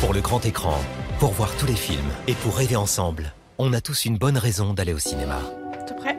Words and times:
Pour 0.00 0.14
le 0.14 0.20
grand 0.20 0.44
écran, 0.46 0.78
pour 1.18 1.32
voir 1.32 1.54
tous 1.56 1.66
les 1.66 1.74
films 1.74 2.10
et 2.26 2.34
pour 2.34 2.56
rêver 2.56 2.76
ensemble, 2.76 3.34
on 3.58 3.72
a 3.74 3.80
tous 3.80 4.06
une 4.06 4.16
bonne 4.16 4.38
raison 4.38 4.72
d'aller 4.72 4.94
au 4.94 4.98
cinéma. 4.98 5.38
T'es 5.86 5.94
prêt? 5.94 6.18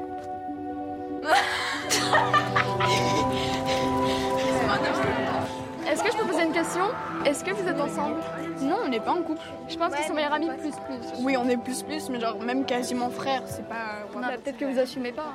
Est-ce 5.90 6.04
que 6.04 6.12
je 6.12 6.18
peux 6.18 6.26
poser 6.26 6.44
une 6.44 6.54
question? 6.54 6.84
Est-ce 7.26 7.44
que 7.44 7.52
vous 7.52 7.68
êtes 7.68 7.82
ensemble? 7.82 8.18
Non, 8.62 8.78
on 8.86 8.90
n'est 8.90 9.00
pas 9.00 9.12
en 9.12 9.24
couple. 9.24 9.42
Je 9.68 9.76
pense 9.78 9.96
qu'ils 9.96 10.06
sont 10.06 10.14
meilleurs 10.14 10.34
amis 10.34 10.50
plus 10.60 10.72
plus. 10.86 11.24
Oui, 11.24 11.36
on 11.38 11.50
est 11.50 11.58
plus 11.58 11.82
plus, 11.84 12.10
mais 12.10 12.20
genre 12.20 12.40
même 12.40 12.66
quasiment 12.66 13.10
frères, 13.10 13.44
c'est 13.48 13.68
pas. 13.68 14.06
Bah, 14.14 14.28
Peut-être 14.44 14.58
que 14.58 14.66
vous 14.66 14.80
assumez 14.80 15.12
pas. 15.12 15.34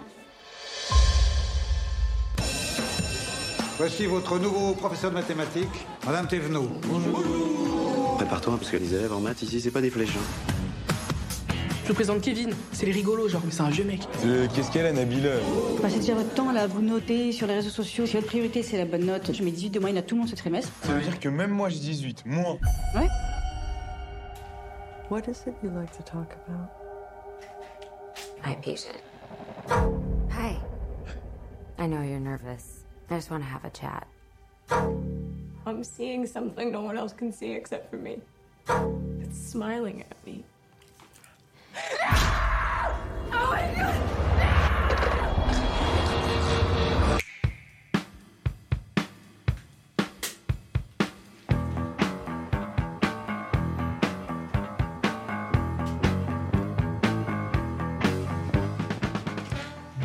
Voici 3.78 4.06
votre 4.06 4.38
nouveau 4.38 4.72
professeur 4.74 5.10
de 5.10 5.16
mathématiques, 5.16 5.86
Madame 6.06 6.28
Thévenot. 6.28 6.68
Prépare-toi, 8.26 8.56
parce 8.58 8.72
que 8.72 8.76
les 8.76 8.92
élèves 8.92 9.12
en 9.12 9.20
maths 9.20 9.42
ici, 9.42 9.60
c'est 9.60 9.70
pas 9.70 9.80
des 9.80 9.88
flèches. 9.88 10.16
hein. 10.16 11.54
Je 11.84 11.88
vous 11.90 11.94
présente 11.94 12.20
Kevin, 12.22 12.50
c'est 12.72 12.84
les 12.84 12.90
rigolos, 12.90 13.28
genre, 13.28 13.40
mais 13.44 13.52
c'est 13.52 13.60
un 13.60 13.70
vieux 13.70 13.84
mec. 13.84 14.00
Euh, 14.24 14.48
Qu'est-ce 14.52 14.72
qu'elle 14.72 14.86
a, 14.86 14.92
Nabila 14.92 15.30
Passez 15.80 16.00
déjà 16.00 16.14
votre 16.16 16.34
temps 16.34 16.50
là, 16.50 16.62
à 16.62 16.66
vous 16.66 16.82
noter 16.82 17.30
sur 17.30 17.46
les 17.46 17.54
réseaux 17.54 17.70
sociaux. 17.70 18.04
Si 18.04 18.14
votre 18.14 18.26
priorité 18.26 18.64
c'est 18.64 18.78
la 18.78 18.84
bonne 18.84 19.04
note, 19.06 19.32
je 19.32 19.44
mets 19.44 19.52
18 19.52 19.70
de 19.70 19.78
moyenne 19.78 19.98
à 19.98 20.02
tout 20.02 20.16
le 20.16 20.22
monde 20.22 20.28
ce 20.28 20.34
trimestre. 20.34 20.72
Ça 20.82 20.94
veut 20.94 21.02
dire 21.02 21.20
que 21.20 21.28
même 21.28 21.50
moi 21.52 21.68
j'ai 21.68 21.78
18, 21.78 22.24
moi. 22.26 22.58
Ouais. 22.96 23.06
What 25.08 25.20
is 25.30 25.46
it 25.46 25.54
you 25.62 25.70
like 25.70 25.92
to 25.96 26.02
talk 26.02 26.32
about? 26.48 26.68
Hi, 28.44 28.56
patient. 28.56 28.96
Hi. 30.32 30.56
I 31.78 31.86
know 31.86 32.02
you're 32.02 32.18
nervous. 32.18 32.84
I 33.08 33.14
just 33.14 33.30
want 33.30 33.42
to 33.42 33.48
have 33.48 33.64
a 33.64 33.70
chat. 33.70 34.08
I'm 35.66 35.82
seeing 35.82 36.26
something 36.26 36.70
no 36.70 36.82
one 36.82 36.96
else 36.96 37.12
can 37.12 37.32
see 37.32 37.50
except 37.50 37.90
for 37.90 37.96
me. 37.96 38.20
It's 39.20 39.36
smiling 39.36 40.04
at 40.08 40.24
me. 40.24 40.44
Oh 43.38 44.35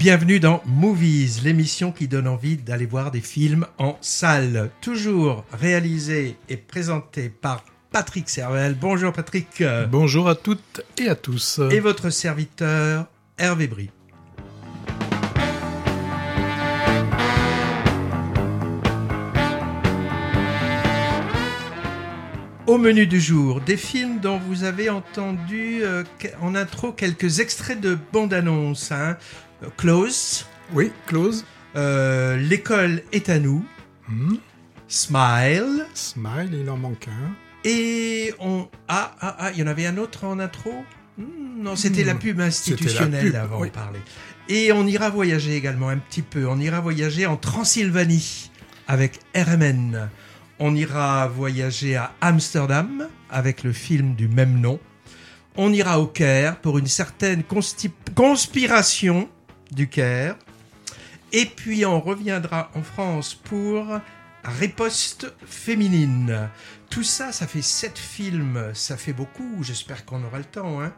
Bienvenue 0.02 0.40
dans 0.40 0.64
Movies, 0.66 1.44
l'émission 1.44 1.92
qui 1.92 2.08
donne 2.08 2.28
envie 2.28 2.58
d'aller 2.58 2.88
voir 2.88 3.12
des 3.12 3.22
films 3.22 3.68
en 3.78 4.00
salle. 4.02 4.72
Toujours 4.82 5.46
réalisé 5.54 6.38
et 6.50 6.58
présenté 6.58 7.30
par 7.30 7.64
Patrick 7.92 8.28
Servel. 8.28 8.76
Bonjour 8.82 9.14
Patrick. 9.14 9.64
Bonjour 9.92 10.28
à 10.28 10.34
toutes 10.34 10.82
et 10.98 11.08
à 11.08 11.14
tous. 11.14 11.62
Et 11.70 11.80
votre 11.80 12.10
serviteur 12.10 13.06
Hervé 13.38 13.68
Brie. 13.68 13.92
Au 22.66 22.78
menu 22.80 23.06
du 23.06 23.20
jour, 23.20 23.62
des 23.62 23.78
films 23.78 24.20
dont 24.20 24.40
vous 24.40 24.64
avez 24.64 24.90
entendu 24.90 25.82
euh, 25.84 26.04
en 26.42 26.56
intro 26.56 26.92
quelques 26.92 27.40
extraits 27.40 27.80
de 27.80 27.98
bande-annonce. 28.14 28.92
Hein. 28.92 29.18
Close, 29.78 30.46
Oui, 30.74 30.92
Close, 31.08 31.46
euh, 31.76 32.38
L'école 32.38 33.04
est 33.12 33.30
à 33.30 33.40
nous, 33.40 33.64
hmm, 34.10 34.36
Smile, 34.88 35.86
Smile, 35.94 36.50
il 36.54 36.70
en 36.70 36.78
manque 36.78 37.08
un. 37.08 37.34
et 37.64 38.34
on... 38.40 38.68
Ah, 38.88 39.16
ah, 39.22 39.36
ah, 39.40 39.52
il 39.54 39.60
y 39.60 39.64
en 39.64 39.68
avait 39.68 39.86
un 39.86 39.98
autre 39.98 40.26
en 40.26 40.40
intro? 40.40 40.74
Hmm, 41.18 41.62
Non, 41.62 41.76
c'était 41.76 42.04
Hmm, 42.04 42.08
la 42.08 42.16
pub 42.16 42.22
c'était 42.30 42.40
la 42.40 42.46
institutionnelle 42.46 43.26
pub, 43.26 43.36
avant 43.36 43.60
oui. 43.60 43.68
de 43.70 43.74
parler. 43.74 44.00
Et 44.50 44.72
on 44.74 44.86
ira 44.88 45.10
voyager 45.10 45.56
également 45.56 45.90
un 45.90 45.98
petit 45.98 46.24
peu. 46.24 46.48
On 46.48 46.60
ira 46.60 46.82
voyager 46.82 47.26
en 47.26 47.38
Transylvanie 47.38 48.52
avec 48.88 49.20
RMN. 49.36 50.10
On 50.60 50.76
ira 50.76 51.28
voyager 51.28 51.96
à 51.96 52.12
Amsterdam 52.22 53.08
avec 53.30 53.64
le 53.64 53.72
film 53.72 54.16
du 54.16 54.28
même 54.28 54.60
nom. 54.60 54.80
On 55.56 55.72
ira 55.72 56.00
au 56.00 56.08
Caire 56.08 56.58
pour 56.60 56.78
une 56.80 56.88
certaine 56.88 57.44
conspiration 58.16 59.30
du 59.72 59.88
Caire. 59.88 60.36
Et 61.34 61.46
puis 61.46 61.86
on 61.86 62.00
reviendra 62.00 62.72
en 62.76 62.84
France 62.84 63.34
pour 63.36 64.00
Riposte 64.44 65.34
féminine. 65.46 66.50
Tout 66.90 67.04
ça, 67.04 67.32
ça 67.32 67.48
fait 67.48 67.62
sept 67.62 67.98
films, 67.98 68.72
ça 68.74 68.98
fait 68.98 69.14
beaucoup. 69.14 69.64
J'espère 69.64 70.04
qu'on 70.06 70.24
aura 70.24 70.40
le 70.40 70.44
temps. 70.44 70.82
Hein. 70.82 70.94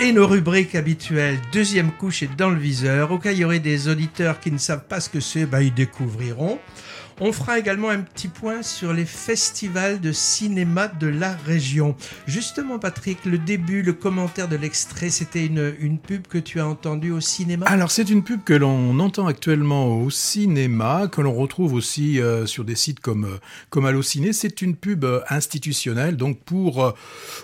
Et 0.00 0.12
nos 0.12 0.26
rubriques 0.26 0.74
habituelles, 0.74 1.38
deuxième 1.52 1.92
couche 1.92 2.22
et 2.22 2.26
dans 2.26 2.50
le 2.50 2.58
viseur. 2.58 3.12
Au 3.12 3.18
cas 3.18 3.30
où 3.30 3.32
il 3.32 3.38
y 3.38 3.44
aurait 3.44 3.60
des 3.60 3.88
auditeurs 3.88 4.40
qui 4.40 4.50
ne 4.50 4.58
savent 4.58 4.86
pas 4.86 5.00
ce 5.00 5.08
que 5.08 5.20
c'est, 5.20 5.46
bah, 5.46 5.62
ils 5.62 5.72
découvriront. 5.72 6.58
On 7.20 7.32
fera 7.32 7.60
également 7.60 7.90
un 7.90 8.00
petit 8.00 8.26
point 8.26 8.62
sur 8.62 8.92
les 8.92 9.04
festivals 9.04 10.00
de 10.00 10.10
cinéma 10.10 10.88
de 10.88 11.06
la 11.06 11.36
région. 11.46 11.94
Justement, 12.26 12.80
Patrick, 12.80 13.24
le 13.24 13.38
début, 13.38 13.82
le 13.82 13.92
commentaire 13.92 14.48
de 14.48 14.56
l'extrait, 14.56 15.10
c'était 15.10 15.46
une, 15.46 15.74
une 15.78 15.98
pub 15.98 16.26
que 16.26 16.38
tu 16.38 16.58
as 16.58 16.66
entendue 16.66 17.12
au 17.12 17.20
cinéma? 17.20 17.66
Alors, 17.66 17.92
c'est 17.92 18.10
une 18.10 18.24
pub 18.24 18.42
que 18.42 18.52
l'on 18.52 18.98
entend 18.98 19.28
actuellement 19.28 19.96
au 19.96 20.10
cinéma, 20.10 21.06
que 21.06 21.20
l'on 21.20 21.34
retrouve 21.34 21.74
aussi 21.74 22.20
euh, 22.20 22.46
sur 22.46 22.64
des 22.64 22.74
sites 22.74 22.98
comme, 22.98 23.26
euh, 23.26 23.38
comme 23.70 23.86
Allociné. 23.86 24.32
C'est 24.32 24.60
une 24.60 24.74
pub 24.74 25.04
euh, 25.04 25.20
institutionnelle, 25.30 26.16
donc 26.16 26.40
pour 26.40 26.94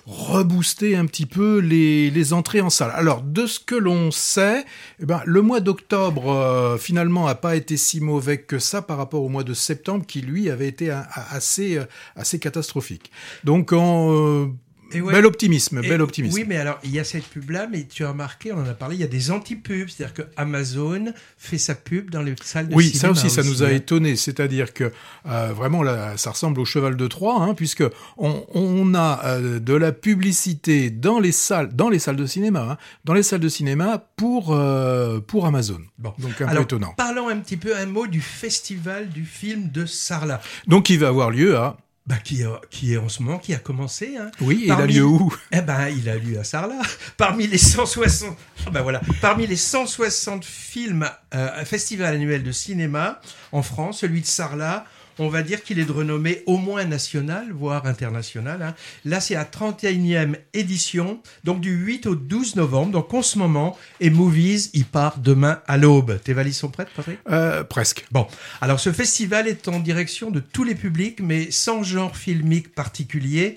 rebooster 0.07 0.97
un 0.97 1.07
petit 1.07 1.27
peu 1.27 1.59
les, 1.59 2.11
les 2.11 2.33
entrées 2.33 2.61
en 2.61 2.71
salle. 2.71 2.91
Alors, 2.95 3.23
de 3.23 3.47
ce 3.47 3.61
que 3.61 3.77
l'on 3.77 4.11
sait, 4.11 4.65
eh 5.01 5.07
ben, 5.07 5.23
le 5.27 5.43
mois 5.43 5.61
d'octobre, 5.61 6.77
finalement, 6.81 7.29
a 7.29 7.37
pas 7.37 7.55
été 7.55 7.77
si 7.77 8.01
mauvais 8.01 8.39
que 8.39 8.59
ça 8.59 8.83
par 8.83 8.99
rapport 8.99 9.23
au 9.23 9.29
mois 9.29 9.45
de 9.45 9.55
septembre, 9.61 10.05
qui, 10.07 10.21
lui, 10.21 10.51
avait 10.51 10.69
été 10.69 10.91
assez, 10.91 11.79
euh, 11.79 11.85
assez 12.17 12.39
catastrophique. 12.39 13.11
Donc, 13.45 13.73
en... 13.73 14.51
Et 14.93 15.01
ouais. 15.01 15.13
Bel 15.13 15.27
optimisme, 15.27 15.81
Et- 15.85 15.89
bel 15.89 16.03
optimisme. 16.03 16.35
Oui, 16.35 16.45
mais 16.47 16.57
alors, 16.57 16.79
il 16.85 16.91
y 16.91 16.99
a 17.01 17.05
cette 17.05 17.25
pub-là, 17.27 17.69
mais 17.71 17.85
tu 17.85 18.05
as 18.05 18.09
remarqué, 18.11 18.53
on 18.53 18.59
en 18.59 18.67
a 18.67 18.75
parlé, 18.75 18.97
il 18.97 19.01
y 19.01 19.05
a 19.05 19.09
des 19.09 19.31
anti-pubs. 19.31 19.89
C'est-à-dire 19.89 20.15
que 20.15 20.23
Amazon 20.37 21.13
fait 21.39 21.59
sa 21.59 21.75
pub 21.75 22.11
dans 22.11 22.23
les 22.23 22.35
salles 22.43 22.69
de 22.69 22.75
Oui, 22.75 22.87
cinéma. 22.91 23.01
ça 23.01 23.11
aussi, 23.11 23.31
ça 23.31 23.43
nous 23.43 23.63
a 23.63 23.73
étonné. 23.73 24.17
C'est-à-dire 24.17 24.73
que 24.75 24.91
euh, 25.27 25.53
vraiment, 25.55 25.83
là, 25.83 26.17
ça 26.17 26.31
ressemble 26.31 26.61
au 26.61 26.65
cheval 26.65 26.97
de 26.97 27.07
Troie, 27.07 27.41
hein, 27.43 27.55
puisque 27.55 27.85
on, 28.19 28.45
on 28.55 28.95
a 28.95 29.21
euh, 29.25 29.59
de 29.61 29.75
la 29.75 29.93
publicité 29.93 30.91
dans 30.91 31.21
les 31.21 31.33
salles, 31.33 31.75
dans 31.75 31.89
les 31.89 31.99
salles 31.99 32.17
de 32.17 32.27
cinéma, 32.27 32.67
hein, 32.73 32.77
dans 33.05 33.15
les 33.15 33.23
salles 33.23 33.41
de 33.41 33.49
cinéma 33.49 34.05
pour 34.17 34.53
euh, 34.55 35.21
pour 35.21 35.47
Amazon. 35.47 35.81
Bon. 35.99 36.13
Donc 36.19 36.41
un 36.41 36.47
Alors, 36.47 36.67
peu 36.67 36.77
étonnant. 36.77 36.95
parlons 36.97 37.29
un 37.29 37.37
petit 37.39 37.57
peu 37.57 37.77
un 37.77 37.87
mot 37.87 38.07
du 38.07 38.21
festival 38.21 39.09
du 39.09 39.25
film 39.25 39.71
de 39.71 39.87
Sarlat. 39.87 40.41
Donc 40.67 40.91
il 40.91 40.99
va 40.99 41.09
avoir 41.09 41.31
lieu 41.31 41.57
à 41.57 41.77
Bah, 42.11 42.17
qui, 42.25 42.43
est- 42.43 42.69
qui 42.71 42.93
est 42.95 42.97
en 42.97 43.09
ce 43.09 43.23
moment, 43.23 43.39
qui 43.39 43.55
a 43.55 43.59
commencé. 43.59 44.17
Hein. 44.19 44.33
oui, 44.41 44.63
il 44.65 44.73
a 44.73 44.85
lieu 44.85 45.05
où? 45.05 45.33
Eh 45.53 45.61
ben, 45.61 45.87
il 45.89 46.09
a 46.09 46.17
lieu 46.17 46.41
à 46.41 46.43
Sarlat. 46.45 46.83
Parmi 47.17 47.47
les 47.47 47.57
160, 47.57 48.37
ah 48.67 48.71
ben 48.71 48.83
voilà, 48.83 49.01
parmi 49.21 49.47
les 49.47 49.55
160 49.55 50.45
films, 50.45 51.09
euh, 51.37 51.65
festival 51.65 52.15
annuel 52.17 52.43
de 52.43 52.51
cinéma 52.51 53.21
en 53.53 53.63
France, 53.63 54.01
celui 54.01 54.23
de 54.23 54.27
Sarlat, 54.27 54.85
on 55.21 55.29
va 55.29 55.43
dire 55.43 55.63
qu'il 55.63 55.79
est 55.79 55.85
de 55.85 55.93
renommée 55.93 56.43
au 56.47 56.57
moins 56.57 56.85
nationale, 56.85 57.47
voire 57.53 57.87
internationale. 57.87 58.63
hein. 58.63 58.75
Là, 59.05 59.21
c'est 59.21 59.35
la 59.35 59.45
31e 59.45 60.37
édition, 60.55 61.21
donc 61.45 61.61
du 61.61 61.73
8 61.73 62.07
au 62.07 62.15
12 62.15 62.57
novembre, 62.57 62.93
donc 62.93 63.13
en 63.15 63.23
ce 63.23 63.39
moment, 63.39 63.77
et 64.01 64.11
Movies, 64.11 64.71
il 64.75 64.85
part 64.85 65.19
demain 65.19 65.61
à 65.67 65.77
l'aube. 65.77 66.19
Tes 66.23 66.33
valises 66.33 66.57
sont 66.57 66.69
prêtes, 66.69 66.89
Patrick? 66.95 67.19
Euh, 67.31 67.65
Presque. 67.65 68.05
Bon, 68.11 68.27
alors 68.61 68.81
ce 68.81 68.93
festival 68.93 69.47
est 69.49 69.69
en 69.69 69.79
direction 69.79 70.31
de 70.31 70.41
tous 70.41 70.65
les 70.65 70.75
publics, 70.75 71.21
mais 71.21 71.51
sans 71.51 71.83
genre 71.83 72.17
filmique 72.17 72.75
particulier. 72.75 73.57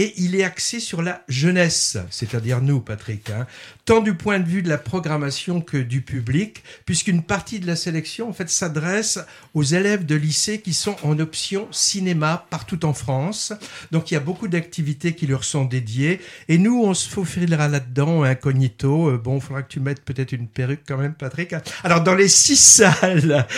Et 0.00 0.14
il 0.16 0.36
est 0.36 0.44
axé 0.44 0.78
sur 0.78 1.02
la 1.02 1.24
jeunesse, 1.26 1.98
c'est-à-dire 2.10 2.62
nous, 2.62 2.78
Patrick, 2.80 3.30
hein, 3.30 3.48
tant 3.84 4.00
du 4.00 4.14
point 4.14 4.38
de 4.38 4.46
vue 4.46 4.62
de 4.62 4.68
la 4.68 4.78
programmation 4.78 5.60
que 5.60 5.76
du 5.76 6.02
public, 6.02 6.62
puisqu'une 6.86 7.24
partie 7.24 7.58
de 7.58 7.66
la 7.66 7.74
sélection, 7.74 8.28
en 8.28 8.32
fait, 8.32 8.48
s'adresse 8.48 9.18
aux 9.54 9.64
élèves 9.64 10.06
de 10.06 10.14
lycée 10.14 10.60
qui 10.60 10.72
sont 10.72 10.94
en 11.02 11.18
option 11.18 11.66
cinéma 11.72 12.46
partout 12.48 12.84
en 12.86 12.92
France. 12.92 13.52
Donc, 13.90 14.12
il 14.12 14.14
y 14.14 14.16
a 14.16 14.20
beaucoup 14.20 14.46
d'activités 14.46 15.16
qui 15.16 15.26
leur 15.26 15.42
sont 15.42 15.64
dédiées. 15.64 16.20
Et 16.46 16.58
nous, 16.58 16.80
on 16.84 16.94
se 16.94 17.08
faufilera 17.08 17.66
là-dedans, 17.66 18.22
incognito. 18.22 19.08
Euh, 19.08 19.18
Bon, 19.18 19.38
il 19.38 19.42
faudra 19.42 19.64
que 19.64 19.68
tu 19.68 19.80
mettes 19.80 20.04
peut-être 20.04 20.30
une 20.30 20.46
perruque 20.46 20.82
quand 20.86 20.96
même, 20.96 21.14
Patrick. 21.14 21.56
Alors, 21.82 22.02
dans 22.04 22.14
les 22.14 22.28
six 22.28 22.54
salles 22.54 23.48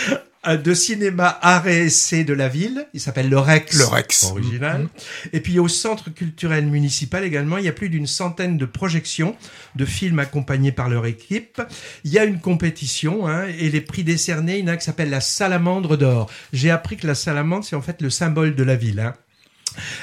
de 0.43 0.73
cinéma 0.73 1.37
art 1.41 1.67
et 1.67 1.85
essai 1.85 2.23
de 2.23 2.33
la 2.33 2.47
ville. 2.47 2.87
Il 2.93 2.99
s'appelle 2.99 3.29
le 3.29 3.37
Rex. 3.37 3.77
Le 3.77 3.85
Rex. 3.85 4.23
Original. 4.23 4.81
Mhm. 4.81 4.89
Et 5.33 5.39
puis 5.39 5.59
au 5.59 5.67
centre 5.67 6.09
culturel 6.09 6.65
municipal 6.65 7.23
également, 7.23 7.57
il 7.57 7.65
y 7.65 7.69
a 7.69 7.73
plus 7.73 7.89
d'une 7.89 8.07
centaine 8.07 8.57
de 8.57 8.65
projections 8.65 9.35
de 9.75 9.85
films 9.85 10.19
accompagnés 10.19 10.71
par 10.71 10.89
leur 10.89 11.05
équipe. 11.05 11.61
Il 12.03 12.11
y 12.11 12.17
a 12.19 12.25
une 12.25 12.39
compétition 12.39 13.27
hein, 13.27 13.45
et 13.59 13.69
les 13.69 13.81
prix 13.81 14.03
décernés, 14.03 14.57
il 14.57 14.65
y 14.65 14.69
en 14.69 14.73
a 14.73 14.77
qui 14.77 14.85
s'appelle 14.85 15.09
la 15.11 15.21
salamandre 15.21 15.97
d'or. 15.97 16.29
J'ai 16.53 16.71
appris 16.71 16.97
que 16.97 17.05
la 17.05 17.15
salamandre, 17.15 17.63
c'est 17.63 17.75
en 17.75 17.81
fait 17.81 18.01
le 18.01 18.09
symbole 18.09 18.55
de 18.55 18.63
la 18.63 18.75
ville. 18.75 18.99
hein. 18.99 19.13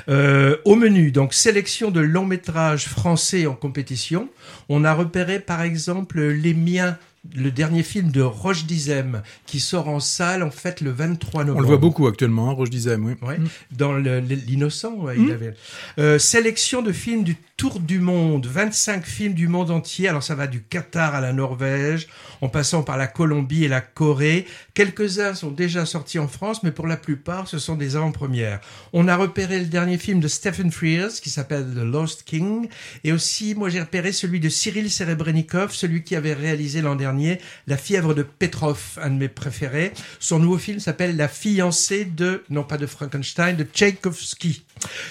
Euh, 0.09 0.57
au 0.65 0.77
menu, 0.77 1.11
donc 1.11 1.35
sélection 1.35 1.91
de 1.91 2.01
longs 2.01 2.25
métrages 2.25 2.87
français 2.89 3.47
en 3.47 3.55
compétition. 3.55 4.29
On 4.69 4.85
a 4.85 4.95
repéré 4.95 5.41
par 5.41 5.63
exemple 5.63 6.21
Les 6.23 6.55
Miens, 6.55 6.97
le 7.37 7.51
dernier 7.51 7.83
film 7.83 8.11
de 8.11 8.23
Roche 8.23 8.65
Dizem, 8.65 9.23
qui 9.47 9.61
sort 9.61 9.89
en 9.89 10.01
salle 10.01 10.43
en 10.43 10.51
fait 10.51 10.81
le 10.81 10.91
23 10.91 11.45
novembre. 11.45 11.59
On 11.59 11.63
le 11.63 11.67
voit 11.69 11.77
beaucoup 11.77 12.07
actuellement, 12.07 12.51
hein, 12.51 12.53
Roche 12.55 12.71
Dizem, 12.71 13.05
oui. 13.05 13.13
Ouais, 13.27 13.39
Mm. 13.39 13.49
Dans 13.73 13.97
l'innocent, 13.97 14.95
ouais, 14.95 15.17
Mm. 15.17 15.25
il 15.27 15.33
avait. 15.33 15.55
Euh, 15.99 16.19
sélection 16.19 16.83
de 16.83 16.93
films 16.93 17.25
du 17.25 17.37
tour 17.57 17.81
du 17.81 17.99
monde, 17.99 18.47
25 18.47 19.05
films 19.05 19.35
du 19.35 19.49
monde 19.49 19.71
entier. 19.71 20.09
Alors 20.09 20.23
ça 20.23 20.35
va 20.37 20.47
du 20.47 20.63
Qatar 20.63 21.15
à 21.15 21.21
la 21.21 21.33
Norvège, 21.33 22.07
en 22.41 22.49
passant 22.49 22.83
par 22.85 22.97
la 22.97 23.09
Colombie 23.09 23.65
et 23.65 23.69
la 23.69 23.81
Corée. 23.81 24.47
Quelques-uns 24.75 25.35
sont 25.35 25.51
déjà 25.51 25.85
sortis 25.85 26.21
en 26.21 26.29
France, 26.29 26.63
mais 26.63 26.71
pour 26.71 26.87
la 26.87 26.97
plupart, 26.97 27.49
ce 27.49 27.59
sont 27.59 27.75
des 27.75 27.97
avant-premières. 27.97 28.61
On 28.93 29.09
a 29.09 29.17
repéré 29.17 29.59
le 29.59 29.67
dernier 29.67 29.99
film 29.99 30.21
de 30.21 30.29
Stephen 30.29 30.71
Frears 30.71 31.11
qui 31.21 31.31
s'appelle 31.31 31.67
The 31.75 31.79
Lost 31.85 32.23
King, 32.23 32.69
et 33.03 33.11
aussi, 33.13 33.55
moi 33.57 33.69
j'ai 33.71 33.81
repéré 33.81 34.13
celui 34.13 34.39
de 34.39 34.49
Cyril 34.49 34.89
Serebrennikov, 34.91 35.73
celui 35.73 36.05
qui 36.05 36.15
avait 36.15 36.35
réalisé 36.35 36.81
l'an 36.81 36.95
dernier 36.95 37.18
La 37.67 37.77
fièvre 37.77 38.15
de 38.15 38.23
Petrov, 38.23 38.99
un 39.03 39.11
de 39.11 39.17
mes 39.17 39.29
préférés. 39.29 39.93
Son 40.21 40.39
nouveau 40.39 40.59
film 40.59 40.81
s'appelle 40.81 41.17
La 41.17 41.29
fiancée 41.29 42.05
de, 42.05 42.45
non 42.51 42.65
pas 42.65 42.79
de 42.79 42.87
Frankenstein, 42.87 43.57
de 43.57 43.65
Tchaïkovski. 43.65 44.65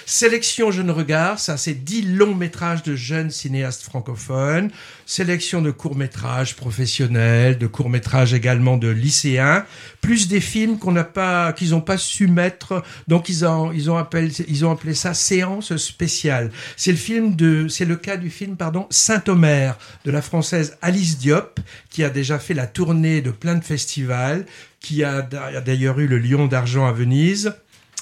Sélection 0.06 0.70
Jeune 0.70 0.90
Regard, 0.90 1.38
ça 1.38 1.56
c'est 1.56 1.74
10 1.74 2.14
longs 2.14 2.34
métrages 2.34 2.82
de 2.82 2.96
jeunes 2.96 3.30
cinéastes 3.30 3.82
francophones. 3.82 4.70
Sélection 5.06 5.62
de 5.62 5.70
courts 5.70 5.96
métrages 5.96 6.56
professionnels, 6.56 7.58
de 7.58 7.66
courts 7.66 7.90
métrages 7.90 8.34
également 8.34 8.76
de 8.76 8.88
lycéens, 8.88 9.64
plus 10.00 10.28
des 10.28 10.40
films 10.40 10.78
qu'on 10.78 10.92
n'a 10.92 11.04
pas, 11.04 11.52
qu'ils 11.52 11.70
n'ont 11.70 11.80
pas 11.80 11.98
su 11.98 12.26
mettre. 12.26 12.82
Donc 13.06 13.28
ils 13.28 13.44
ont, 13.44 13.72
ils 13.72 13.90
ont 13.90 13.96
appelé, 13.96 14.30
ils 14.48 14.64
ont 14.64 14.70
appelé 14.70 14.94
ça 14.94 15.14
séance 15.14 15.76
spéciale. 15.76 16.50
C'est 16.76 16.92
le 16.92 16.98
film 16.98 17.36
de, 17.36 17.68
c'est 17.68 17.84
le 17.84 17.96
cas 17.96 18.16
du 18.16 18.30
film 18.30 18.56
pardon 18.56 18.86
Saint-Omer 18.90 19.78
de 20.04 20.10
la 20.10 20.22
française 20.22 20.76
Alice 20.82 21.18
Diop 21.18 21.60
qui 21.90 22.04
a 22.04 22.10
déjà 22.10 22.38
fait 22.38 22.54
la 22.54 22.66
tournée 22.66 23.20
de 23.20 23.30
plein 23.30 23.54
de 23.54 23.64
festivals, 23.64 24.46
qui 24.80 25.04
a 25.04 25.22
d'ailleurs 25.22 25.98
eu 25.98 26.06
le 26.06 26.18
Lion 26.18 26.46
d'argent 26.46 26.86
à 26.86 26.92
Venise 26.92 27.52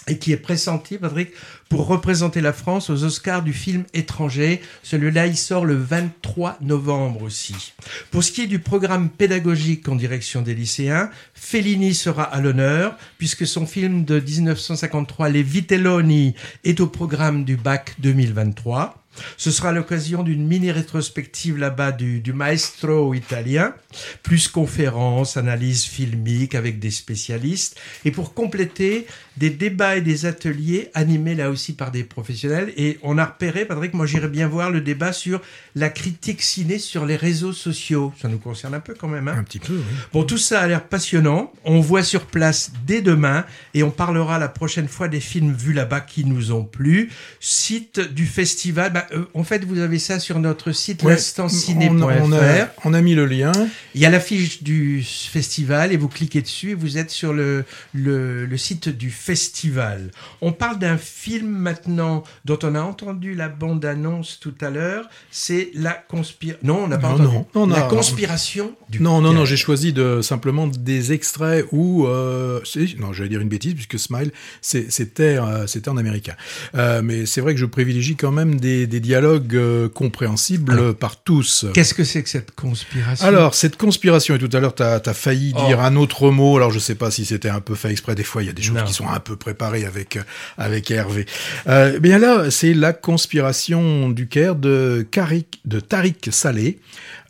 et 0.09 0.19
qui 0.19 0.33
est 0.33 0.37
pressenti, 0.37 0.99
Patrick, 0.99 1.31
pour 1.69 1.87
représenter 1.87 2.41
la 2.41 2.53
France 2.53 2.91
aux 2.91 3.05
Oscars 3.05 3.43
du 3.43 3.53
film 3.53 3.85
étranger. 3.93 4.61
Celui-là, 4.83 5.27
il 5.27 5.37
sort 5.37 5.65
le 5.65 5.75
23 5.75 6.59
novembre 6.61 7.23
aussi. 7.23 7.75
Pour 8.11 8.23
ce 8.23 8.33
qui 8.33 8.43
est 8.43 8.47
du 8.47 8.59
programme 8.59 9.09
pédagogique 9.09 9.89
en 9.89 9.97
direction 9.97 10.43
des 10.43 10.55
lycéens, 10.55 11.11
Fellini 11.35 11.95
sera 11.95 12.23
à 12.23 12.41
l'honneur, 12.41 12.97
puisque 13.19 13.47
son 13.47 13.67
film 13.67 14.05
de 14.05 14.21
1953, 14.21 15.29
Les 15.29 15.43
Vitelloni, 15.43 16.35
est 16.65 16.81
au 16.81 16.87
programme 16.87 17.45
du 17.45 17.57
bac 17.57 17.95
2023. 17.99 19.06
Ce 19.37 19.51
sera 19.51 19.73
l'occasion 19.73 20.23
d'une 20.23 20.47
mini 20.47 20.71
rétrospective 20.71 21.59
là-bas 21.59 21.93
du, 21.93 22.21
du 22.21 22.33
maestro 22.33 23.15
italien, 23.15 23.75
plus 24.23 24.49
conférences, 24.49 25.37
analyses 25.37 25.85
filmiques 25.85 26.55
avec 26.55 26.79
des 26.79 26.91
spécialistes, 26.91 27.79
et 28.05 28.11
pour 28.11 28.35
compléter, 28.35 29.07
des 29.37 29.51
débats 29.51 29.97
et 29.97 30.01
des 30.01 30.27
ateliers 30.27 30.91
animés 30.95 31.35
là 31.35 31.51
aussi 31.51 31.75
par 31.75 31.91
des 31.91 32.05
professionnels. 32.05 32.73
Et 32.77 32.99
on 33.03 33.19
a 33.19 33.25
repéré, 33.25 33.65
Patrick, 33.65 33.93
moi 33.95 34.07
j'irais 34.07 34.29
bien 34.29 34.49
voir 34.49 34.71
le 34.71 34.81
débat 34.81 35.13
sur 35.13 35.41
la 35.75 35.91
critique 35.91 36.43
ciné 36.43 36.79
sur 36.79 37.07
les 37.07 37.17
réseaux 37.17 37.53
sociaux. 37.53 38.13
Ça 38.21 38.29
nous 38.29 38.39
concerne 38.39 38.75
un 38.75 38.81
peu 38.81 38.95
quand 38.95 39.09
même. 39.09 39.29
Hein 39.29 39.37
Un 39.39 39.45
petit 39.45 39.59
peu, 39.59 39.75
oui. 39.75 39.83
Bon, 40.13 40.25
tout 40.25 40.39
ça 40.39 40.61
a 40.61 40.67
l'air 40.67 40.85
passionnant. 40.85 41.53
On 41.65 41.81
voit 41.81 42.03
sur 42.03 42.27
place 42.27 42.73
dès 42.87 43.03
demain 43.03 43.45
et 43.75 43.83
on 43.83 43.91
parlera 43.91 44.39
la 44.39 44.49
prochaine 44.49 44.89
fois 44.89 45.09
des 45.09 45.21
films 45.21 45.53
vus 45.53 45.73
là-bas 45.73 46.01
qui 46.01 46.25
nous 46.25 46.53
ont 46.53 46.65
plu. 46.65 47.11
Site 47.41 48.01
du 48.01 48.27
festival. 48.27 48.93
Bah, 48.93 49.06
euh, 49.13 49.25
en 49.35 49.45
fait, 49.45 49.65
vous 49.65 49.79
avez 49.79 49.99
ça 49.99 50.19
sur 50.21 50.39
notre 50.39 50.73
site 50.73 51.03
Ouais, 51.03 51.13
l'instantciné.fr. 51.15 51.93
on, 51.93 52.31
on 52.31 52.33
a, 52.33 52.69
on 52.85 52.95
a 52.95 53.01
mis 53.01 53.15
le 53.15 53.27
lien. 53.27 53.53
Il 53.95 54.01
y 54.01 54.07
a 54.07 54.11
l'affiche 54.11 54.63
du 54.63 55.03
festival 55.05 55.93
et 55.93 55.97
vous 55.97 56.09
cliquez 56.09 56.43
dessus 56.43 56.71
et 56.71 56.75
vous 56.75 56.99
êtes 56.99 57.11
sur 57.11 57.33
le, 57.33 57.65
le, 57.95 58.47
le 58.47 58.57
site 58.57 58.89
du 58.89 59.11
festival. 59.11 60.11
On 60.41 60.53
parle 60.53 60.79
d'un 60.79 60.99
film 60.99 61.49
maintenant 61.49 62.25
dont 62.45 62.59
on 62.63 62.75
a 62.75 62.81
entendu 62.81 63.35
la 63.35 63.49
bande-annonce 63.49 64.39
tout 64.41 64.55
à 64.61 64.71
l'heure. 64.71 65.09
C'est 65.31 65.71
la 65.75 65.93
conspiration. 65.93 66.59
Non, 66.63 66.85
on 66.85 66.89
n'a 66.89 66.99
pas 66.99 67.09
Non, 67.09 67.15
entendu. 67.15 67.37
non, 67.55 67.67
non, 67.67 67.75
la 67.77 67.83
conspiration 67.83 68.75
du 68.89 69.01
Non, 69.03 69.21
non, 69.21 69.33
non, 69.33 69.45
j'ai 69.45 69.57
choisi 69.57 69.93
de, 69.93 70.21
simplement 70.23 70.67
des 70.67 71.13
extraits 71.13 71.67
où... 71.73 72.07
euh, 72.07 72.61
non, 72.99 73.13
j'allais 73.13 73.29
dire 73.29 73.41
une 73.41 73.49
bêtise, 73.49 73.75
puisque 73.75 73.99
Smile, 73.99 74.31
c'était 74.61 75.37
euh, 75.39 75.67
en 75.87 75.97
américain. 75.97 76.35
Euh, 76.75 77.03
mais 77.03 77.27
c'est 77.27 77.41
vrai 77.41 77.55
que 77.55 77.61
je 77.61 77.67
privilégie 77.67 78.17
quand 78.17 78.33
même 78.33 78.59
des, 78.61 78.87
des 78.87 78.96
dialogues 79.01 79.55
euh, 79.55 79.89
compréhensibles 79.89 80.73
Alors, 80.73 80.95
par 80.95 81.23
tous. 81.23 81.67
Qu'est-ce 81.75 81.95
que 81.95 82.05
c'est 82.05 82.23
que 82.23 82.29
cette 82.29 82.53
conspiration? 82.55 83.27
Alors, 83.27 83.55
cette 83.55 83.77
conspiration, 83.77 84.35
et 84.35 84.39
tout 84.39 84.51
à 84.53 84.61
l'heure, 84.61 84.75
tu 84.75 84.83
as, 84.83 85.01
failli 85.15 85.53
Oh. 85.57 85.67
dire 85.67 85.81
un 85.81 85.97
autre 85.97 86.31
mot, 86.31 86.57
alors 86.57 86.71
je 86.71 86.79
sais 86.79 86.95
pas 86.95 87.11
si 87.11 87.25
c'était 87.25 87.49
un 87.49 87.61
peu 87.61 87.75
fait 87.75 87.91
exprès, 87.91 88.15
des 88.15 88.25
fois 88.25 88.43
il 88.43 88.47
y 88.47 88.49
a 88.49 88.53
des 88.53 88.63
choses 88.63 88.77
Non. 88.77 88.85
qui 88.85 88.93
sont 88.93 89.09
un 89.09 89.21
peu 89.21 89.37
préparées 89.37 89.85
avec, 89.85 90.17
euh, 90.17 90.23
avec 90.59 90.91
Hervé. 90.91 91.27
Euh, 91.69 91.99
bien 91.99 92.19
là, 92.19 92.51
c'est 92.51 92.75
la 92.75 92.93
conspiration 92.93 94.09
du 94.11 94.29
Caire 94.29 94.55
de, 94.57 95.07
Karik, 95.11 95.61
de 95.65 95.81
Tariq 95.81 96.31
Saleh. 96.31 96.79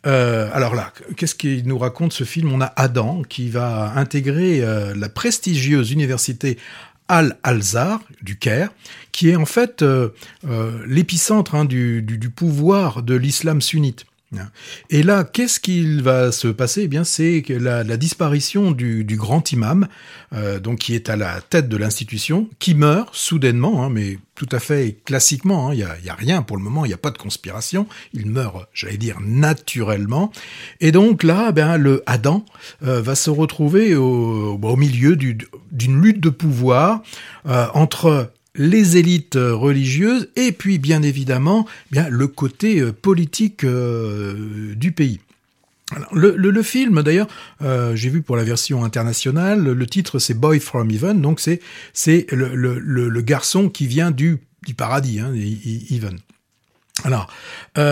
Euh, 0.05 0.49
alors 0.53 0.75
là, 0.75 0.93
qu'est-ce 1.17 1.35
qu'il 1.35 1.67
nous 1.67 1.77
raconte 1.77 2.13
ce 2.13 2.23
film? 2.23 2.51
On 2.53 2.61
a 2.61 2.71
Adam 2.77 3.23
qui 3.27 3.49
va 3.49 3.91
intégrer 3.95 4.61
euh, 4.61 4.93
la 4.95 5.09
prestigieuse 5.09 5.91
université 5.91 6.57
Al-Azhar 7.07 8.01
du 8.21 8.37
Caire, 8.37 8.71
qui 9.11 9.29
est 9.29 9.35
en 9.35 9.45
fait 9.45 9.81
euh, 9.81 10.09
euh, 10.47 10.83
l'épicentre 10.87 11.55
hein, 11.55 11.65
du 11.65 12.31
pouvoir 12.35 13.03
de 13.03 13.15
l'islam 13.15 13.61
sunnite. 13.61 14.05
Et 14.89 15.03
là, 15.03 15.23
qu'est-ce 15.23 15.59
qu'il 15.59 16.01
va 16.01 16.31
se 16.33 16.49
passer? 16.49 16.81
Eh 16.83 16.87
bien, 16.89 17.05
c'est 17.05 17.43
la, 17.49 17.83
la 17.83 17.97
disparition 17.97 18.71
du, 18.71 19.05
grand 19.15 19.51
imam, 19.53 19.87
euh, 20.33 20.59
donc 20.59 20.79
qui 20.79 20.95
est 20.95 21.09
à 21.09 21.15
la 21.15 21.39
tête 21.39 21.69
de 21.69 21.77
l'institution, 21.77 22.49
qui 22.59 22.75
meurt 22.75 23.09
soudainement, 23.15 23.85
hein, 23.85 23.89
mais 23.89 24.19
tout 24.35 24.49
à 24.51 24.59
fait 24.59 24.97
classiquement. 25.05 25.69
hein, 25.69 25.73
Il 25.73 25.77
n'y 25.77 26.09
a, 26.09 26.13
a 26.13 26.15
rien 26.15 26.41
pour 26.41 26.57
le 26.57 26.63
moment, 26.63 26.83
il 26.83 26.89
n'y 26.89 26.93
a 26.93 26.97
pas 26.97 27.11
de 27.11 27.17
conspiration. 27.17 27.87
Il 28.13 28.25
meurt, 28.27 28.67
j'allais 28.73 28.97
dire, 28.97 29.17
naturellement. 29.21 30.31
Et 30.81 30.91
donc 30.91 31.23
là, 31.23 31.51
ben, 31.53 31.77
le 31.77 32.03
Adam 32.05 32.43
euh, 32.85 33.01
va 33.01 33.15
se 33.15 33.29
retrouver 33.29 33.95
au, 33.95 34.59
au 34.61 34.75
milieu 34.75 35.15
du- 35.15 35.37
d'une 35.71 36.01
lutte 36.01 36.19
de 36.19 36.29
pouvoir 36.29 37.01
euh, 37.47 37.67
entre 37.73 38.31
les 38.57 38.97
élites 38.97 39.35
euh, 39.35 39.55
religieuses 39.55 40.29
et 40.35 40.51
puis 40.51 40.79
bien 40.79 41.01
évidemment 41.03 41.67
bien 41.91 42.09
le 42.09 42.27
côté 42.27 42.79
euh, 42.79 42.91
politique 42.91 43.63
euh, 43.63 44.73
du 44.75 44.91
pays. 44.91 45.19
Le, 46.11 46.35
le- 46.35 46.63
film, 46.63 47.01
d'ailleurs, 47.01 47.29
j'ai 47.61 48.09
vu 48.09 48.21
pour 48.21 48.35
la 48.35 48.43
version 48.43 48.83
internationale, 48.83 49.63
le, 49.63 49.87
titre 49.87 50.19
c'est 50.19 50.33
Boy 50.33 50.59
from 50.59 50.91
Heaven, 50.91 51.21
donc 51.21 51.39
c'est 51.39 51.61
c'est 51.93 52.27
le, 52.29 53.21
garçon 53.21 53.69
qui 53.69 53.87
vient 53.87 54.11
du, 54.11 54.39
du 54.65 54.73
paradis, 54.73 55.21
hein. 55.21 55.31
Alors, 57.05 57.31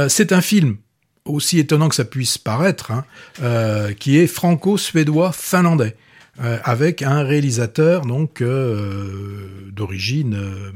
c'est 0.10 0.34
un 0.34 0.42
film 0.42 0.76
aussi 1.24 1.58
étonnant 1.58 1.88
que 1.88 1.96
ça 1.96 2.04
puisse 2.04 2.38
paraître, 2.38 2.92
hein, 2.92 3.06
qui 3.98 4.18
est 4.18 4.28
franco-suédois-finlandais, 4.28 5.96
euh, 6.44 6.58
avec 6.66 7.02
un 7.02 7.24
réalisateur 7.24 8.06
donc 8.06 8.42
euh, 8.42 9.48
d'origine 9.72 10.36
euh, 10.36 10.72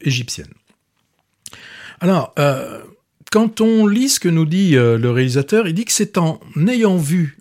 égyptienne. 0.00 0.48
Alors, 2.00 2.34
quand 3.30 3.60
on 3.60 3.86
lit 3.86 4.08
ce 4.08 4.18
que 4.18 4.28
nous 4.28 4.46
dit 4.46 4.72
le 4.72 5.10
réalisateur, 5.10 5.68
il 5.68 5.74
dit 5.74 5.84
que 5.84 5.92
c'est 5.92 6.18
en 6.18 6.40
ayant 6.66 6.96
vu, 6.96 7.38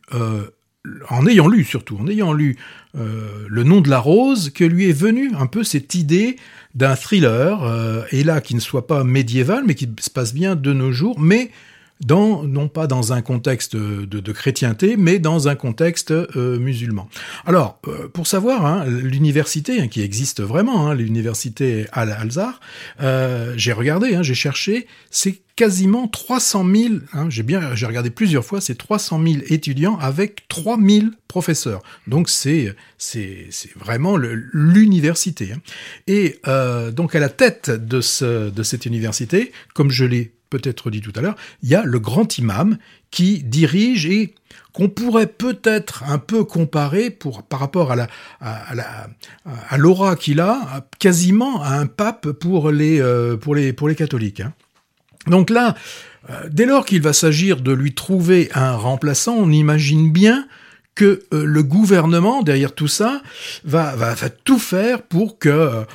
en 1.10 1.26
ayant 1.26 1.48
lu 1.48 1.64
surtout, 1.64 1.98
en 2.00 2.06
ayant 2.08 2.32
lu 2.32 2.58
Le 2.94 3.64
nom 3.64 3.82
de 3.82 3.90
la 3.90 3.98
rose, 3.98 4.52
que 4.52 4.64
lui 4.64 4.88
est 4.88 4.94
venue 4.94 5.32
un 5.36 5.48
peu 5.48 5.64
cette 5.64 5.96
idée 5.96 6.36
d'un 6.76 6.96
thriller, 6.96 8.06
et 8.12 8.24
là 8.24 8.40
qui 8.40 8.54
ne 8.54 8.60
soit 8.60 8.86
pas 8.86 9.04
médiéval, 9.04 9.64
mais 9.66 9.74
qui 9.74 9.90
se 10.00 10.12
passe 10.12 10.36
bien 10.36 10.56
de 10.56 10.74
nos 10.74 10.92
jours, 10.92 11.20
mais 11.20 11.50
non 12.10 12.68
pas 12.68 12.88
dans 12.88 13.14
un 13.14 13.22
contexte 13.22 13.76
de, 13.76 14.32
chrétienté, 14.32 14.98
mais 14.98 15.20
dans 15.20 15.48
un 15.48 15.56
contexte 15.56 16.12
euh, 16.12 16.58
musulman. 16.60 17.10
Alors, 17.46 17.80
euh, 17.88 18.08
pour 18.08 18.28
savoir, 18.28 18.66
hein, 18.66 18.86
l'université 18.86 19.82
hein, 19.82 19.88
qui 19.88 20.02
existe 20.02 20.42
vraiment, 20.42 20.88
hein, 20.88 20.96
l'université 20.96 21.86
Al-Azhar, 21.92 22.60
euh, 23.02 23.54
j'ai 23.58 23.74
regardé, 23.74 24.18
j'ai 24.22 24.34
cherché, 24.34 24.88
c'est 25.10 25.42
quasiment 25.56 26.08
300 26.08 26.66
000, 26.74 26.94
hein, 27.14 27.30
j'ai 27.30 27.44
bien, 27.44 27.76
j'ai 27.76 27.86
regardé 27.86 28.10
plusieurs 28.10 28.46
fois, 28.46 28.62
c'est 28.62 28.76
300 28.76 29.22
000 29.24 29.36
étudiants 29.50 29.98
avec 30.00 30.48
3 30.48 30.78
000 30.80 31.08
professeurs. 31.28 31.82
Donc 32.08 32.30
c'est 32.30 32.74
c'est 32.98 33.48
c'est 33.52 33.78
vraiment 33.78 34.18
l'université. 34.18 35.54
Et 36.08 36.40
donc 36.94 37.16
à 37.16 37.20
la 37.20 37.30
tête 37.30 37.70
de 37.70 38.02
ce 38.02 38.50
de 38.50 38.64
cette 38.64 38.86
université, 38.86 39.52
comme 39.74 39.92
je 39.92 40.06
l'ai 40.06 40.32
peut-être 40.52 40.92
dit 40.92 41.02
tout 41.02 41.14
à 41.16 41.22
l'heure, 41.22 41.36
il 41.64 41.70
y 41.70 41.76
a 41.76 41.84
le 41.84 41.98
grand 42.00 42.38
imam 42.38 42.78
qui 43.10 43.42
dirige 43.44 44.06
et 44.06 44.36
qu'on 44.74 44.90
pourrait 44.90 45.28
peut-être 45.28 46.04
un 46.04 46.20
peu 46.20 46.44
comparer 46.44 47.10
par 47.50 47.60
rapport 47.60 47.92
à 47.92 47.96
la, 47.96 48.08
à, 48.40 48.72
à 48.72 48.76
la, 48.76 49.78
l'aura 49.78 50.16
qu'il 50.16 50.40
a, 50.40 50.86
quasiment 51.00 51.64
à 51.64 51.72
un 51.72 51.88
pape 51.88 52.32
pour 52.32 52.70
les, 52.72 53.02
euh, 53.02 53.38
catholiques. 53.98 54.42
hein. 54.42 54.54
Donc 55.28 55.50
là, 55.50 55.76
euh, 56.30 56.48
dès 56.50 56.66
lors 56.66 56.86
qu'il 56.86 57.02
va 57.02 57.14
s'agir 57.14 57.62
de 57.62 57.72
lui 57.72 57.94
trouver 57.94 58.50
un 58.54 58.74
remplaçant, 58.74 59.36
on 59.36 59.52
imagine 59.52 60.12
bien 60.12 60.48
que 60.96 61.24
euh, 61.34 61.46
le 61.46 61.64
gouvernement, 61.64 62.44
derrière 62.44 62.74
tout 62.74 62.88
ça, 62.88 63.22
va, 63.64 63.96
va, 63.96 64.14
va 64.14 64.30
tout 64.30 64.60
faire 64.60 65.02
pour 65.02 65.40
que, 65.40 65.86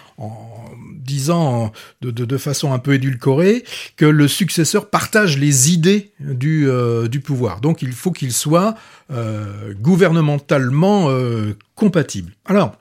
disant 1.07 1.73
de, 2.03 2.11
de, 2.11 2.37
façon 2.37 2.73
un 2.73 2.79
peu 2.79 2.95
édulcorée, 2.95 3.65
que 3.97 4.05
le 4.05 4.29
successeur 4.29 4.91
partage 4.91 5.39
les 5.39 5.73
idées 5.73 6.13
du, 6.21 6.69
euh, 6.69 7.09
pouvoir. 7.25 7.61
Donc 7.61 7.81
il 7.83 7.93
faut 7.93 8.13
qu'il 8.13 8.33
soit 8.33 8.75
euh, 9.11 9.73
gouvernementalement 9.81 11.09
euh, 11.09 11.57
compatible. 11.75 12.33
Alors, 12.45 12.77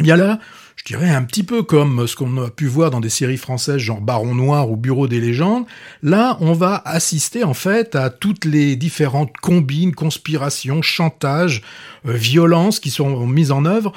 il 0.00 0.06
y 0.06 0.12
a 0.12 0.16
là, 0.16 0.38
je 0.76 0.84
dirais 0.84 1.10
un 1.10 1.22
petit 1.22 1.42
peu 1.42 1.62
comme 1.62 2.06
ce 2.06 2.16
qu'on 2.16 2.44
a 2.44 2.50
pu 2.50 2.66
voir 2.66 2.90
dans 2.90 3.00
des 3.00 3.10
séries 3.10 3.36
françaises 3.36 3.78
genre 3.78 4.00
Baron 4.00 4.34
Noir 4.34 4.70
ou 4.70 4.76
Bureau 4.76 5.06
des 5.06 5.20
légendes. 5.20 5.64
Là, 6.02 6.36
on 6.40 6.52
va 6.52 6.82
assister 6.84 7.44
en 7.44 7.54
fait 7.54 7.94
à 7.94 8.10
toutes 8.10 8.44
les 8.44 8.76
différentes 8.76 9.36
combines, 9.38 9.94
conspirations, 9.94 10.82
chantages, 10.82 11.62
violences 12.04 12.80
qui 12.80 12.90
sont 12.90 13.26
mises 13.26 13.52
en 13.52 13.64
œuvre 13.64 13.92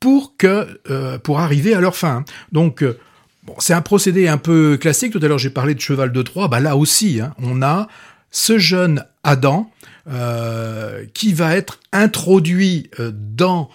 pour 0.00 0.36
que 0.38 0.80
euh, 0.90 1.18
pour 1.18 1.38
arriver 1.38 1.74
à 1.74 1.80
leur 1.80 1.94
fin. 1.94 2.24
Donc 2.50 2.82
euh, 2.82 2.98
c'est 3.58 3.74
un 3.74 3.82
procédé 3.82 4.26
un 4.26 4.38
peu 4.38 4.78
classique. 4.78 5.12
Tout 5.12 5.20
à 5.22 5.28
l'heure, 5.28 5.38
j'ai 5.38 5.50
parlé 5.50 5.74
de 5.74 5.80
cheval 5.80 6.10
de 6.10 6.22
Troie. 6.22 6.48
Bah 6.48 6.60
là 6.60 6.76
aussi, 6.76 7.20
hein, 7.20 7.34
on 7.38 7.62
a 7.62 7.86
ce 8.30 8.58
jeune 8.58 9.04
Adam 9.22 9.70
euh, 10.08 11.04
qui 11.14 11.34
va 11.34 11.54
être 11.54 11.78
introduit 11.92 12.90
euh, 12.98 13.12
dans 13.14 13.68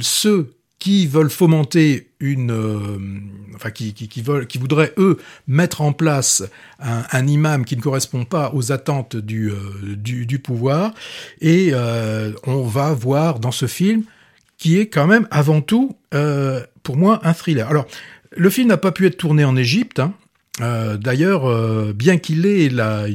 ceux 0.00 0.52
qui 0.80 1.06
veulent 1.06 1.30
fomenter 1.30 2.08
une, 2.18 2.50
enfin 3.54 3.70
qui, 3.70 3.92
qui, 3.92 4.20
veulent, 4.20 4.48
qui 4.48 4.58
voudraient 4.58 4.92
eux 4.96 5.18
mettre 5.46 5.82
en 5.82 5.92
place 5.92 6.42
un, 6.80 7.26
imam 7.26 7.64
qui 7.64 7.76
ne 7.76 7.82
correspond 7.82 8.24
pas 8.24 8.50
aux 8.52 8.72
attentes 8.72 9.14
du, 9.14 9.52
du, 9.82 10.26
du 10.26 10.38
pouvoir, 10.40 10.92
et 11.40 11.72
on 12.46 12.62
va 12.62 12.92
voir 12.94 13.38
dans 13.38 13.52
ce 13.52 13.66
film 13.66 14.02
qui 14.60 14.78
est 14.78 14.86
quand 14.86 15.06
même 15.06 15.26
avant 15.30 15.62
tout, 15.62 15.96
euh, 16.14 16.60
pour 16.82 16.98
moi, 16.98 17.20
un 17.24 17.32
thriller. 17.32 17.66
Alors, 17.68 17.86
le 18.36 18.50
film 18.50 18.68
n'a 18.68 18.76
pas 18.76 18.92
pu 18.92 19.06
être 19.06 19.16
tourné 19.16 19.42
en 19.42 19.56
Égypte. 19.56 20.00
hein. 20.00 20.12
Euh, 20.60 20.98
D'ailleurs, 20.98 21.46
euh, 21.46 21.94
bien 21.94 22.18
qu'il 22.18 22.44
ait 22.44 22.68
la, 22.68 23.06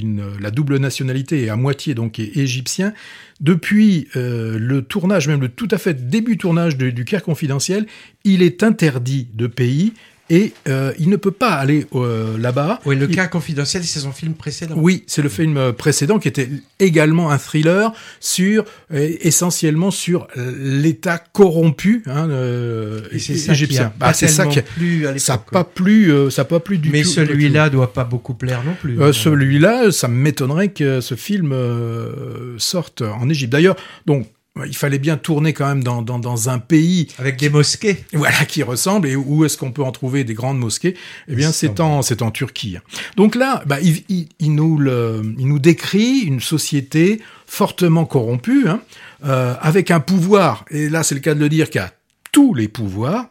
double 0.52 0.78
nationalité 0.78 1.44
et 1.44 1.50
à 1.50 1.56
moitié 1.56 1.94
donc 1.94 2.20
est 2.20 2.36
égyptien, 2.36 2.94
depuis 3.42 4.08
le 4.16 4.80
tournage, 4.82 5.28
même 5.28 5.42
le 5.42 5.50
tout 5.50 5.68
à 5.70 5.78
fait 5.78 6.10
début 6.10 6.38
tournage 6.38 6.78
du 6.78 7.06
Caire 7.06 7.22
confidentiel, 7.22 7.86
il 8.24 8.42
est 8.42 8.64
interdit 8.64 9.28
de 9.34 9.46
pays 9.46 9.94
et 10.30 10.54
euh, 10.68 10.92
il 10.98 11.10
ne 11.10 11.18
peut 11.18 11.32
pas 11.32 11.52
aller 11.52 11.86
euh, 11.94 12.38
là-bas. 12.38 12.80
Oui, 12.86 12.96
le 12.96 13.08
Il- 13.10 13.16
cas 13.16 13.28
confidentiel, 13.28 13.84
c'est 13.84 14.00
son 14.00 14.12
film 14.12 14.34
précédent. 14.34 14.76
oui, 14.78 15.04
c'est 15.08 15.22
le 15.22 15.30
film 15.30 15.58
euh, 15.58 15.72
précédent 15.72 16.18
qui 16.18 16.28
était 16.28 16.50
également 16.80 17.30
un 17.32 17.38
thriller 17.38 17.92
sur 18.20 18.66
euh, 18.94 19.10
essentiellement 19.22 19.92
sur 19.92 20.28
l'État 20.36 21.20
corrompu 21.34 22.02
hein, 22.08 22.30
euh, 22.30 23.02
Et 23.12 23.20
c'est 23.20 23.36
ça 23.36 23.54
qui 23.54 23.64
égyptien. 23.64 23.86
a 23.86 23.94
Bah, 24.00 24.14
c'est 24.14 24.28
ça 24.28 24.48
qui 24.48 24.60
a- 24.60 24.64
plu 24.64 25.06
à 25.06 25.10
l'époque, 25.12 25.20
ça 25.22 25.38
pas 25.38 25.64
plu, 25.64 26.12
ça 26.32 26.44
pas 26.46 26.60
plu 26.60 26.78
du 26.80 26.90
Mais 26.90 27.04
tout. 27.04 27.10
celui-là 27.10 27.70
doit 27.70 27.94
pas 27.94 28.04
beaucoup 28.04 28.34
plaire 28.34 28.64
non 28.66 28.74
plus. 28.80 29.00
Euh, 29.02 29.14
celui-là, 29.14 29.92
ça 29.92 30.08
m'étonnerait 30.08 30.70
que 30.70 31.02
ce 31.02 31.16
film 31.16 31.52
euh, 31.54 32.56
sorte 32.58 33.02
en 33.02 33.30
Égypte. 33.30 33.52
D'ailleurs, 33.52 33.76
donc 34.06 34.28
il 34.66 34.76
fallait 34.76 35.00
bien 35.00 35.18
tourner 35.18 35.52
quand 35.52 35.68
même 35.68 35.84
dans, 35.84 36.02
dans, 36.02 36.18
dans 36.18 36.50
un 36.50 36.60
pays 36.60 37.10
avec 37.18 37.38
des 37.38 37.50
mosquées. 37.50 38.06
Voilà, 38.14 38.46
qui 38.46 38.64
ressemble. 38.64 39.10
Et 39.10 39.16
où 39.16 39.44
est-ce 39.44 39.58
qu'on 39.58 39.72
peut 39.72 39.84
en 39.84 39.92
trouver 39.92 40.24
des 40.24 40.34
grandes 40.34 40.60
mosquées? 40.60 40.96
Eh 41.28 41.36
bien, 41.36 41.52
c'est 41.52 41.80
en 41.82 42.02
c'est 42.02 42.22
en 42.22 42.32
Turquie. 42.32 42.78
Donc 43.18 43.36
là, 43.36 43.64
bah, 43.66 43.82
il, 43.82 44.04
il, 44.08 44.30
il 44.40 44.56
nous 44.56 44.78
le, 44.78 45.22
il 45.38 45.48
nous 45.48 45.60
décrit 45.60 46.20
une 46.20 46.40
société 46.40 47.22
fortement 47.46 48.06
corrompue, 48.06 48.68
hein, 48.70 48.82
euh, 49.26 49.56
avec 49.60 49.92
un 49.92 50.00
pouvoir. 50.00 50.66
Et 50.72 50.88
là, 50.90 51.04
c'est 51.04 51.16
le 51.16 51.22
cas 51.22 51.34
de 51.34 51.40
le 51.40 51.50
dire, 51.50 51.70
qui 51.70 51.80
a 51.80 51.92
tous 52.32 52.54
les 52.54 52.70
pouvoirs. 52.70 53.30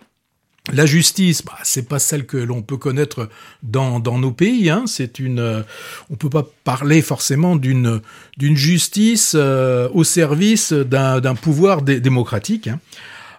La 0.72 0.86
justice, 0.86 1.44
bah, 1.44 1.58
c'est 1.62 1.86
pas 1.88 1.98
celle 1.98 2.24
que 2.24 2.38
l'on 2.38 2.62
peut 2.62 2.78
connaître 2.78 3.28
dans, 3.62 4.00
dans 4.00 4.18
nos 4.18 4.30
pays. 4.32 4.70
Hein. 4.70 4.84
C'est 4.86 5.18
une, 5.18 5.38
euh, 5.38 5.60
on 6.08 6.14
peut 6.16 6.30
pas 6.30 6.46
parler 6.64 7.02
forcément 7.02 7.54
d'une 7.54 8.00
d'une 8.38 8.56
justice 8.56 9.34
euh, 9.36 9.90
au 9.92 10.04
service 10.04 10.72
d'un 10.72 11.34
pouvoir 11.34 11.82
dé- 11.82 12.00
démocratique. 12.00 12.68
Hein. 12.68 12.80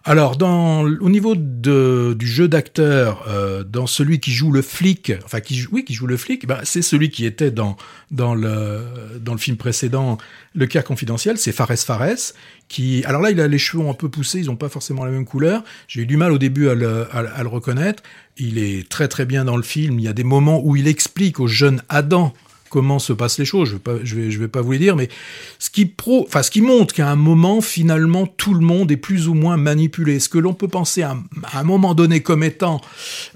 Alors, 0.07 0.37
dans, 0.37 0.83
au 0.83 1.09
niveau 1.09 1.33
de, 1.35 2.15
du 2.17 2.27
jeu 2.27 2.47
d'acteur, 2.47 3.25
euh, 3.27 3.63
dans 3.63 3.87
celui 3.87 4.19
qui 4.19 4.31
joue 4.31 4.51
le 4.51 4.61
flic, 4.61 5.11
enfin 5.25 5.39
qui 5.39 5.55
joue, 5.55 5.69
oui, 5.71 5.83
qui 5.83 5.95
joue 5.95 6.05
le 6.05 6.15
flic, 6.15 6.45
bah, 6.45 6.59
c'est 6.63 6.83
celui 6.83 7.09
qui 7.09 7.25
était 7.25 7.49
dans 7.49 7.75
dans 8.11 8.35
le 8.35 8.83
dans 9.19 9.31
le 9.31 9.39
film 9.39 9.57
précédent, 9.57 10.19
Le 10.53 10.67
Caire 10.67 10.83
confidentiel, 10.83 11.39
c'est 11.39 11.51
Fares 11.51 11.75
Fares, 11.79 12.33
qui, 12.67 13.03
alors 13.05 13.19
là, 13.19 13.31
il 13.31 13.41
a 13.41 13.47
les 13.47 13.57
cheveux 13.57 13.87
un 13.89 13.95
peu 13.95 14.07
poussés, 14.07 14.41
ils 14.41 14.45
n'ont 14.45 14.55
pas 14.55 14.69
forcément 14.69 15.05
la 15.05 15.11
même 15.11 15.25
couleur. 15.25 15.63
J'ai 15.87 16.01
eu 16.01 16.05
du 16.05 16.17
mal 16.17 16.31
au 16.31 16.37
début 16.37 16.69
à 16.69 16.75
le, 16.75 17.07
à 17.11 17.41
le 17.41 17.49
reconnaître. 17.49 18.03
Il 18.37 18.59
est 18.59 18.87
très 18.87 19.07
très 19.07 19.25
bien 19.25 19.43
dans 19.43 19.57
le 19.57 19.63
film. 19.63 19.97
Il 19.99 20.05
y 20.05 20.07
a 20.07 20.13
des 20.13 20.23
moments 20.23 20.61
où 20.63 20.75
il 20.75 20.87
explique 20.87 21.39
au 21.39 21.47
jeune 21.47 21.81
Adam 21.89 22.31
comment 22.75 22.99
se 22.99 23.13
passent 23.13 23.39
les 23.39 23.45
choses. 23.45 23.69
Je 23.69 23.73
vais 23.75 23.79
pas, 23.79 23.93
je 24.03 24.15
vais, 24.17 24.31
je 24.31 24.37
vais 24.37 24.49
pas 24.49 24.59
vous 24.59 24.73
les 24.73 24.79
dire, 24.79 24.97
mais 24.97 25.07
ce 25.59 25.69
qui 25.69 25.85
pro, 25.85 26.25
enfin, 26.27 26.43
ce 26.43 26.51
qui 26.51 26.59
montre 26.59 26.93
qu'à 26.93 27.09
un 27.09 27.15
moment, 27.15 27.61
finalement, 27.61 28.27
tout 28.27 28.53
le 28.53 28.59
monde 28.59 28.91
est 28.91 28.97
plus 28.97 29.29
ou 29.29 29.33
moins 29.33 29.55
manipulé. 29.55 30.19
Ce 30.19 30.27
que 30.27 30.37
l'on 30.37 30.53
peut 30.53 30.67
penser 30.67 31.01
à, 31.01 31.15
un- 31.53 31.63
moment 31.63 31.93
donné 31.93 32.19
comme 32.19 32.43
étant 32.43 32.81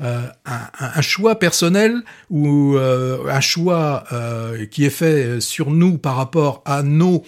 euh, 0.01 0.27
un, 0.45 1.01
choix 1.01 1.39
personnel 1.39 2.03
ou 2.29 2.75
euh, 2.75 3.29
un 3.29 3.39
choix 3.39 4.03
euh, 4.11 4.65
qui 4.65 4.83
est 4.83 4.89
fait 4.89 5.39
sur 5.39 5.71
nous 5.71 5.97
par 5.97 6.17
rapport 6.17 6.61
à 6.65 6.83
nos 6.83 7.23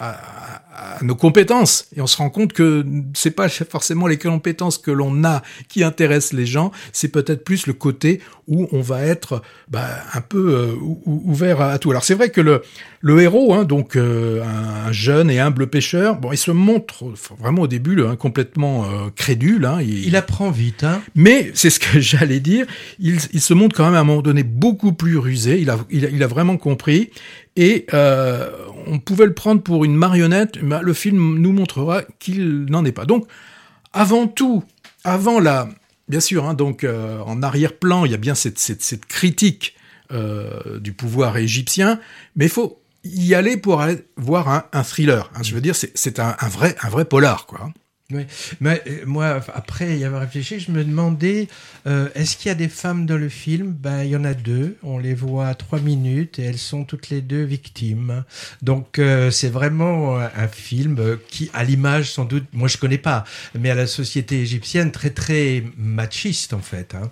à, 0.00 0.98
nos 1.02 1.14
compétences? 1.14 1.86
Et 1.96 2.00
on 2.00 2.08
se 2.08 2.16
rend 2.16 2.28
compte 2.30 2.52
que 2.52 2.84
c'est 3.14 3.30
pas 3.30 3.48
forcément 3.48 4.08
les 4.08 4.18
compétences 4.18 4.78
que 4.78 4.90
l'on 4.90 5.22
a 5.24 5.42
qui 5.68 5.84
intéressent 5.84 6.32
les 6.32 6.46
gens 6.46 6.72
c'est 6.92 7.08
peut-être 7.08 7.44
plus 7.44 7.68
le 7.68 7.72
côté 7.72 8.20
où 8.48 8.68
on 8.72 8.80
va 8.80 9.02
être 9.02 9.42
bah, 9.68 9.86
un 10.12 10.20
peu 10.20 10.76
ouvert 11.24 11.60
à, 11.60 11.72
à 11.72 11.78
tout 11.78 11.90
alors 11.90 12.04
c'est 12.04 12.14
vrai 12.14 12.30
que 12.30 12.40
le 12.40 12.62
le 13.00 13.20
héros 13.20 13.54
hein, 13.54 13.64
donc 13.64 13.96
euh, 13.96 14.42
un, 14.42 14.88
un 14.88 14.92
jeune 14.92 15.30
et 15.30 15.40
humble 15.40 15.66
pêcheur 15.66 16.16
bon 16.16 16.32
il 16.32 16.38
se 16.38 16.50
montre 16.50 17.04
vraiment 17.38 17.62
au 17.62 17.66
début 17.66 17.94
là, 17.94 18.10
hein, 18.10 18.16
complètement 18.16 18.84
euh, 18.84 19.10
crédule 19.14 19.64
hein, 19.64 19.80
il, 19.80 20.06
Il 20.06 20.16
apprend 20.16 20.50
vite, 20.50 20.84
hein. 20.84 21.00
mais 21.14 21.50
c'est 21.54 21.70
ce 21.70 21.80
que 21.80 22.00
j'allais 22.00 22.40
dire. 22.40 22.66
Il, 22.98 23.18
il 23.32 23.40
se 23.40 23.54
montre 23.54 23.76
quand 23.76 23.84
même 23.84 23.94
à 23.94 24.00
un 24.00 24.04
moment 24.04 24.22
donné 24.22 24.42
beaucoup 24.42 24.92
plus 24.92 25.18
rusé. 25.18 25.60
Il 25.60 25.70
a, 25.70 25.78
il 25.90 26.06
a, 26.06 26.08
il 26.08 26.22
a 26.22 26.26
vraiment 26.26 26.56
compris. 26.56 27.10
Et 27.56 27.86
euh, 27.94 28.50
on 28.86 28.98
pouvait 28.98 29.26
le 29.26 29.34
prendre 29.34 29.62
pour 29.62 29.84
une 29.84 29.94
marionnette, 29.94 30.58
mais 30.62 30.76
le 30.82 30.92
film 30.92 31.38
nous 31.38 31.52
montrera 31.52 32.02
qu'il 32.18 32.66
n'en 32.68 32.84
est 32.84 32.92
pas. 32.92 33.04
Donc, 33.04 33.26
avant 33.92 34.26
tout, 34.26 34.64
avant 35.04 35.38
la, 35.38 35.68
bien 36.08 36.20
sûr, 36.20 36.46
hein, 36.46 36.54
donc 36.54 36.82
euh, 36.82 37.20
en 37.20 37.42
arrière-plan, 37.42 38.04
il 38.04 38.10
y 38.10 38.14
a 38.14 38.18
bien 38.18 38.34
cette, 38.34 38.58
cette, 38.58 38.82
cette 38.82 39.06
critique 39.06 39.74
euh, 40.12 40.78
du 40.80 40.92
pouvoir 40.92 41.38
égyptien, 41.38 41.98
mais 42.36 42.44
il 42.44 42.50
faut 42.50 42.80
y 43.04 43.34
aller 43.34 43.56
pour 43.56 43.80
aller 43.80 44.04
voir 44.16 44.68
un, 44.72 44.82
thriller. 44.82 45.30
hein. 45.34 45.42
je 45.42 45.54
veux 45.54 45.62
dire, 45.62 45.74
c'est 45.76 46.18
un, 46.18 46.36
vrai, 46.48 46.76
un 46.82 46.90
vrai 46.90 47.06
polar, 47.06 47.46
quoi. 47.46 47.72
Oui, 48.12 48.26
mais 48.60 48.82
euh, 48.86 49.04
moi, 49.06 49.40
après 49.54 49.96
y 49.96 50.04
avoir 50.04 50.20
réfléchi, 50.20 50.60
je 50.60 50.70
me 50.70 50.84
demandais, 50.84 51.48
euh, 51.86 52.10
est-ce 52.14 52.36
qu'il 52.36 52.50
y 52.50 52.52
a 52.52 52.54
des 52.54 52.68
femmes 52.68 53.06
dans 53.06 53.16
le 53.16 53.30
film? 53.30 53.72
Ben, 53.72 54.04
il 54.04 54.10
y 54.10 54.16
en 54.16 54.24
a 54.24 54.34
deux. 54.34 54.76
On 54.82 54.98
les 54.98 55.14
voit 55.14 55.48
à 55.48 55.54
trois 55.54 55.80
minutes 55.80 56.38
et 56.38 56.42
elles 56.42 56.58
sont 56.58 56.84
toutes 56.84 57.08
les 57.08 57.22
deux 57.22 57.44
victimes. 57.44 58.24
Donc, 58.60 59.00
c'est 59.30 59.48
vraiment 59.48 60.18
un 60.18 60.48
film 60.48 61.18
qui, 61.28 61.50
à 61.54 61.64
l'image, 61.64 62.12
sans 62.12 62.26
doute, 62.26 62.44
moi 62.52 62.68
je 62.68 62.76
connais 62.76 62.98
pas, 62.98 63.24
mais 63.58 63.70
à 63.70 63.74
la 63.74 63.86
société 63.86 64.42
égyptienne, 64.42 64.92
très 64.92 65.10
très 65.10 65.64
machiste 65.78 66.52
en 66.52 66.60
fait. 66.60 66.94
Hein. 66.94 67.10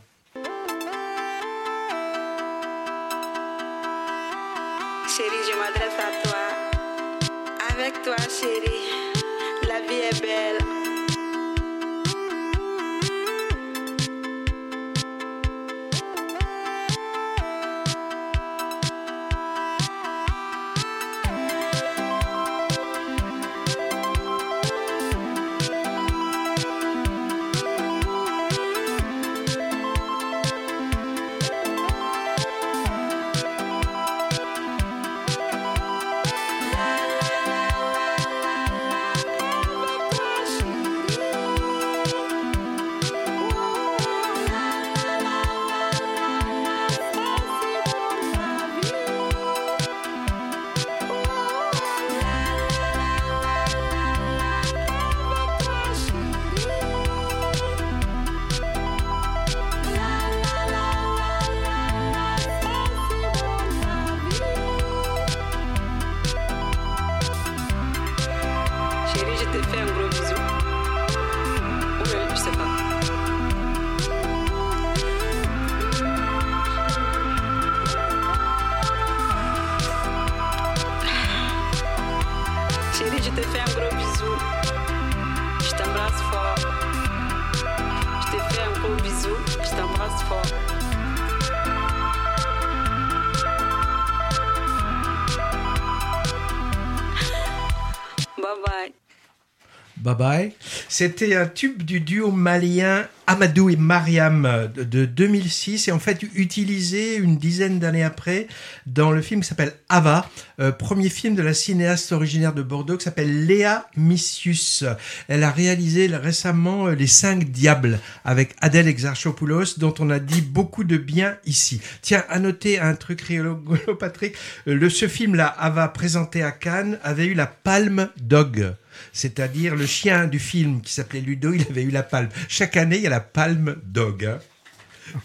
C'était 100.89 101.35
un 101.37 101.47
tube 101.47 101.83
du 101.83 102.01
duo 102.01 102.31
malien 102.31 103.07
Amadou 103.27 103.71
et 103.71 103.77
Mariam 103.77 104.69
de, 104.75 104.83
de 104.83 105.05
2006 105.05 105.89
et 105.89 105.93
en 105.93 105.99
fait 105.99 106.23
utilisé 106.35 107.17
une 107.17 107.39
dizaine 107.39 107.79
d'années 107.79 108.03
après 108.03 108.49
dans 108.87 109.13
le 109.13 109.23
film 109.23 109.43
qui 109.43 109.49
s'appelle 109.49 109.73
Ava, 109.89 110.29
euh, 110.59 110.73
premier 110.73 111.09
film 111.09 111.35
de 111.37 111.43
la 111.43 111.55
cinéaste 111.55 112.11
originaire 112.13 112.53
de 112.53 112.63
Bordeaux 112.63 112.97
qui 112.97 113.05
s'appelle 113.05 113.47
Léa 113.47 113.87
Missius. 113.97 114.85
Elle 115.29 115.45
a 115.45 115.51
réalisé 115.51 116.09
récemment 116.09 116.89
euh, 116.89 116.95
Les 116.95 117.07
Cinq 117.07 117.51
Diables 117.51 118.01
avec 118.25 118.57
Adèle 118.61 118.89
Exarchopoulos 118.89 119.79
dont 119.79 119.95
on 120.01 120.11
a 120.11 120.19
dit 120.19 120.43
beaucoup 120.43 120.85
de 120.85 120.97
bien 120.97 121.37
ici. 121.47 121.81
Tiens, 122.03 122.25
à 122.29 122.41
noter 122.41 122.81
un 122.81 122.95
truc 122.95 123.21
rigolo, 123.23 123.63
Patrick, 124.01 124.35
euh, 124.67 124.75
le, 124.75 124.91
ce 124.91 125.07
film-là, 125.07 125.47
Ava, 125.47 125.89
présenté 125.89 126.43
à 126.43 126.51
Cannes, 126.51 126.99
avait 127.05 127.27
eu 127.27 127.35
la 127.35 127.47
Palme 127.47 128.09
Dog. 128.21 128.75
C'est-à-dire 129.13 129.77
le 129.77 129.87
chien 129.87 130.27
du 130.27 130.39
film 130.39 130.81
qui 130.81 130.93
s'appelait 130.93 131.21
Ludo, 131.21 131.53
il 131.53 131.67
avait 131.69 131.83
eu 131.83 131.91
la 131.91 132.03
palme. 132.03 132.29
Chaque 132.49 132.77
année, 132.77 132.97
il 132.97 133.03
y 133.03 133.07
a 133.07 133.11
la 133.11 133.21
palme 133.21 133.77
dog. 133.85 134.25
hein. 134.25 134.39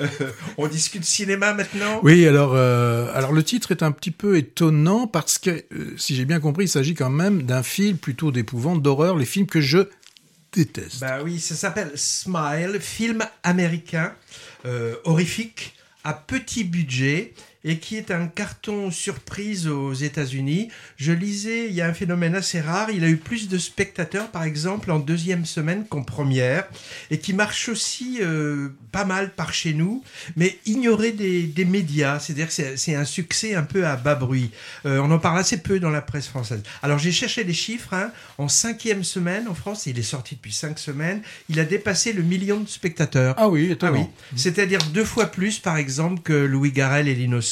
Euh, 0.01 0.07
on 0.57 0.67
discute 0.67 1.05
cinéma 1.05 1.53
maintenant? 1.53 2.01
Oui, 2.03 2.27
alors, 2.27 2.53
euh, 2.55 3.09
alors 3.13 3.31
le 3.31 3.43
titre 3.43 3.71
est 3.71 3.83
un 3.83 3.91
petit 3.91 4.11
peu 4.11 4.37
étonnant 4.37 5.07
parce 5.07 5.37
que, 5.37 5.49
euh, 5.71 5.93
si 5.97 6.15
j'ai 6.15 6.25
bien 6.25 6.39
compris, 6.39 6.65
il 6.65 6.69
s'agit 6.69 6.95
quand 6.95 7.09
même 7.09 7.43
d'un 7.43 7.63
film 7.63 7.97
plutôt 7.97 8.31
d'épouvante, 8.31 8.81
d'horreur, 8.81 9.15
les 9.15 9.25
films 9.25 9.47
que 9.47 9.61
je 9.61 9.87
déteste. 10.51 10.99
Bah 10.99 11.19
oui, 11.23 11.39
ça 11.39 11.55
s'appelle 11.55 11.91
Smile, 11.95 12.79
film 12.79 13.23
américain, 13.43 14.13
euh, 14.65 14.95
horrifique, 15.05 15.75
à 16.03 16.13
petit 16.13 16.63
budget 16.63 17.33
et 17.63 17.79
qui 17.79 17.97
est 17.97 18.11
un 18.11 18.27
carton 18.27 18.91
surprise 18.91 19.67
aux 19.67 19.93
États-Unis. 19.93 20.69
Je 20.95 21.11
lisais, 21.11 21.67
il 21.67 21.73
y 21.73 21.81
a 21.81 21.87
un 21.87 21.93
phénomène 21.93 22.35
assez 22.35 22.61
rare, 22.61 22.89
il 22.91 23.03
a 23.03 23.09
eu 23.09 23.17
plus 23.17 23.49
de 23.49 23.57
spectateurs 23.57 24.29
par 24.29 24.43
exemple 24.43 24.91
en 24.91 24.99
deuxième 24.99 25.45
semaine 25.45 25.85
qu'en 25.87 26.03
première 26.03 26.67
et 27.11 27.19
qui 27.19 27.33
marche 27.33 27.69
aussi 27.69 28.19
euh, 28.21 28.69
pas 28.91 29.05
mal 29.05 29.33
par 29.33 29.53
chez 29.53 29.73
nous, 29.73 30.03
mais 30.35 30.57
ignoré 30.65 31.11
des, 31.11 31.43
des 31.43 31.65
médias, 31.65 32.19
c'est-à-dire 32.19 32.47
que 32.47 32.53
c'est- 32.53 32.95
un 32.95 33.05
succès 33.05 33.53
un 33.53 33.63
peu 33.63 33.85
à 33.85 33.95
bas 33.95 34.15
bruit. 34.15 34.49
Euh, 34.85 34.99
on 34.99 35.11
en 35.11 35.19
parle 35.19 35.39
assez 35.39 35.57
peu 35.57 35.79
dans 35.79 35.89
la 35.89 36.01
presse 36.01 36.27
française. 36.27 36.61
Alors 36.81 36.97
j'ai 36.99 37.11
cherché 37.11 37.43
les 37.43 37.53
chiffres, 37.53 37.93
hein. 37.93 38.11
en 38.37 38.47
cinquième 38.47 39.03
semaine 39.03 39.47
en 39.47 39.53
France, 39.53 39.85
il 39.85 39.99
est 39.99 40.03
sorti 40.03 40.35
depuis 40.35 40.53
cinq 40.53 40.79
semaines, 40.79 41.21
il 41.49 41.59
a 41.59 41.65
dépassé 41.65 42.13
le 42.13 42.23
million 42.23 42.59
de 42.59 42.67
spectateurs. 42.69 43.35
Ah 43.37 43.49
oui, 43.49 43.71
étonnant. 43.71 44.11
C'est-à-dire 44.35 44.79
deux 44.93 45.03
fois 45.05 45.27
plus, 45.27 45.59
par 45.59 45.77
exemple, 45.77 46.21
que 46.21 46.33
Louis 46.33 46.71
Garrel 46.71 47.07
et 47.07 47.15
l'Innocent, 47.15 47.46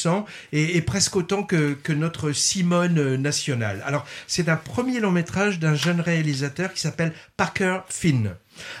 et, 0.52 0.80
presque 0.82 1.16
autant 1.16 1.42
que, 1.42 1.76
notre 1.92 2.32
Simone 2.32 3.16
nationale. 3.16 3.82
Alors, 3.86 4.06
c'est 4.26 4.48
un 4.48 4.56
premier 4.56 5.00
long 5.00 5.10
métrage 5.10 5.58
d'un 5.58 5.74
jeune 5.74 6.00
réalisateur 6.00 6.72
qui 6.72 6.80
s'appelle 6.80 7.12
Parker 7.36 7.80
Finn. 7.88 8.34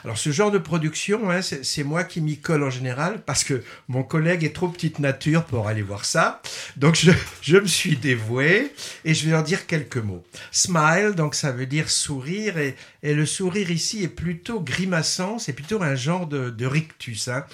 Alors, 0.04 0.18
ce 0.18 0.30
genre 0.30 0.50
de 0.50 0.58
production, 0.58 1.30
hein, 1.30 1.40
c'est 1.42 1.84
moi 1.84 2.04
qui 2.04 2.20
m'y 2.20 2.38
colle 2.38 2.62
en 2.62 2.70
général, 2.70 3.20
parce 3.24 3.44
que 3.44 3.62
mon 3.88 4.02
collègue 4.02 4.44
est 4.44 4.54
trop 4.54 4.68
petite 4.68 4.98
nature 4.98 5.44
pour 5.44 5.68
aller 5.68 5.82
voir 5.82 6.04
ça. 6.04 6.40
Donc, 6.76 6.96
je, 7.42 7.56
me 7.58 7.66
suis 7.66 7.96
dévoué, 7.96 8.72
et 9.04 9.14
je 9.14 9.28
vais 9.28 9.36
en 9.36 9.42
dire 9.42 9.66
quelques 9.66 9.96
mots. 9.98 10.24
Smile, 10.50 11.12
donc 11.16 11.34
ça 11.34 11.52
veut 11.52 11.66
dire 11.66 11.90
sourire, 11.90 12.58
et, 12.58 12.76
le 13.02 13.26
sourire 13.26 13.70
ici 13.70 14.02
est 14.02 14.08
plutôt 14.08 14.60
grimaçant, 14.60 15.38
c'est 15.38 15.52
plutôt 15.52 15.82
un 15.82 15.94
genre 15.94 16.26
de, 16.26 16.50
de 16.50 16.66
rictus. 16.66 17.28
hein. 17.28 17.44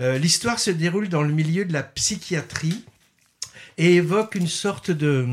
Euh, 0.00 0.18
L'histoire 0.18 0.58
se 0.58 0.70
déroule 0.70 1.08
dans 1.08 1.22
le 1.22 1.32
milieu 1.32 1.64
de 1.64 1.72
la 1.72 1.82
psychiatrie 1.82 2.84
et 3.78 3.96
évoque 3.96 4.34
une 4.34 4.48
sorte 4.48 4.90
de, 4.90 5.26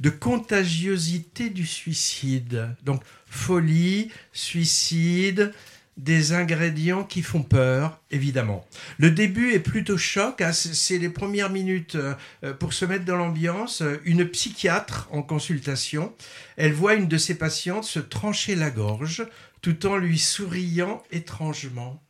de 0.00 0.10
contagiosité 0.10 1.50
du 1.50 1.66
suicide. 1.66 2.68
Donc 2.84 3.02
folie, 3.26 4.10
suicide, 4.32 5.52
des 5.96 6.34
ingrédients 6.34 7.04
qui 7.04 7.22
font 7.22 7.42
peur, 7.42 8.00
évidemment. 8.10 8.66
Le 8.98 9.10
début 9.10 9.52
est 9.52 9.60
plutôt 9.60 9.96
choc, 9.96 10.42
hein, 10.42 10.52
c'est 10.52 10.98
les 10.98 11.08
premières 11.08 11.50
minutes 11.50 11.94
euh, 11.94 12.14
euh, 12.44 12.52
pour 12.52 12.74
se 12.74 12.84
mettre 12.84 13.06
dans 13.06 13.16
l'ambiance. 13.16 13.82
Une 14.04 14.28
psychiatre 14.28 15.08
en 15.10 15.22
consultation, 15.22 16.12
elle 16.56 16.72
voit 16.72 16.94
une 16.94 17.08
de 17.08 17.16
ses 17.16 17.36
patientes 17.36 17.84
se 17.84 17.98
trancher 17.98 18.54
la 18.56 18.70
gorge 18.70 19.26
tout 19.62 19.86
en 19.86 19.96
lui 19.96 20.18
souriant 20.18 21.02
étrangement. 21.10 22.00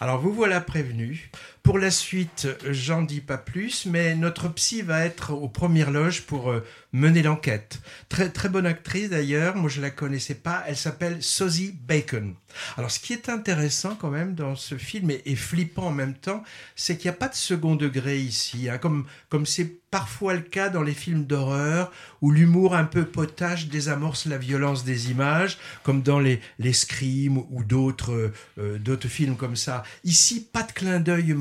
Alors 0.00 0.18
vous 0.18 0.32
voilà 0.32 0.62
prévenu. 0.62 1.30
Pour 1.66 1.80
la 1.80 1.90
suite, 1.90 2.46
j'en 2.70 3.02
dis 3.02 3.20
pas 3.20 3.38
plus, 3.38 3.86
mais 3.86 4.14
notre 4.14 4.48
psy 4.50 4.82
va 4.82 5.04
être 5.04 5.32
aux 5.32 5.48
premières 5.48 5.90
loges 5.90 6.22
pour 6.22 6.52
euh, 6.52 6.64
mener 6.92 7.22
l'enquête. 7.22 7.80
Très 8.08 8.30
très 8.30 8.48
bonne 8.48 8.66
actrice 8.66 9.10
d'ailleurs, 9.10 9.56
moi 9.56 9.68
je 9.68 9.80
la 9.80 9.90
connaissais 9.90 10.34
pas, 10.34 10.62
elle 10.66 10.76
s'appelle 10.76 11.22
Sosie 11.22 11.76
Bacon. 11.86 12.34
Alors 12.76 12.90
ce 12.90 12.98
qui 12.98 13.12
est 13.12 13.28
intéressant 13.28 13.96
quand 13.96 14.10
même 14.10 14.34
dans 14.34 14.56
ce 14.56 14.76
film 14.76 15.10
et, 15.10 15.36
flippant 15.36 15.88
en 15.88 15.92
même 15.92 16.14
temps, 16.14 16.42
c'est 16.74 16.96
qu'il 16.96 17.10
n'y 17.10 17.16
a 17.16 17.18
pas 17.18 17.28
de 17.28 17.34
second 17.34 17.76
degré 17.76 18.18
ici, 18.18 18.68
hein, 18.70 18.78
comme 18.78 19.04
comme 19.28 19.44
c'est 19.44 19.80
parfois 19.90 20.34
le 20.34 20.40
cas 20.40 20.68
dans 20.68 20.82
les 20.82 20.94
films 20.94 21.24
d'horreur 21.24 21.92
où 22.20 22.30
l'humour 22.30 22.74
un 22.74 22.84
peu 22.84 23.04
potache 23.04 23.68
désamorce 23.68 24.26
la 24.26 24.38
violence 24.38 24.84
des 24.84 25.10
images, 25.10 25.58
comme 25.82 26.02
dans 26.02 26.18
les 26.18 26.40
les 26.58 26.72
Scream 26.72 27.38
ou 27.38 27.62
d'autres 27.62 28.12
euh, 28.12 28.32
euh, 28.58 29.08
films 29.08 29.36
comme 29.36 29.56
ça. 29.56 29.82
Ici, 30.04 30.40
pas 30.52 30.62
de 30.62 30.72
clin 30.72 31.00
d'œil 31.00 31.34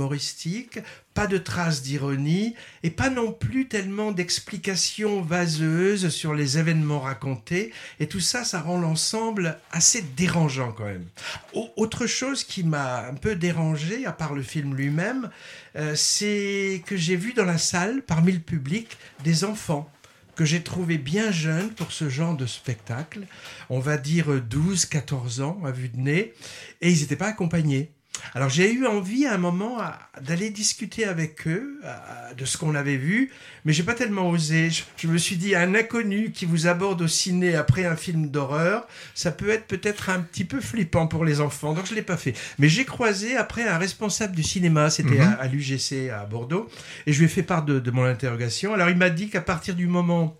pas 1.13 1.27
de 1.27 1.37
traces 1.37 1.81
d'ironie 1.81 2.55
et 2.83 2.89
pas 2.89 3.09
non 3.09 3.31
plus 3.31 3.67
tellement 3.67 4.11
d'explications 4.11 5.21
vaseuses 5.21 6.09
sur 6.09 6.33
les 6.33 6.57
événements 6.57 6.99
racontés. 6.99 7.71
Et 7.99 8.07
tout 8.07 8.19
ça, 8.19 8.43
ça 8.43 8.59
rend 8.61 8.79
l'ensemble 8.79 9.57
assez 9.71 10.01
dérangeant 10.01 10.71
quand 10.71 10.85
même. 10.85 11.05
Au- 11.53 11.69
Autre 11.77 12.05
chose 12.07 12.43
qui 12.43 12.63
m'a 12.63 13.07
un 13.07 13.13
peu 13.15 13.35
dérangé, 13.35 14.05
à 14.05 14.11
part 14.11 14.33
le 14.33 14.43
film 14.43 14.75
lui-même, 14.75 15.29
euh, 15.75 15.93
c'est 15.95 16.81
que 16.85 16.95
j'ai 16.97 17.15
vu 17.15 17.33
dans 17.33 17.45
la 17.45 17.57
salle, 17.57 18.01
parmi 18.01 18.31
le 18.31 18.39
public, 18.39 18.97
des 19.23 19.43
enfants 19.43 19.89
que 20.35 20.43
j'ai 20.43 20.61
trouvé 20.63 20.97
bien 20.97 21.31
jeunes 21.31 21.69
pour 21.69 21.93
ce 21.93 22.09
genre 22.09 22.35
de 22.35 22.45
spectacle. 22.45 23.21
On 23.69 23.79
va 23.79 23.95
dire 23.97 24.41
12, 24.41 24.85
14 24.85 25.39
ans 25.41 25.61
à 25.65 25.71
vue 25.71 25.87
de 25.87 25.97
nez. 25.97 26.33
Et 26.81 26.91
ils 26.91 26.99
n'étaient 26.99 27.15
pas 27.15 27.27
accompagnés. 27.27 27.91
Alors 28.33 28.49
j'ai 28.49 28.71
eu 28.73 28.85
envie 28.85 29.25
à 29.25 29.33
un 29.33 29.37
moment 29.37 29.77
d'aller 30.21 30.49
discuter 30.49 31.05
avec 31.05 31.47
eux 31.47 31.79
à- 31.83 32.33
de 32.33 32.45
ce 32.45 32.57
qu'on 32.57 32.75
avait 32.75 32.97
vu, 32.97 33.31
mais 33.63 33.73
j'ai 33.73 33.83
pas 33.83 33.93
tellement 33.93 34.29
osé. 34.29 34.69
Je, 34.69 34.83
je 34.97 35.07
me 35.07 35.17
suis 35.17 35.37
dit 35.37 35.55
un 35.55 35.73
inconnu 35.75 36.31
qui 36.31 36.45
vous 36.45 36.67
aborde 36.67 37.01
au 37.01 37.07
ciné 37.07 37.55
après 37.55 37.85
un 37.85 37.95
film 37.95 38.29
d'horreur, 38.29 38.87
ça 39.13 39.31
peut 39.31 39.49
être 39.49 39.67
peut-être 39.67 40.09
un 40.09 40.19
petit 40.21 40.43
peu 40.45 40.59
flippant 40.61 41.07
pour 41.07 41.23
les 41.25 41.39
enfants, 41.41 41.73
donc 41.73 41.85
je 41.87 41.95
l'ai 41.95 42.01
pas 42.01 42.17
fait. 42.17 42.33
Mais 42.59 42.67
j'ai 42.69 42.85
croisé 42.85 43.35
après 43.37 43.67
un 43.67 43.77
responsable 43.77 44.35
du 44.35 44.43
cinéma, 44.43 44.89
c'était 44.89 45.15
Mhm. 45.15 45.21
à, 45.21 45.31
à 45.41 45.47
l'UGC 45.47 46.09
à 46.09 46.25
Bordeaux, 46.25 46.69
et 47.07 47.13
je 47.13 47.19
lui 47.19 47.25
ai 47.25 47.29
fait 47.29 47.43
part 47.43 47.63
de, 47.63 47.79
de 47.79 47.91
mon 47.91 48.03
interrogation. 48.05 48.73
Alors 48.73 48.89
il 48.89 48.97
m'a 48.97 49.09
dit 49.09 49.29
qu'à 49.29 49.41
partir 49.41 49.75
du 49.75 49.87
moment 49.87 50.37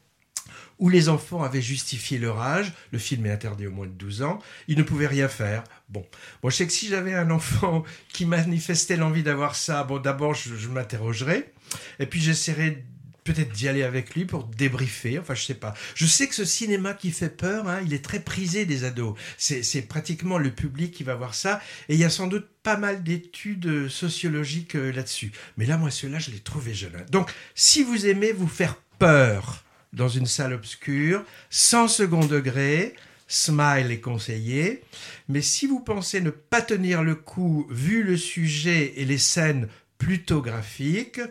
où 0.79 0.89
les 0.89 1.09
enfants 1.09 1.43
avaient 1.43 1.61
justifié 1.61 2.17
leur 2.17 2.41
âge, 2.41 2.73
le 2.91 2.99
film 2.99 3.25
est 3.25 3.31
interdit 3.31 3.67
au 3.67 3.71
moins 3.71 3.87
de 3.87 3.91
12 3.91 4.21
ans, 4.23 4.39
ils 4.67 4.77
ne 4.77 4.83
pouvaient 4.83 5.07
rien 5.07 5.27
faire. 5.27 5.63
Bon, 5.89 6.05
bon 6.41 6.49
je 6.49 6.55
sais 6.55 6.67
que 6.67 6.73
si 6.73 6.87
j'avais 6.87 7.13
un 7.13 7.31
enfant 7.31 7.83
qui 8.11 8.25
manifestait 8.25 8.97
l'envie 8.97 9.23
d'avoir 9.23 9.55
ça, 9.55 9.83
bon, 9.83 9.99
d'abord, 9.99 10.33
je, 10.33 10.67
m'interrogerais, 10.67 11.51
et 11.99 12.05
puis 12.05 12.21
j'essaierais 12.21 12.83
peut-être 13.23 13.51
d'y 13.53 13.67
aller 13.67 13.81
avec 13.81 14.13
lui 14.13 14.25
pour 14.25 14.43
débriefer, 14.43 15.17
enfin, 15.17 15.33
je 15.33 15.43
sais 15.43 15.55
pas. 15.55 15.73
Je 15.95 16.05
sais 16.05 16.27
que 16.27 16.35
ce 16.35 16.45
cinéma 16.45 16.93
qui 16.93 17.09
fait 17.09 17.35
peur, 17.35 17.67
hein, 17.67 17.79
il 17.83 17.93
est 17.93 18.03
très 18.03 18.19
prisé 18.19 18.65
des 18.65 18.83
ados. 18.83 19.17
C'est 19.37 19.81
pratiquement 19.87 20.37
le 20.37 20.51
public 20.51 20.91
qui 20.91 21.03
va 21.03 21.15
voir 21.15 21.33
ça, 21.33 21.59
et 21.89 21.95
il 21.95 21.99
y 21.99 22.03
a 22.03 22.11
sans 22.11 22.27
doute 22.27 22.47
pas 22.61 22.77
mal 22.77 23.03
d'études 23.03 23.89
sociologiques 23.89 24.75
euh, 24.75 24.91
là-dessus. 24.91 25.31
Mais 25.57 25.65
là, 25.65 25.77
moi, 25.77 25.89
celui-là, 25.89 26.19
je 26.19 26.31
l'ai 26.31 26.39
trouvé 26.39 26.73
jeune. 26.73 26.95
hein. 26.95 27.05
Donc, 27.11 27.31
si 27.55 27.83
vous 27.83 28.05
aimez 28.05 28.31
vous 28.31 28.47
faire 28.47 28.75
peur 28.99 29.64
dans 29.95 30.09
une 30.09 30.27
salle 30.27 30.53
obscure, 30.53 31.23
sans 31.49 31.87
second 31.87 32.25
degré, 32.25 32.93
Smile 33.27 33.89
est 33.89 34.01
conseillé. 34.01 34.83
Mais 35.29 35.41
si 35.41 35.65
vous 35.65 35.79
pensez 35.79 36.21
ne 36.21 36.29
pas 36.29 36.61
tenir 36.61 37.01
le 37.01 37.15
coup, 37.15 37.65
vu 37.71 38.03
le 38.03 38.17
sujet 38.17 38.93
et 38.97 39.05
les 39.05 39.17
scènes 39.17 39.67
plutôt 39.97 40.41
graphiques, 40.41 41.21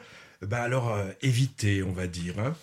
ben 0.42 0.58
alors 0.58 0.92
euh, 0.92 1.04
évitez, 1.22 1.84
on 1.84 1.92
va 1.92 2.08
dire. 2.08 2.34
hein. 2.40 2.54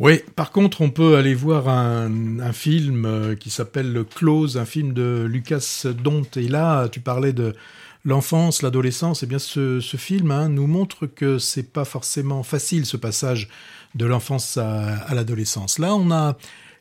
Oui, 0.00 0.20
par 0.36 0.50
contre, 0.50 0.80
on 0.82 0.90
peut 0.90 1.16
aller 1.16 1.34
voir 1.34 1.68
un, 1.68 2.40
un 2.40 2.52
film 2.52 3.06
euh, 3.06 3.36
qui 3.36 3.48
s'appelle 3.48 4.04
Close, 4.14 4.58
un 4.58 4.66
film 4.66 4.92
de 4.92 5.24
Lucas 5.28 5.84
Dont. 5.86 6.26
Et 6.36 6.48
là, 6.48 6.88
tu 6.88 7.00
parlais 7.00 7.32
de 7.32 7.54
l'enfance, 8.04 8.62
l'adolescence. 8.62 9.22
Et 9.22 9.26
bien, 9.26 9.38
ce, 9.38 9.80
film 9.96 10.30
hein, 10.30 10.48
nous 10.48 10.66
montre 10.66 11.06
que 11.06 11.38
c'est 11.38 11.72
pas 11.72 11.84
forcément 11.84 12.42
facile 12.42 12.86
ce 12.86 12.96
passage 12.96 13.48
de 13.94 14.06
l'enfance 14.06 14.56
à, 14.56 15.14
l'adolescence. 15.14 15.78
Là, 15.78 15.94
on 15.94 16.10
a 16.10 16.36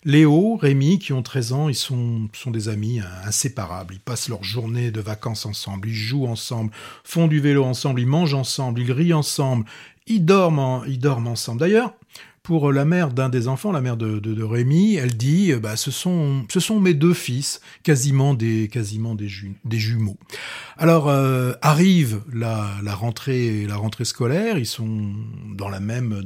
Léo, 0.06 0.58
Rémi, 0.58 1.00
qui 1.00 1.14
ont 1.14 1.22
13 1.22 1.54
ans, 1.54 1.70
ils 1.70 1.76
sont, 1.76 2.30
des 2.48 2.68
amis 2.68 3.00
inséparables. 3.26 3.94
Ils 3.94 4.00
passent 4.02 4.28
leur 4.28 4.44
journée 4.44 4.92
de 4.92 5.00
vacances 5.00 5.46
ensemble, 5.46 5.88
ils 5.88 5.94
jouent 5.94 6.28
ensemble, 6.28 6.72
font 7.04 7.28
du 7.28 7.40
vélo 7.40 7.64
ensemble, 7.64 8.02
ils 8.02 8.08
mangent 8.08 8.34
ensemble, 8.34 8.82
ils 8.82 8.92
rient 8.92 9.14
ensemble, 9.14 9.66
ils 10.08 10.26
dorment, 10.26 10.60
en- 10.60 10.84
ils 10.84 11.00
dorment 11.00 11.28
ensemble. 11.28 11.62
D'ailleurs, 11.62 11.94
pour 12.44 12.74
la 12.74 12.84
mère 12.84 13.12
d'un 13.12 13.30
des 13.30 13.48
enfants, 13.48 13.72
la 13.72 13.80
mère 13.80 13.96
de, 13.96 14.20
de, 14.20 14.44
Rémi, 14.44 14.96
elle 14.96 15.16
dit 15.16 15.54
euh, 15.54 15.60
bah, 15.60 15.78
ce, 15.78 15.92
sont, 15.92 16.46
ce 16.50 16.60
sont 16.60 16.82
mes 16.82 16.94
deux 16.94 17.14
fils, 17.14 17.62
quasiment 17.84 18.34
des, 18.34 18.70
jumeaux. 19.72 20.18
Alors 20.78 21.08
euh, 21.08 21.54
arrive 21.62 22.22
la, 22.34 22.70
la, 22.84 22.96
rentrée, 22.96 23.66
la 23.66 23.78
rentrée 23.78 24.04
scolaire, 24.04 24.58
ils 24.58 24.66
sont 24.66 25.14
dans 25.56 25.70
la 25.70 25.80
même, 25.80 26.22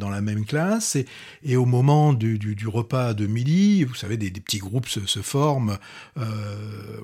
classe, 0.48 0.98
et, 1.44 1.56
au 1.56 1.66
moment 1.66 2.14
du, 2.14 2.58
repas 2.68 3.14
de 3.14 3.28
midi, 3.28 3.84
vous 3.84 3.96
savez, 3.96 4.18
des, 4.18 4.32
petits 4.32 4.58
groupes 4.58 4.88
se, 4.88 5.20
forment, 5.20 5.78
euh, 6.18 6.26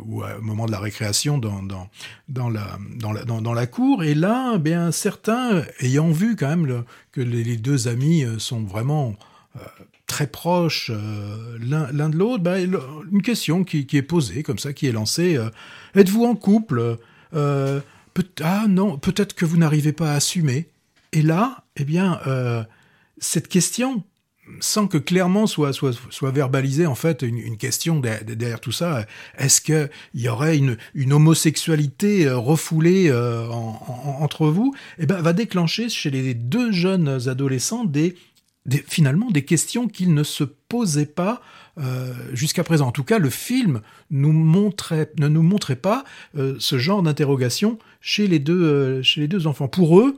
ou 0.06 0.24
au 0.24 0.42
moment 0.42 0.66
de 0.66 0.72
la 0.72 0.80
récréation 0.80 1.38
dans, 1.38 1.62
la, 2.28 2.80
dans 3.26 3.54
la 3.54 3.68
cour, 3.68 4.04
et 4.04 4.16
là, 4.16 4.54
eh 4.56 4.60
bien, 4.60 4.92
certains, 4.92 5.64
ayant 5.82 6.10
vu 6.10 6.36
quand 6.36 6.48
même 6.48 6.66
le- 6.66 6.84
que 7.14 7.22
les, 7.22 7.58
deux 7.58 7.88
amis 7.88 8.26
euh, 8.26 8.40
sont 8.40 8.64
vraiment 8.64 9.16
euh, 9.56 9.60
très 10.08 10.28
proches 10.28 10.92
euh, 10.94 11.58
l'un 11.62 12.10
de 12.10 12.18
l'autre, 12.18 12.44
bah, 12.44 12.60
une 12.60 13.22
question 13.22 13.64
qui, 13.64 13.88
est 13.94 14.02
posée 14.02 14.44
comme 14.44 14.58
ça, 14.58 14.74
qui 14.74 14.88
est 14.88 14.92
lancée. 14.92 15.40
Êtes-vous 15.96 16.26
en 16.26 16.36
couple 16.36 16.98
Ah 17.34 18.66
non, 18.68 18.98
peut-être 18.98 19.34
que 19.34 19.46
vous 19.46 19.58
n'arrivez 19.58 19.94
pas 19.94 20.12
à 20.12 20.16
assumer. 20.16 20.68
Et 21.14 21.22
là, 21.22 21.64
eh 21.78 21.86
bien, 21.86 22.20
cette 23.20 23.48
question, 23.48 24.04
sans 24.60 24.88
que 24.88 24.98
clairement 24.98 25.48
soit, 25.48 25.74
soit, 25.74 25.92
soit 26.10 26.32
verbalisée 26.32 26.86
en 26.86 26.96
fait 26.96 27.22
une, 27.22 27.58
question 27.58 28.00
derrière, 28.00 28.60
tout 28.60 28.72
ça, 28.72 29.06
est-ce 29.38 29.62
qu'il 29.62 29.90
y 30.14 30.28
aurait 30.30 30.58
une, 30.58 30.78
une 30.96 31.14
homosexualité 31.14 32.26
euh, 32.28 32.38
refoulée 32.38 33.10
euh, 33.10 33.48
en- 33.50 33.82
en- 33.88 34.24
entre 34.24 34.48
vous? 34.48 34.74
Eh 35.00 35.06
ben, 35.06 35.22
va 35.22 35.34
déclencher 35.34 35.90
chez 35.90 36.10
les 36.10 36.34
deux 36.34 36.72
jeunes 36.72 37.28
adolescents 37.28 37.86
des, 37.86 38.16
finalement 38.88 39.30
des 39.32 39.44
questions 39.46 39.88
qu'ils 39.88 40.14
ne 40.14 40.24
se 40.24 40.44
posaient 40.44 41.06
pas 41.06 41.42
euh, 41.80 42.14
jusqu'à 42.34 42.64
présent. 42.64 42.88
En 42.88 42.92
tout 42.92 43.04
cas, 43.04 43.20
le 43.20 43.30
film 43.30 43.82
nous 44.12 44.32
montrait, 44.32 45.12
ne 45.20 45.28
nous 45.28 45.44
montrait 45.44 45.76
pas 45.76 46.04
ce 46.36 46.78
genre 46.78 47.02
d'interrogation 47.04 47.80
chez 48.00 48.28
les 48.28 48.40
deux 48.40 49.02
chez 49.02 49.22
les 49.22 49.28
deux 49.28 49.48
enfants. 49.48 49.68
Pour 49.68 50.00
eux, 50.00 50.16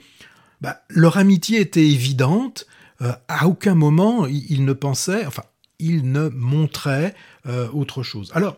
bah, 0.62 0.82
leur 0.90 1.18
amitié 1.18 1.60
était 1.62 1.86
évidente. 1.86 2.68
Euh, 3.02 3.12
à 3.28 3.48
aucun 3.48 3.76
moment 3.76 4.26
ils 4.26 4.64
ne 4.64 4.74
pensaient, 4.74 5.26
enfin, 5.26 5.44
ils 5.80 6.12
ne 6.12 6.30
montraient 6.30 7.16
euh, 7.48 7.68
autre 7.72 8.04
chose. 8.04 8.32
Alors, 8.34 8.58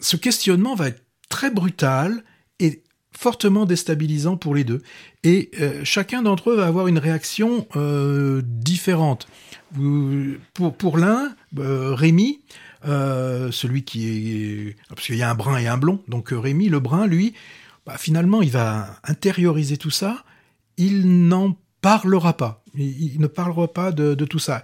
ce 0.00 0.16
questionnement 0.16 0.74
va 0.74 0.88
être 0.88 1.02
très 1.28 1.50
brutal 1.50 2.24
et 2.60 2.82
fortement 3.12 3.64
déstabilisant 3.64 4.36
pour 4.36 4.54
les 4.54 4.64
deux. 4.64 4.82
Et 5.22 5.50
euh, 5.60 5.82
chacun 5.84 6.22
d'entre 6.22 6.50
eux 6.50 6.56
va 6.56 6.66
avoir 6.66 6.86
une 6.86 6.98
réaction 6.98 7.66
euh, 7.76 8.42
différente. 8.44 9.26
Pour 10.54 10.76
pour 10.76 10.96
l'un, 10.98 11.34
Rémi, 11.56 12.40
celui 12.84 13.82
qui 13.84 14.08
est... 14.08 14.76
Parce 14.88 15.06
qu'il 15.06 15.16
y 15.16 15.22
a 15.22 15.30
un 15.30 15.34
brun 15.34 15.58
et 15.58 15.66
un 15.66 15.76
blond. 15.76 16.02
Donc 16.08 16.28
Rémi, 16.30 16.68
le 16.68 16.78
brun, 16.78 17.06
lui, 17.06 17.34
bah, 17.84 17.96
finalement, 17.98 18.42
il 18.42 18.50
va 18.50 19.00
intérioriser 19.04 19.76
tout 19.76 19.90
ça. 19.90 20.24
Il 20.76 21.26
n'en 21.28 21.56
parlera 21.80 22.36
pas. 22.36 22.62
Il, 22.76 23.20
ne 23.20 23.26
parlera 23.26 23.72
pas 23.72 23.92
de, 23.92 24.14
tout 24.24 24.38
ça. 24.38 24.62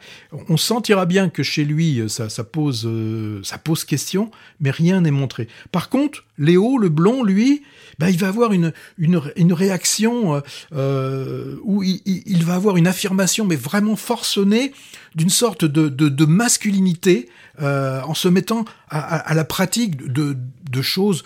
On 0.49 0.57
sentira 0.57 1.07
bien 1.07 1.29
que 1.29 1.43
chez 1.43 1.65
lui, 1.65 2.01
euh, 2.01 2.09
ça, 2.09 2.45
pose, 2.45 2.85
euh, 2.87 3.41
ça 3.43 3.59
pose 3.59 3.85
question, 3.85 4.31
mais 4.61 4.71
rien 4.71 5.01
n'est 5.01 5.11
montré. 5.11 5.49
Par 5.71 5.89
contre, 5.89 6.25
Léo, 6.39 6.79
le 6.79 6.89
blond, 6.89 7.23
lui, 7.23 7.63
bah, 7.99 8.11
il 8.11 8.19
va 8.19 8.29
avoir 8.29 8.53
une, 8.53 8.73
une, 8.99 9.53
réaction 9.53 10.43
euh, 10.73 11.57
où 11.63 11.83
il, 11.83 12.45
va 12.45 12.55
avoir 12.55 12.77
une 12.77 12.87
affirmation, 12.87 13.47
mais 13.47 13.57
vraiment 13.57 13.97
forcenée, 13.97 14.73
d'une 15.15 15.31
sorte 15.31 15.65
de, 15.65 15.89
de, 15.89 16.25
masculinité, 16.25 17.29
en 17.61 18.15
se 18.15 18.29
mettant 18.29 18.65
à, 18.89 19.35
la 19.35 19.45
pratique 19.45 19.97
de, 20.11 20.37
de 20.71 20.83
choses 20.83 21.23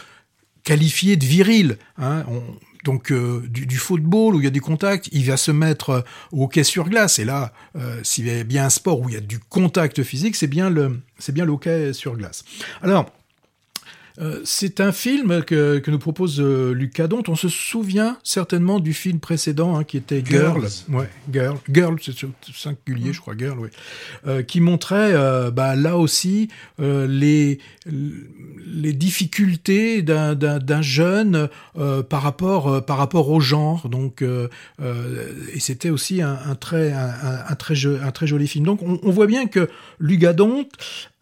qualifiées 0.64 1.16
de 1.16 1.24
viriles. 1.24 1.78
Hein. 1.98 2.24
On- 2.28 2.42
donc 2.86 3.10
euh, 3.10 3.42
du, 3.48 3.76
football 3.76 4.36
où 4.36 4.40
il 4.40 4.44
y 4.44 4.46
a 4.46 4.50
du 4.50 4.60
contact, 4.60 5.08
il 5.10 5.24
va 5.24 5.36
se 5.36 5.50
mettre 5.50 5.90
euh, 5.90 6.00
au 6.30 6.44
hockey 6.44 6.62
sur 6.62 6.88
glace. 6.88 7.18
Et 7.18 7.24
là, 7.24 7.52
euh, 7.74 8.00
s'il 8.04 8.28
y 8.28 8.30
a 8.30 8.44
bien 8.44 8.66
un 8.66 8.70
sport 8.70 9.00
où 9.00 9.08
il 9.08 9.14
y 9.14 9.18
a 9.18 9.20
du 9.20 9.40
contact 9.40 10.04
physique, 10.04 10.36
c'est 10.36 10.46
bien 10.46 10.70
le, 10.70 11.00
c'est 11.18 11.32
bien 11.32 11.44
le 11.44 11.50
hockey 11.50 11.92
sur 11.92 12.16
glace. 12.16 12.44
Alors, 12.82 13.10
euh, 14.18 14.40
c'est 14.44 14.80
un 14.80 14.92
film 14.92 15.42
que, 15.44 15.78
que 15.78 15.90
nous 15.90 15.98
propose 15.98 16.40
euh, 16.40 16.72
Lucas 16.72 17.06
Dont. 17.06 17.22
On 17.28 17.36
se 17.36 17.48
souvient 17.48 18.18
certainement 18.22 18.80
du 18.80 18.92
film 18.94 19.20
précédent 19.20 19.76
hein, 19.76 19.84
qui 19.84 19.96
était 19.96 20.22
Girl. 20.24 20.60
Girls. 20.60 20.70
Ouais, 20.90 21.08
Girl. 21.32 21.58
Girl, 21.72 21.96
c'est 22.02 22.14
singulier, 22.54 23.12
je 23.12 23.20
crois, 23.20 23.34
Girl, 23.36 23.58
oui. 23.58 23.68
Euh, 24.26 24.42
qui 24.42 24.60
montrait 24.60 25.12
euh, 25.12 25.50
bah, 25.50 25.76
là 25.76 25.96
aussi 25.98 26.48
euh, 26.80 27.06
les, 27.06 27.58
les 28.66 28.92
difficultés 28.92 30.02
d'un- 30.02 30.34
jeune 30.82 31.48
euh, 31.78 32.02
par, 32.02 32.22
rapport, 32.22 32.84
par 32.84 32.98
rapport 32.98 33.30
au 33.30 33.40
genre. 33.40 33.88
Donc, 33.88 34.22
euh, 34.22 34.48
euh, 34.80 35.32
et 35.52 35.60
c'était 35.60 35.90
aussi 35.90 36.22
un, 36.22 36.38
un 36.46 36.54
très, 36.54 36.92
un, 36.92 37.10
un- 37.48 37.54
très 37.54 37.74
un 37.86 38.10
très 38.12 38.26
joli 38.26 38.46
film. 38.48 38.64
Donc, 38.64 38.82
on, 38.82 38.98
on 39.02 39.10
voit 39.10 39.26
bien 39.26 39.46
que 39.46 39.68
Lugadon 39.98 40.66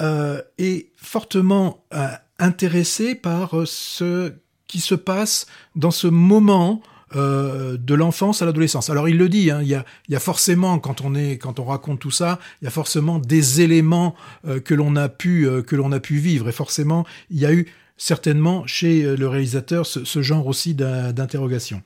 euh, 0.01 0.41
est 0.59 0.89
fortement 0.97 1.85
euh, 1.95 2.07
intéressé 2.39 3.15
par 3.15 3.59
euh, 3.59 3.67
ce 3.67 4.33
qui 4.67 4.81
se 4.81 4.95
passe 4.95 5.47
dans 5.77 5.91
ce 5.91 6.07
moment 6.07 6.83
euh, 7.17 7.77
de 7.77 7.95
l'enfance 7.95 8.43
à 8.43 8.47
l'adolescence. 8.47 8.91
Alors 8.91 9.09
il 9.09 9.19
le 9.19 9.29
dit, 9.29 9.51
hein, 9.51 9.61
il, 9.63 9.69
y 9.69 10.17
a, 10.17 10.21
forcément 10.21 10.79
quand 10.79 11.03
on 11.03 11.15
est, 11.15 11.39
quand 11.39 11.61
on 11.61 11.65
raconte 11.65 12.01
tout 12.01 12.11
ça, 12.11 12.41
il 12.61 12.65
y 12.65 12.69
a 12.69 12.73
forcément 12.73 13.19
des 13.19 13.61
éléments 13.61 14.15
euh, 14.47 14.59
que 14.59 14.75
l'on 14.75 14.97
a 14.97 15.09
pu, 15.09 15.49
que 15.67 15.77
l'on 15.77 15.93
a 15.93 16.01
pu 16.01 16.17
vivre, 16.17 16.49
et 16.49 16.53
forcément 16.53 17.07
il 17.31 17.39
y 17.39 17.47
a 17.47 17.53
eu 17.53 17.67
certainement 18.05 18.67
chez 18.67 19.03
euh, 19.03 19.17
le 19.17 19.29
réalisateur 19.29 19.87
ce, 19.87 20.05
ce 20.05 20.21
genre 20.21 20.47
aussi 20.47 20.75
d'in- 20.75 21.13
d'interrogation. 21.13 21.81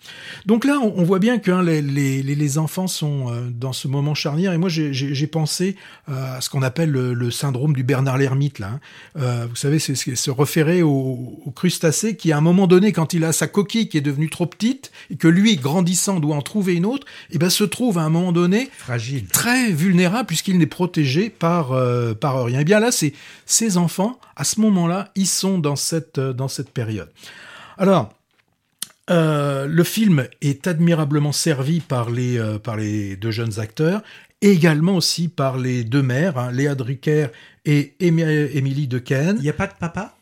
Donc 0.46 0.64
là, 0.64 0.80
on, 0.82 0.92
on 0.96 1.04
voit 1.04 1.20
bien 1.20 1.38
que 1.38 1.52
hein, 1.52 1.62
les, 1.62 1.80
les, 1.80 2.24
les- 2.24 2.34
les 2.34 2.58
enfants 2.58 2.88
sont 2.88 3.30
euh, 3.32 3.48
dans 3.50 3.72
ce 3.72 3.86
moment 3.86 4.14
charnière. 4.14 4.52
Et 4.52 4.58
moi, 4.58 4.68
j'ai- 4.68 5.26
pensé 5.28 5.76
euh, 6.08 6.36
à 6.38 6.40
ce 6.40 6.48
qu'on 6.50 6.62
appelle 6.62 6.90
le, 6.90 7.12
le 7.14 7.30
syndrome 7.30 7.72
du 7.74 7.84
Bernard 7.84 8.18
l'ermite. 8.18 8.58
Là, 8.58 8.80
hein. 9.16 9.46
Vous 9.48 9.56
savez, 9.56 9.78
c'est 9.78 9.94
c'est 9.94 10.16
se 10.16 10.30
référer 10.30 10.82
au, 10.82 11.40
au 11.44 11.50
crustacé 11.54 12.16
qui, 12.16 12.32
à 12.32 12.38
un 12.38 12.40
moment 12.40 12.66
donné, 12.66 12.92
quand 12.92 13.12
il 13.12 13.24
a 13.24 13.32
sa 13.32 13.46
coquille 13.46 13.88
qui 13.88 13.98
est 13.98 14.06
devenue 14.10 14.30
trop 14.30 14.46
petite 14.46 14.90
et 15.10 15.16
que 15.16 15.28
lui, 15.28 15.56
grandissant, 15.56 16.18
doit 16.18 16.34
en 16.34 16.42
trouver 16.42 16.74
une 16.74 16.86
autre, 16.86 17.06
et 17.30 17.38
ben 17.38 17.50
se 17.50 17.62
trouve 17.64 17.98
à 17.98 18.02
un 18.02 18.08
moment 18.08 18.32
donné 18.32 18.70
fragile, 18.78 19.26
très 19.26 19.70
vulnérable 19.70 20.26
puisqu'il 20.26 20.56
n'est 20.58 20.66
protégé 20.66 21.30
par 21.30 21.72
euh, 21.72 22.14
par 22.14 22.42
rien. 22.44 22.60
Et 22.60 22.64
bien 22.64 22.80
là, 22.80 22.90
c'est 22.90 23.12
ces 23.46 23.76
enfants 23.76 24.18
à 24.40 24.44
ce 24.44 24.60
moment-là, 24.60 25.10
ils 25.16 25.26
sont 25.26 25.58
dans 25.58 25.74
cette 25.76 26.07
euh, 26.16 26.32
dans 26.32 26.48
cette 26.48 26.70
période. 26.70 27.10
Alors. 27.76 28.14
Euh, 29.10 29.66
le 29.66 29.84
film 29.84 30.26
est 30.42 30.66
admirablement 30.66 31.32
servi 31.32 31.80
par 31.80 32.10
les, 32.10 32.36
euh, 32.36 32.58
par 32.58 32.76
les 32.76 33.16
deux 33.16 33.30
jeunes 33.30 33.58
acteurs, 33.58 34.02
et 34.42 34.50
également 34.50 34.96
aussi 34.96 35.28
par 35.28 35.56
les 35.56 35.82
deux 35.82 36.02
mères, 36.02 36.36
hein, 36.36 36.52
Léa 36.52 36.74
Drucker 36.74 37.28
et 37.64 37.94
Émi- 38.00 38.50
Émilie 38.52 38.86
Dequesne. 38.86 39.36
Il 39.38 39.44
n'y 39.44 39.48
a 39.48 39.54
pas 39.54 39.66
de 39.66 39.72
papa? 39.80 40.14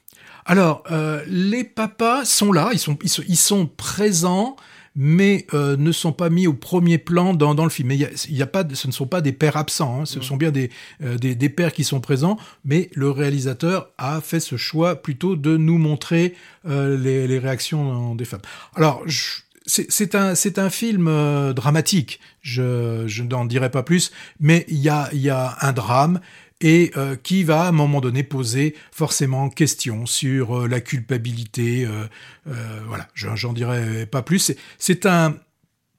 Alors, 0.44 0.84
euh, 0.92 1.20
les 1.26 1.64
papas 1.64 2.24
sont 2.24 2.52
là, 2.52 2.70
ils 2.72 2.78
sont, 2.78 2.96
ils 3.02 3.08
sont, 3.08 3.24
ils 3.26 3.36
sont 3.36 3.66
présents, 3.66 4.54
mais 4.96 5.46
euh, 5.54 5.76
ne 5.76 5.92
sont 5.92 6.12
pas 6.12 6.30
mis 6.30 6.46
au 6.46 6.54
premier 6.54 6.98
plan 6.98 7.34
dans, 7.34 7.54
dans 7.54 7.64
le 7.64 7.70
film. 7.70 7.88
Mais 7.88 7.96
il 7.96 8.00
y 8.00 8.04
a, 8.04 8.08
y 8.30 8.42
a 8.42 8.46
pas, 8.46 8.64
ce 8.72 8.86
ne 8.88 8.92
sont 8.92 9.06
pas 9.06 9.20
des 9.20 9.32
pères 9.32 9.56
absents, 9.56 10.00
hein, 10.00 10.06
ce 10.06 10.20
sont 10.22 10.36
bien 10.36 10.50
des, 10.50 10.70
euh, 11.02 11.18
des, 11.18 11.34
des 11.34 11.48
pères 11.50 11.72
qui 11.72 11.84
sont 11.84 12.00
présents, 12.00 12.38
mais 12.64 12.90
le 12.94 13.10
réalisateur 13.10 13.90
a 13.98 14.20
fait 14.20 14.40
ce 14.40 14.56
choix 14.56 14.96
plutôt 14.96 15.36
de 15.36 15.56
nous 15.56 15.78
montrer 15.78 16.34
euh, 16.66 16.96
les, 16.98 17.28
les 17.28 17.38
réactions 17.38 18.14
des 18.14 18.24
femmes. 18.24 18.40
Alors, 18.74 19.02
je- 19.06 19.42
c'est 19.68 20.14
un, 20.14 20.36
c'est 20.36 20.60
un 20.60 20.70
film 20.70 21.08
euh, 21.08 21.52
dramatique, 21.52 22.20
je, 22.40 23.02
je 23.08 23.24
n'en 23.24 23.44
dirai 23.44 23.68
pas 23.68 23.82
plus, 23.82 24.12
mais 24.38 24.64
il 24.68 24.78
y 24.78 24.88
a, 24.88 25.08
il 25.12 25.18
y 25.20 25.28
a 25.28 25.56
un 25.60 25.72
drame 25.72 26.20
et 26.60 26.90
euh, 26.96 27.16
qui 27.16 27.44
va 27.44 27.62
à 27.64 27.68
un 27.68 27.72
moment 27.72 28.00
donné 28.00 28.22
poser 28.22 28.74
forcément 28.90 29.50
question 29.50 30.06
sur 30.06 30.60
euh, 30.60 30.68
la 30.68 30.80
culpabilité. 30.80 31.84
euh, 31.84 32.04
euh, 32.48 32.80
voilà, 32.88 33.08
je- 33.14 33.28
j'en 33.34 33.52
dirai 33.52 34.06
pas 34.06 34.22
plus. 34.22 34.38
C'est- 34.78 35.06
un 35.06 35.36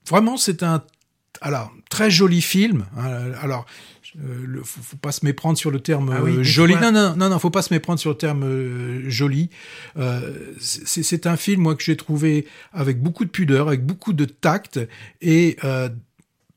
vraiment 0.07 0.37
c'est 0.37 0.63
un 0.63 0.83
alors 1.41 1.71
très 1.89 2.09
joli 2.09 2.41
film. 2.41 2.85
hein, 2.97 3.31
alors 3.41 3.65
euh, 4.19 4.41
le, 4.47 4.63
faut, 4.63 4.81
faut 4.81 4.97
pas 4.97 5.11
se 5.11 5.23
méprendre 5.23 5.57
sur 5.59 5.69
le 5.69 5.79
terme 5.79 6.11
Ah 6.11 6.23
oui, 6.23 6.37
euh, 6.37 6.43
joli. 6.43 6.73
Non, 6.75 6.91
non, 6.91 7.15
non, 7.15 7.29
non, 7.29 7.37
faut 7.37 7.51
pas 7.51 7.61
se 7.61 7.71
méprendre 7.73 7.99
sur 7.99 8.09
le 8.11 8.17
terme 8.17 8.43
euh, 8.43 9.07
joli. 9.09 9.51
Euh, 9.97 10.53
c'est 10.59 11.03
c'est 11.03 11.27
un 11.27 11.37
film 11.37 11.61
moi 11.61 11.75
que 11.75 11.83
j'ai 11.83 11.97
trouvé 11.97 12.47
avec 12.73 12.99
beaucoup 12.99 13.25
de 13.25 13.29
pudeur, 13.29 13.67
avec 13.67 13.85
beaucoup 13.85 14.13
de 14.13 14.25
tact 14.25 14.79
et 15.21 15.57
euh, 15.63 15.89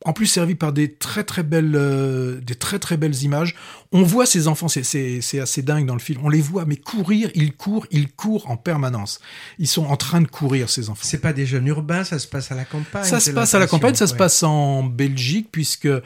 en 0.06 0.12
plus 0.14 0.26
servi 0.26 0.54
par 0.54 0.72
des 0.72 0.94
très 0.94 1.24
très 1.24 1.42
belles 1.42 1.74
euh, 1.74 2.40
des 2.40 2.54
très 2.54 2.78
très 2.78 2.96
belles 2.96 3.22
images. 3.22 3.54
On 3.92 4.02
voit 4.02 4.24
ces 4.24 4.48
enfants, 4.48 4.68
c'est 4.68 4.82
c'est 4.82 5.20
c'est 5.20 5.40
assez 5.40 5.60
dingue 5.62 5.84
dans 5.84 5.92
le 5.94 6.00
film. 6.00 6.20
On 6.24 6.28
les 6.30 6.40
voit 6.40 6.64
mais 6.64 6.76
courir, 6.76 7.30
ils 7.34 7.52
courent, 7.52 7.86
ils 7.90 8.10
courent 8.10 8.48
en 8.50 8.56
permanence. 8.56 9.20
Ils 9.58 9.66
sont 9.66 9.84
en 9.84 9.96
train 9.96 10.20
de 10.22 10.26
courir 10.28 10.70
ces 10.70 10.88
enfants. 10.88 11.02
C'est 11.04 11.20
pas 11.20 11.32
des 11.34 11.44
jeunes 11.44 11.66
urbains, 11.66 12.04
ça 12.04 12.18
se 12.18 12.26
passe 12.28 12.50
à 12.50 12.54
la 12.54 12.64
campagne. 12.64 13.04
Ça 13.04 13.20
se 13.20 13.30
passe 13.32 13.54
à 13.54 13.58
la 13.58 13.66
campagne, 13.66 13.94
ça 13.94 14.06
se 14.06 14.14
passe 14.18 14.42
en 14.42 14.84
Belgique 14.84 15.48
puisque 15.52 15.86
euh, 15.86 16.00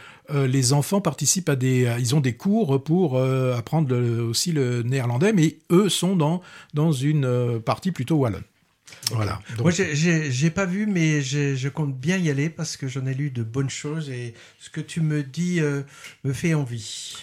les 0.48 0.72
enfants 0.72 1.00
participent 1.00 1.50
à 1.50 1.56
des, 1.56 1.86
à- 1.86 1.98
ils 1.98 2.14
ont 2.14 2.20
des 2.20 2.32
cours 2.34 2.82
pour 2.82 3.16
euh, 3.18 3.54
apprendre 3.56 3.94
le- 3.94 4.22
aussi 4.24 4.52
le 4.52 4.82
néerlandais, 4.82 5.32
mais 5.32 5.58
eux 5.70 5.88
sont 5.88 6.16
dans 6.16 6.40
dans 6.72 6.90
une 6.92 7.26
euh, 7.26 7.58
partie 7.60 7.92
plutôt 7.92 8.16
wallonne. 8.16 8.42
Voilà. 9.10 9.40
Donc, 9.56 9.60
Moi, 9.62 9.70
j'ai- 9.70 10.50
pas 10.50 10.66
vu, 10.66 10.86
mais 10.86 11.20
je 11.56 11.68
compte 11.68 11.96
bien 11.98 12.16
y 12.16 12.30
aller 12.30 12.48
parce 12.48 12.76
que 12.76 12.88
j'en 12.88 13.06
ai 13.06 13.14
lu 13.14 13.30
de 13.30 13.42
bonnes 13.42 13.70
choses 13.70 14.10
et 14.10 14.34
ce 14.58 14.70
que 14.70 14.80
tu 14.80 15.00
me 15.00 15.22
dis 15.22 15.60
euh, 15.60 15.82
me 16.24 16.32
fait 16.32 16.54
envie. 16.54 17.16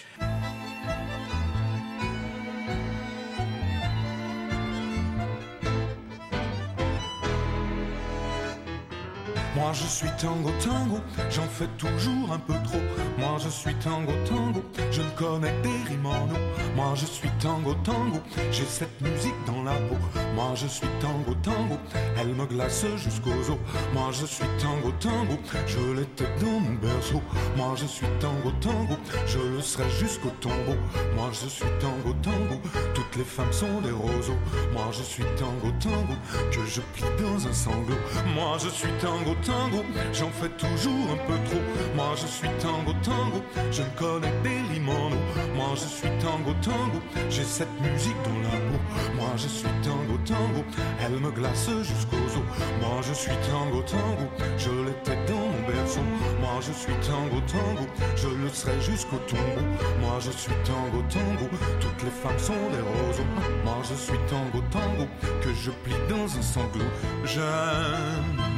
Moi 9.54 9.70
je 9.74 9.84
suis 9.84 10.08
tango 10.18 10.50
tango, 10.64 10.98
j'en 11.30 11.42
fais 11.42 11.68
toujours 11.76 12.32
un 12.32 12.38
peu 12.38 12.54
trop. 12.64 12.80
Moi 13.18 13.36
je 13.38 13.50
suis 13.50 13.74
tango 13.74 14.12
tango, 14.26 14.64
je 14.90 15.02
ne 15.02 15.10
connais 15.10 15.52
des 15.60 15.90
rimes 15.90 16.06
en 16.06 16.24
eau. 16.24 16.40
Moi 16.74 16.94
je 16.94 17.04
suis 17.04 17.28
tango 17.38 17.74
tango, 17.84 18.18
j'ai 18.50 18.64
cette 18.64 18.98
musique 19.02 19.34
dans 19.46 19.62
la 19.62 19.72
peau. 19.72 19.96
Moi 20.34 20.52
je 20.54 20.66
suis 20.66 20.88
tango 21.00 21.34
tango, 21.42 21.76
elle 22.18 22.28
me 22.28 22.46
glace 22.46 22.86
jusqu'aux 22.96 23.30
os. 23.30 23.58
Moi 23.92 24.08
je 24.12 24.24
suis 24.24 24.46
tango 24.58 24.90
tango, 24.98 25.38
je 25.66 25.78
l'étais 25.98 26.28
dans 26.40 26.58
mon 26.58 26.74
berceau. 26.74 27.22
Moi 27.54 27.74
je 27.76 27.84
suis 27.84 28.06
tango 28.20 28.52
tango, 28.60 28.96
je 29.26 29.38
le 29.38 29.60
serai 29.60 29.88
jusqu'au 29.90 30.30
tombeau. 30.40 30.78
Moi 31.14 31.28
je 31.30 31.46
suis 31.46 31.68
tango 31.78 32.16
tango, 32.22 32.58
toutes 32.94 33.16
les 33.16 33.24
femmes 33.24 33.52
sont 33.52 33.82
des 33.82 33.90
roseaux. 33.90 34.40
Moi 34.72 34.86
je 34.92 35.02
suis 35.02 35.24
tango 35.36 35.70
tango, 35.78 36.14
que 36.50 36.64
je 36.64 36.80
plie 36.94 37.04
dans 37.20 37.46
un 37.46 37.52
sanglot. 37.52 38.00
Moi 38.34 38.56
je 38.58 38.70
suis 38.70 38.92
tango 38.98 39.36
tango, 39.44 39.84
j'en 40.12 40.30
fais 40.30 40.48
toujours 40.50 41.06
un 41.12 41.20
peu 41.26 41.38
trop. 41.48 41.62
Moi 41.94 42.14
je 42.16 42.26
suis 42.26 42.48
tango 42.60 42.92
tango, 43.02 43.42
je 43.70 43.82
connais 43.98 44.32
des 44.42 44.62
eau. 44.88 45.10
Moi 45.54 45.74
je 45.74 45.86
suis 45.86 46.08
tango 46.20 46.54
tango, 46.62 47.00
j'ai 47.30 47.44
cette 47.44 47.80
musique 47.80 48.16
dans 48.24 48.40
la 48.48 48.56
peau. 48.66 48.80
Moi 49.16 49.32
je 49.36 49.48
suis 49.48 49.74
tango 49.82 50.18
tango, 50.24 50.64
elle 51.04 51.18
me 51.20 51.30
glace 51.30 51.70
jusqu'aux 51.82 52.16
os. 52.16 52.44
Moi 52.80 53.00
je 53.02 53.12
suis 53.12 53.36
tango 53.50 53.82
tango, 53.82 54.26
je 54.58 54.70
l'étais 54.70 55.18
dans 55.26 55.46
mon 55.52 55.62
berceau. 55.66 56.04
Moi 56.40 56.60
je 56.60 56.72
suis 56.72 56.94
tango 57.06 57.40
tango, 57.46 57.86
je 58.16 58.28
le 58.28 58.48
serai 58.48 58.80
jusqu'au 58.80 59.18
tombeau. 59.28 59.66
Moi 60.00 60.18
je 60.20 60.30
suis 60.30 60.56
tango 60.64 61.02
tango, 61.08 61.48
toutes 61.80 62.02
les 62.04 62.10
femmes 62.10 62.38
sont 62.38 62.64
des 62.74 62.84
roseaux. 62.90 63.30
Moi 63.64 63.78
je 63.88 63.94
suis 63.94 64.18
tango 64.28 64.62
tango, 64.70 65.06
que 65.42 65.52
je 65.54 65.70
plie 65.82 66.02
dans 66.08 66.24
un 66.38 66.42
sanglot. 66.42 66.90
J'aime 67.24 68.51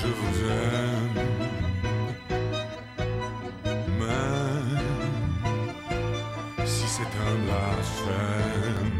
je 0.00 0.08
vous 0.18 0.36
aime. 0.64 1.18
Mais 3.98 4.66
si 6.66 6.86
c'est 6.94 7.12
un 7.28 7.36
blasphème, 7.44 8.94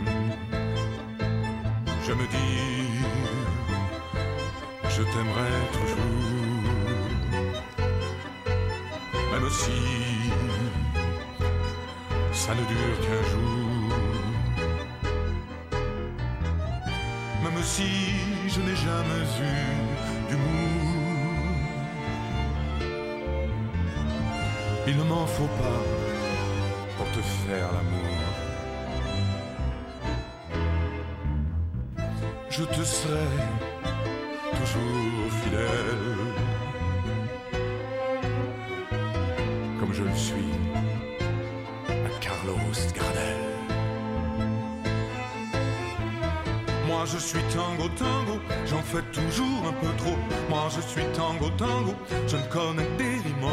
je 2.07 2.13
me 2.13 2.27
dis, 2.37 2.89
je 4.89 5.03
t'aimerai 5.03 5.55
toujours. 5.79 6.65
Même 9.33 9.51
si 9.51 9.81
ça 12.33 12.53
ne 12.55 12.65
dure 12.73 12.97
qu'un 13.05 13.23
jour. 13.33 13.91
Même 17.45 17.63
si 17.63 17.91
je 18.49 18.59
n'ai 18.61 18.77
jamais 18.77 19.25
eu 19.41 19.57
d'humour. 20.29 20.86
Il 24.89 24.97
ne 24.97 25.03
m'en 25.03 25.27
faut 25.27 25.51
pas 25.59 25.83
pour 26.97 27.07
te 27.11 27.21
faire 27.21 27.69
l'amour. 27.73 28.17
Je 32.49 32.63
te 32.63 32.85
serai 32.85 33.27
toujours 34.59 35.33
fidèle. 35.43 36.17
Comme 39.81 39.93
je 39.93 40.05
le 40.05 40.15
suis 40.15 40.53
à 41.89 42.21
Carlos. 42.21 43.16
Moi 46.97 47.05
je 47.05 47.19
suis 47.19 47.43
tango 47.55 47.89
tango, 47.99 48.41
j'en 48.65 48.83
fais 48.83 49.03
toujours 49.13 49.63
un 49.69 49.73
peu 49.85 49.93
trop. 49.99 50.17
Moi 50.49 50.67
je 50.75 50.81
suis 50.81 51.05
tango 51.13 51.51
tango, 51.59 51.95
je 52.27 52.37
ne 52.39 52.43
connais 52.45 52.89
des 52.97 53.21
rimes. 53.23 53.51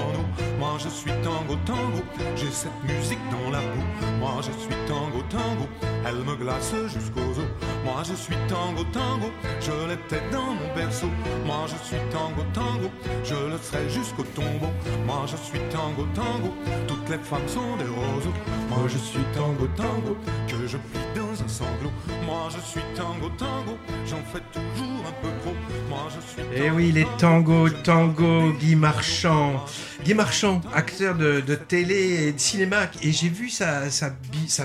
Moi 0.57 0.77
je 0.79 0.87
suis 0.87 1.11
tango 1.21 1.57
tango, 1.65 2.01
j'ai 2.37 2.49
cette 2.49 2.81
musique 2.87 3.19
dans 3.29 3.51
la 3.51 3.59
peau. 3.59 3.83
Moi 4.21 4.37
je 4.37 4.51
suis 4.63 4.79
tango 4.87 5.21
tango, 5.29 5.67
elle 6.07 6.23
me 6.23 6.35
glace 6.37 6.73
jusqu'aux 6.87 7.35
os. 7.41 7.51
Moi 7.83 8.01
je 8.07 8.13
suis 8.13 8.37
tango 8.47 8.85
tango, 8.93 9.29
je 9.59 9.73
l'étais 9.89 10.23
dans 10.31 10.53
mon 10.59 10.73
berceau. 10.73 11.11
Moi 11.45 11.65
je 11.67 11.77
suis 11.85 12.03
tango 12.11 12.43
tango, 12.53 12.89
je 13.25 13.35
le 13.51 13.57
serai 13.57 13.89
jusqu'au 13.89 14.23
tombeau. 14.23 14.71
Moi 15.05 15.25
je 15.27 15.35
suis 15.35 15.59
tango 15.69 16.07
tango, 16.15 16.53
toutes 16.87 17.09
les 17.09 17.19
femmes 17.19 17.47
sont 17.47 17.75
des 17.75 17.91
roseaux. 17.91 18.37
Moi 18.69 18.87
je 18.87 18.97
suis 18.97 19.25
tango 19.35 19.67
tango, 19.75 20.15
que 20.47 20.65
je 20.65 20.77
plie 20.77 21.11
dans 21.13 21.43
un 21.43 21.47
sanglot. 21.49 21.91
Moi 22.25 22.49
je 22.55 22.59
suis 22.71 22.81
tango 22.95 23.29
tango, 23.37 23.77
j'en 24.07 24.21
fais 24.31 24.41
toujours 24.51 25.05
un 25.07 25.11
peu 25.21 25.29
trop. 25.41 25.53
Moi 25.89 26.07
je 26.09 26.19
suis 26.31 26.41
Eh 26.65 26.69
oui, 26.71 26.91
les 26.91 27.05
tangos, 27.17 27.69
tango, 27.83 28.51
Guy 28.53 28.75
Marchand. 28.75 29.63
Guy 30.03 30.13
Marchand, 30.15 30.59
acteur 30.73 31.15
de, 31.15 31.39
de 31.39 31.55
télé 31.55 32.25
et 32.27 32.31
de 32.33 32.39
cinéma, 32.39 32.87
et 33.01 33.13
j'ai 33.13 33.29
vu 33.29 33.49
sa, 33.49 33.89
sa, 33.89 34.11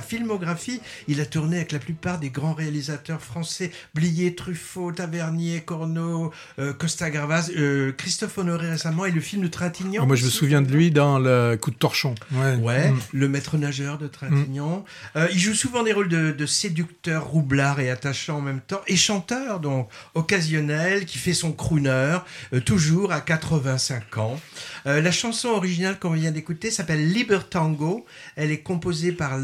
filmographie. 0.03 0.81
Il 1.07 1.21
a 1.21 1.27
tourné 1.27 1.57
avec 1.59 1.71
la 1.71 1.79
plupart 1.79 2.19
des 2.19 2.31
grands 2.31 2.55
réalisateurs 2.55 3.21
français 3.21 3.71
Blier, 3.95 4.35
Truffaut, 4.35 4.91
Tavernier, 4.91 5.61
Corneau, 5.61 6.33
euh, 6.59 6.73
Costa 6.73 7.09
Gavras, 7.11 7.51
euh, 7.57 7.93
Christophe 7.93 8.37
Honoré 8.39 8.69
récemment, 8.71 9.05
et 9.07 9.13
le 9.13 9.21
film 9.21 9.43
de 9.43 9.47
Trintignant. 9.49 10.03
Ah, 10.03 10.07
Moi, 10.07 10.17
je 10.17 10.25
me 10.25 10.31
souviens 10.31 10.61
de 10.61 10.73
lui 10.73 10.91
dans 10.91 11.21
le 11.21 11.57
coup 11.61 11.71
de 11.71 11.77
torchon. 11.77 12.17
Ouais. 12.33 12.57
Ouais, 12.57 12.91
Mm. 12.91 12.99
le 13.13 13.29
maître 13.29 13.57
nageur 13.59 13.99
de 13.99 14.09
Trintignant. 14.09 14.85
Euh, 15.15 15.29
il 15.33 15.39
joue 15.39 15.55
souvent 15.55 15.85
des 15.85 15.93
rôles 15.93 16.09
de, 16.09 16.33
de 16.33 16.47
séducteur, 16.47 17.27
et 17.79 17.91
attachant 17.91 18.39
en 18.39 18.41
même 18.41 18.61
temps, 18.61 18.81
et 18.87 18.97
chanteur, 18.97 19.61
donc 19.61 19.89
occasionnel, 20.15 21.07
qui 21.07 21.19
fait 21.19 21.33
son 21.33 21.53
crooner, 21.53 22.19
euh, 22.53 22.61
toujours 22.61 23.13
à 23.13 23.21
85 23.21 24.19
ans. 24.19 24.41
Euh, 24.87 25.01
la 25.01 25.11
chanson 25.11 25.49
originale 25.49 25.99
qu'on 25.99 26.11
vient 26.11 26.31
d'écouter 26.31 26.71
s'appelle 26.71 27.11
Libertango. 27.13 28.05
Elle 28.37 28.51
est 28.51 28.61
composée 28.61 29.13
par 29.13 29.39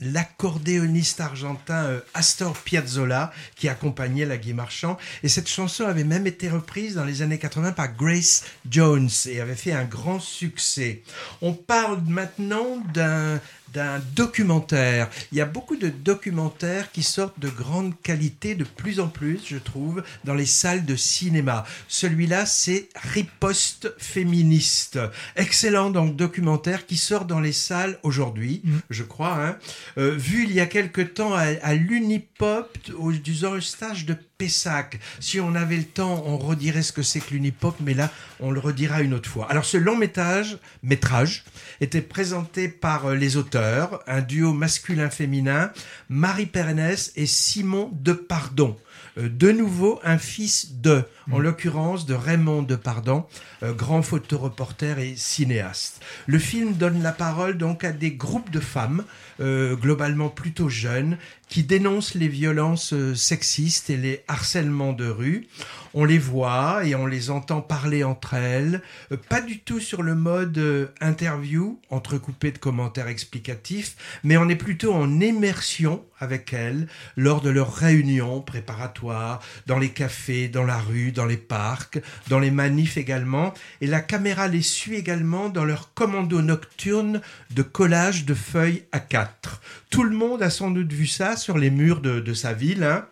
l'accordéoniste 0.00 1.20
argentin 1.20 1.84
euh, 1.84 2.00
Astor 2.14 2.56
Piazzolla, 2.56 3.32
qui 3.56 3.68
accompagnait 3.68 4.26
la 4.26 4.36
Guy 4.36 4.54
Marchand. 4.54 4.96
Et 5.22 5.28
cette 5.28 5.48
chanson 5.48 5.84
avait 5.84 6.04
même 6.04 6.26
été 6.26 6.48
reprise 6.48 6.94
dans 6.94 7.04
les 7.04 7.22
années 7.22 7.38
80 7.38 7.72
par 7.72 7.94
Grace 7.94 8.44
Jones 8.68 9.10
et 9.26 9.40
avait 9.40 9.54
fait 9.54 9.72
un 9.72 9.84
grand 9.84 10.20
succès. 10.20 11.02
On 11.42 11.52
parle 11.52 12.00
maintenant 12.06 12.82
d'un 12.92 13.40
d'un 13.74 14.00
documentaire. 14.14 15.10
Il 15.32 15.38
y 15.38 15.40
a 15.40 15.46
beaucoup 15.46 15.76
de 15.76 15.88
documentaires 15.88 16.90
qui 16.92 17.02
sortent 17.02 17.38
de 17.40 17.48
grande 17.48 17.92
qualité 18.02 18.54
de 18.54 18.64
plus 18.64 19.00
en 19.00 19.08
plus, 19.08 19.40
je 19.46 19.58
trouve, 19.58 20.02
dans 20.24 20.34
les 20.34 20.46
salles 20.46 20.84
de 20.84 20.96
cinéma. 20.96 21.64
Celui-là, 21.88 22.46
c'est 22.46 22.88
Riposte 22.94 23.92
féministe. 23.98 24.98
Excellent 25.36 25.90
donc 25.90 26.16
documentaire 26.16 26.86
qui 26.86 26.96
sort 26.96 27.24
dans 27.24 27.40
les 27.40 27.52
salles 27.52 27.98
aujourd'hui, 28.02 28.62
je 28.90 29.02
crois. 29.02 29.44
Hein. 29.44 29.56
Euh, 29.98 30.14
vu 30.16 30.44
il 30.44 30.52
y 30.52 30.60
a 30.60 30.66
quelque 30.66 31.00
temps 31.02 31.34
à, 31.34 31.42
à 31.62 31.74
l'Unipop 31.74 32.76
au- 32.96 33.12
du 33.12 33.34
stage 33.60 34.06
de 34.06 34.16
Pessac. 34.38 34.98
Si 35.20 35.40
on 35.40 35.54
avait 35.54 35.76
le 35.76 35.84
temps, 35.84 36.24
on 36.26 36.38
redirait 36.38 36.82
ce 36.82 36.92
que 36.92 37.02
c'est 37.02 37.20
que 37.20 37.32
l'Unipop, 37.32 37.76
mais 37.80 37.94
là, 37.94 38.10
on 38.40 38.50
le 38.50 38.60
redira 38.60 39.00
une 39.00 39.14
autre 39.14 39.28
fois. 39.28 39.50
Alors, 39.50 39.64
ce 39.64 39.76
long 39.76 39.96
métrage, 39.96 40.58
métrage 40.82 41.44
était 41.80 42.02
présenté 42.02 42.68
par 42.68 43.06
euh, 43.06 43.14
les 43.14 43.36
auteurs, 43.36 44.02
un 44.06 44.20
duo 44.20 44.52
masculin-féminin, 44.52 45.72
Marie 46.08 46.46
Pernès 46.46 47.12
et 47.16 47.26
Simon 47.26 47.90
Depardon. 47.92 48.76
Euh, 49.18 49.28
de 49.28 49.52
nouveau, 49.52 50.00
un 50.02 50.18
fils 50.18 50.80
de, 50.80 51.04
en 51.30 51.38
l'occurrence 51.38 52.06
de 52.06 52.14
Raymond 52.14 52.62
Depardon, 52.62 53.26
euh, 53.62 53.72
grand 53.72 54.02
photoreporter 54.02 54.98
et 54.98 55.16
cinéaste. 55.16 56.02
Le 56.26 56.38
film 56.38 56.74
donne 56.74 57.02
la 57.02 57.12
parole 57.12 57.56
donc 57.56 57.84
à 57.84 57.92
des 57.92 58.12
groupes 58.12 58.50
de 58.50 58.60
femmes, 58.60 59.04
euh, 59.40 59.74
globalement 59.76 60.28
plutôt 60.28 60.68
jeunes, 60.68 61.18
qui 61.48 61.62
dénoncent 61.62 62.14
les 62.14 62.28
violences 62.28 62.92
euh, 62.92 63.14
sexistes 63.14 63.90
et 63.90 63.96
les 63.96 64.24
harcèlements 64.28 64.92
de 64.92 65.06
rue. 65.06 65.46
On 65.92 66.04
les 66.04 66.18
voit 66.18 66.84
et 66.84 66.94
on 66.94 67.06
les 67.06 67.30
entend 67.30 67.60
parler 67.60 68.02
entre 68.02 68.34
elles, 68.34 68.82
pas 69.28 69.40
du 69.40 69.60
tout 69.60 69.78
sur 69.78 70.02
le 70.02 70.16
mode 70.16 70.92
interview, 71.00 71.78
entrecoupé 71.88 72.50
de 72.50 72.58
commentaires 72.58 73.06
explicatifs, 73.06 73.94
mais 74.24 74.36
on 74.36 74.48
est 74.48 74.56
plutôt 74.56 74.92
en 74.92 75.20
immersion 75.20 76.02
avec 76.18 76.52
elles 76.52 76.88
lors 77.16 77.40
de 77.40 77.50
leurs 77.50 77.72
réunions 77.72 78.40
préparatoires, 78.40 79.40
dans 79.66 79.78
les 79.78 79.90
cafés, 79.90 80.48
dans 80.48 80.64
la 80.64 80.78
rue, 80.78 81.12
dans 81.14 81.24
les 81.24 81.36
parcs, 81.36 82.00
dans 82.28 82.38
les 82.38 82.50
manifs 82.50 82.96
également, 82.96 83.54
et 83.80 83.86
la 83.86 84.00
caméra 84.00 84.48
les 84.48 84.62
suit 84.62 84.96
également 84.96 85.48
dans 85.48 85.64
leur 85.64 85.94
commando 85.94 86.42
nocturne 86.42 87.20
de 87.50 87.62
collage 87.62 88.24
de 88.24 88.34
feuilles 88.34 88.84
à 88.92 89.00
quatre. 89.00 89.60
Tout 89.90 90.04
le 90.04 90.14
monde 90.14 90.42
a 90.42 90.50
sans 90.50 90.70
doute 90.70 90.92
vu 90.92 91.06
ça 91.06 91.36
sur 91.36 91.56
les 91.56 91.70
murs 91.70 92.00
de, 92.00 92.20
de 92.20 92.34
sa 92.34 92.52
ville, 92.52 92.84
hein. 92.84 93.06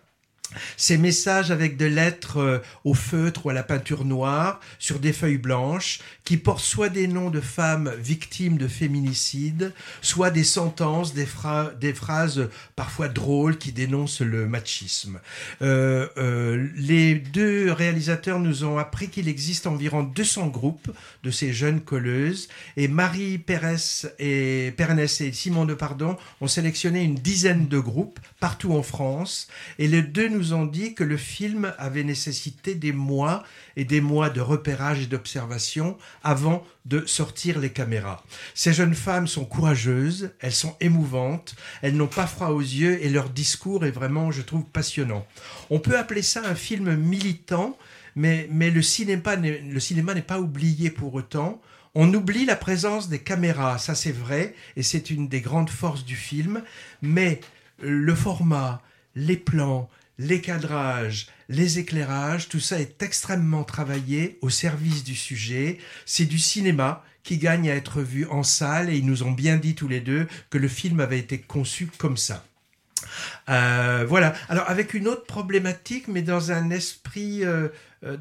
Ces 0.77 0.97
messages 0.97 1.51
avec 1.51 1.77
des 1.77 1.89
lettres 1.89 2.37
euh, 2.37 2.59
au 2.83 2.93
feutre 2.93 3.45
ou 3.45 3.49
à 3.49 3.53
la 3.53 3.63
peinture 3.63 4.05
noire 4.05 4.59
sur 4.79 4.99
des 4.99 5.13
feuilles 5.13 5.37
blanches 5.37 5.99
qui 6.23 6.37
portent 6.37 6.63
soit 6.63 6.89
des 6.89 7.07
noms 7.07 7.29
de 7.29 7.41
femmes 7.41 7.91
victimes 7.99 8.57
de 8.57 8.67
féminicide, 8.67 9.73
soit 10.01 10.31
des 10.31 10.43
sentences, 10.43 11.13
des, 11.13 11.25
phra- 11.25 11.77
des 11.79 11.93
phrases 11.93 12.49
parfois 12.75 13.07
drôles 13.09 13.57
qui 13.57 13.71
dénoncent 13.71 14.21
le 14.21 14.47
machisme. 14.47 15.19
Euh, 15.61 16.07
euh, 16.17 16.67
les 16.75 17.15
deux 17.15 17.71
réalisateurs 17.71 18.39
nous 18.39 18.63
ont 18.63 18.77
appris 18.77 19.09
qu'il 19.09 19.27
existe 19.27 19.67
environ 19.67 20.03
200 20.03 20.47
groupes 20.47 20.91
de 21.23 21.31
ces 21.31 21.53
jeunes 21.53 21.81
colleuses 21.81 22.47
et 22.77 22.87
Marie 22.87 23.37
Pérez 23.37 23.75
et 24.19 24.73
Pernès 24.75 25.21
et 25.21 25.31
Simon 25.31 25.65
de 25.65 25.73
Pardon 25.73 26.17
ont 26.41 26.47
sélectionné 26.47 27.03
une 27.03 27.15
dizaine 27.15 27.67
de 27.67 27.79
groupes 27.79 28.19
partout 28.39 28.73
en 28.73 28.83
France 28.83 29.47
et 29.79 29.87
les 29.87 30.01
deux 30.01 30.27
nous 30.27 30.42
ont 30.51 30.65
dit 30.65 30.95
que 30.95 31.03
le 31.03 31.15
film 31.15 31.73
avait 31.77 32.03
nécessité 32.03 32.75
des 32.75 32.91
mois 32.91 33.43
et 33.77 33.85
des 33.85 34.01
mois 34.01 34.29
de 34.29 34.41
repérage 34.41 35.03
et 35.03 35.05
d'observation 35.05 35.97
avant 36.23 36.65
de 36.85 37.05
sortir 37.05 37.59
les 37.59 37.69
caméras. 37.69 38.25
Ces 38.53 38.73
jeunes 38.73 38.95
femmes 38.95 39.27
sont 39.27 39.45
courageuses, 39.45 40.31
elles 40.39 40.51
sont 40.51 40.75
émouvantes, 40.81 41.55
elles 41.81 41.95
n'ont 41.95 42.07
pas 42.07 42.27
froid 42.27 42.49
aux 42.49 42.59
yeux 42.59 43.01
et 43.03 43.09
leur 43.09 43.29
discours 43.29 43.85
est 43.85 43.91
vraiment, 43.91 44.31
je 44.31 44.41
trouve, 44.41 44.65
passionnant. 44.65 45.25
On 45.69 45.79
peut 45.79 45.97
appeler 45.97 46.23
ça 46.23 46.41
un 46.45 46.55
film 46.55 46.95
militant, 46.95 47.77
mais, 48.15 48.49
mais 48.51 48.69
le 48.71 48.81
cinéma 48.81 49.37
n'est 49.37 50.21
pas 50.21 50.39
oublié 50.39 50.89
pour 50.89 51.13
autant. 51.13 51.61
On 51.95 52.11
oublie 52.13 52.45
la 52.45 52.55
présence 52.55 53.07
des 53.07 53.19
caméras, 53.19 53.77
ça 53.77 53.93
c'est 53.93 54.11
vrai, 54.11 54.55
et 54.75 54.81
c'est 54.81 55.11
une 55.11 55.27
des 55.27 55.41
grandes 55.41 55.69
forces 55.69 56.05
du 56.05 56.15
film, 56.15 56.63
mais 57.03 57.39
le 57.79 58.15
format, 58.15 58.81
les 59.15 59.37
plans, 59.37 59.89
les 60.17 60.41
cadrages, 60.41 61.27
les 61.49 61.79
éclairages, 61.79 62.49
tout 62.49 62.59
ça 62.59 62.79
est 62.79 63.01
extrêmement 63.01 63.63
travaillé 63.63 64.37
au 64.41 64.49
service 64.49 65.03
du 65.03 65.15
sujet. 65.15 65.79
C'est 66.05 66.25
du 66.25 66.39
cinéma 66.39 67.03
qui 67.23 67.37
gagne 67.37 67.69
à 67.69 67.75
être 67.75 68.01
vu 68.01 68.25
en 68.27 68.43
salle 68.43 68.89
et 68.89 68.97
ils 68.97 69.05
nous 69.05 69.23
ont 69.23 69.31
bien 69.31 69.57
dit 69.57 69.75
tous 69.75 69.87
les 69.87 70.01
deux 70.01 70.27
que 70.49 70.57
le 70.57 70.67
film 70.67 70.99
avait 70.99 71.19
été 71.19 71.39
conçu 71.39 71.87
comme 71.97 72.17
ça. 72.17 72.45
Euh, 73.49 74.05
voilà. 74.07 74.33
Alors 74.49 74.69
avec 74.69 74.93
une 74.93 75.07
autre 75.07 75.25
problématique, 75.25 76.07
mais 76.07 76.21
dans 76.21 76.51
un 76.51 76.69
esprit, 76.69 77.43
euh, 77.43 77.69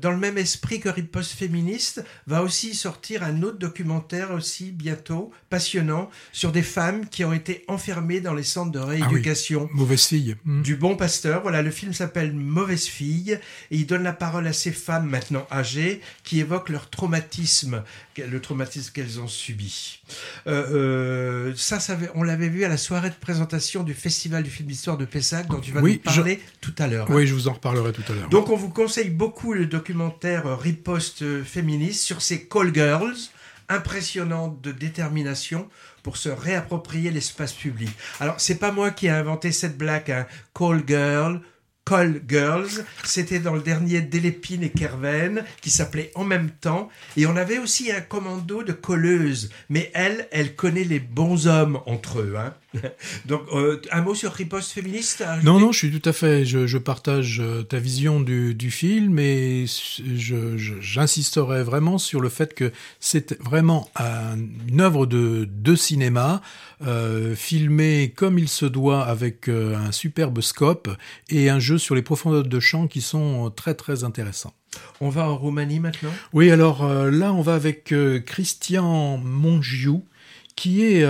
dans 0.00 0.10
le 0.10 0.16
même 0.16 0.38
esprit 0.38 0.80
que 0.80 0.88
Riposte 0.88 1.32
féministe, 1.32 2.04
va 2.26 2.42
aussi 2.42 2.74
sortir 2.74 3.22
un 3.22 3.42
autre 3.42 3.58
documentaire 3.58 4.30
aussi 4.32 4.70
bientôt 4.70 5.32
passionnant 5.50 6.10
sur 6.32 6.52
des 6.52 6.62
femmes 6.62 7.06
qui 7.08 7.24
ont 7.24 7.32
été 7.32 7.64
enfermées 7.68 8.20
dans 8.20 8.34
les 8.34 8.42
centres 8.42 8.72
de 8.72 8.78
rééducation. 8.78 9.68
Mauvaise 9.72 10.04
fille. 10.04 10.36
Mm. 10.44 10.62
Du 10.62 10.76
bon 10.76 10.96
pasteur. 10.96 11.42
Voilà, 11.42 11.62
le 11.62 11.70
film 11.70 11.92
s'appelle 11.92 12.32
Mauvaise 12.32 12.86
fille 12.86 13.38
et 13.70 13.76
il 13.76 13.86
donne 13.86 14.02
la 14.02 14.12
parole 14.12 14.46
à 14.46 14.52
ces 14.52 14.72
femmes 14.72 15.08
maintenant 15.08 15.46
âgées 15.50 16.00
qui 16.24 16.40
évoquent 16.40 16.68
leur 16.68 16.90
traumatisme, 16.90 17.82
le 18.16 18.40
traumatisme 18.40 18.92
qu'elles 18.92 19.20
ont 19.20 19.28
subi. 19.28 20.00
Euh, 20.46 21.50
euh, 21.50 21.52
ça, 21.56 21.78
on 22.14 22.22
l'avait 22.22 22.48
vu 22.48 22.64
à 22.64 22.68
la 22.68 22.76
soirée 22.76 23.10
de 23.10 23.14
présentation 23.14 23.82
du 23.82 23.94
Festival 23.94 24.42
du 24.42 24.50
film 24.50 24.68
d'histoire 24.68 24.96
de 24.96 25.04
Pessac 25.04 25.48
dont 25.48 25.60
tu 25.60 25.72
vas 25.72 25.80
Oui, 25.80 26.00
nous 26.04 26.12
parler 26.12 26.40
tout 26.60 26.74
à 26.78 26.86
l'heure. 26.86 27.10
hein. 27.10 27.14
Oui, 27.14 27.26
je 27.26 27.34
vous 27.34 27.48
en 27.48 27.52
reparlerai 27.52 27.92
tout 27.92 28.04
à 28.08 28.14
l'heure. 28.14 28.28
Donc 28.28 28.50
on 28.50 28.56
vous 28.56 28.70
conseille 28.70 29.10
beaucoup 29.10 29.52
le 29.52 29.66
documentaire 29.72 30.58
Riposte 30.58 31.42
féministe 31.44 32.02
sur 32.02 32.20
ces 32.20 32.46
call 32.46 32.74
girls 32.74 33.16
impressionnantes 33.70 34.60
de 34.60 34.70
détermination 34.70 35.66
pour 36.02 36.18
se 36.18 36.28
réapproprier 36.28 37.10
l'espace 37.10 37.54
public. 37.54 37.88
Alors 38.20 38.38
c'est 38.38 38.58
pas 38.58 38.70
moi 38.70 38.90
qui 38.90 39.06
ai 39.06 39.10
inventé 39.10 39.50
cette 39.50 39.78
blague, 39.78 40.10
hein. 40.10 40.26
call 40.54 40.82
girl. 40.86 41.40
Call 41.84 42.22
Girls, 42.28 42.84
c'était 43.02 43.40
dans 43.40 43.54
le 43.54 43.60
dernier 43.60 44.02
d'Elépine 44.02 44.62
et 44.62 44.70
Kerven 44.70 45.44
qui 45.60 45.68
s'appelait 45.68 46.12
En 46.14 46.22
même 46.22 46.50
temps 46.50 46.88
et 47.16 47.26
on 47.26 47.34
avait 47.34 47.58
aussi 47.58 47.90
un 47.90 48.00
commando 48.00 48.62
de 48.62 48.72
colleuses 48.72 49.50
mais 49.68 49.90
elle, 49.92 50.28
elle 50.30 50.54
connaît 50.54 50.84
les 50.84 51.00
bons 51.00 51.48
hommes 51.48 51.80
entre 51.86 52.20
eux. 52.20 52.36
Hein. 52.38 52.54
Donc 53.26 53.42
euh, 53.52 53.80
un 53.90 54.00
mot 54.02 54.14
sur 54.14 54.32
Riposte 54.32 54.72
féministe 54.72 55.22
Non, 55.44 55.60
non, 55.60 55.72
je 55.72 55.78
suis 55.78 56.00
tout 56.00 56.08
à 56.08 56.12
fait. 56.12 56.44
Je, 56.44 56.66
je 56.66 56.78
partage 56.78 57.40
euh, 57.40 57.62
ta 57.62 57.78
vision 57.78 58.20
du, 58.20 58.54
du 58.54 58.70
film 58.70 59.18
et 59.18 59.66
je- 59.66 60.56
je- 60.56 60.80
j'insisterai 60.80 61.62
vraiment 61.62 61.98
sur 61.98 62.20
le 62.20 62.28
fait 62.28 62.54
que 62.54 62.72
c'est 62.98 63.38
vraiment 63.42 63.90
un- 63.96 64.38
une 64.68 64.80
œuvre 64.80 65.06
de, 65.06 65.46
de 65.50 65.74
cinéma 65.76 66.40
euh, 66.86 67.34
filmée 67.36 68.12
comme 68.16 68.38
il 68.38 68.48
se 68.48 68.64
doit 68.66 69.02
avec 69.04 69.48
un 69.48 69.92
superbe 69.92 70.40
scope 70.40 70.88
et 71.28 71.50
un 71.50 71.58
jeu 71.60 71.78
sur 71.78 71.94
les 71.94 72.02
profondeurs 72.02 72.42
de 72.44 72.60
champ 72.60 72.86
qui 72.88 73.00
sont 73.02 73.50
très 73.54 73.74
très 73.74 74.02
intéressants. 74.04 74.54
On 75.02 75.10
va 75.10 75.28
en 75.28 75.36
Roumanie 75.36 75.80
maintenant? 75.80 76.10
Oui, 76.32 76.50
alors 76.50 76.82
euh, 76.84 77.10
là, 77.10 77.32
on 77.34 77.42
va 77.42 77.54
avec 77.54 77.94
Christian 78.24 79.18
Mongiou, 79.18 80.04
qui 80.56 80.82
est 80.82 81.04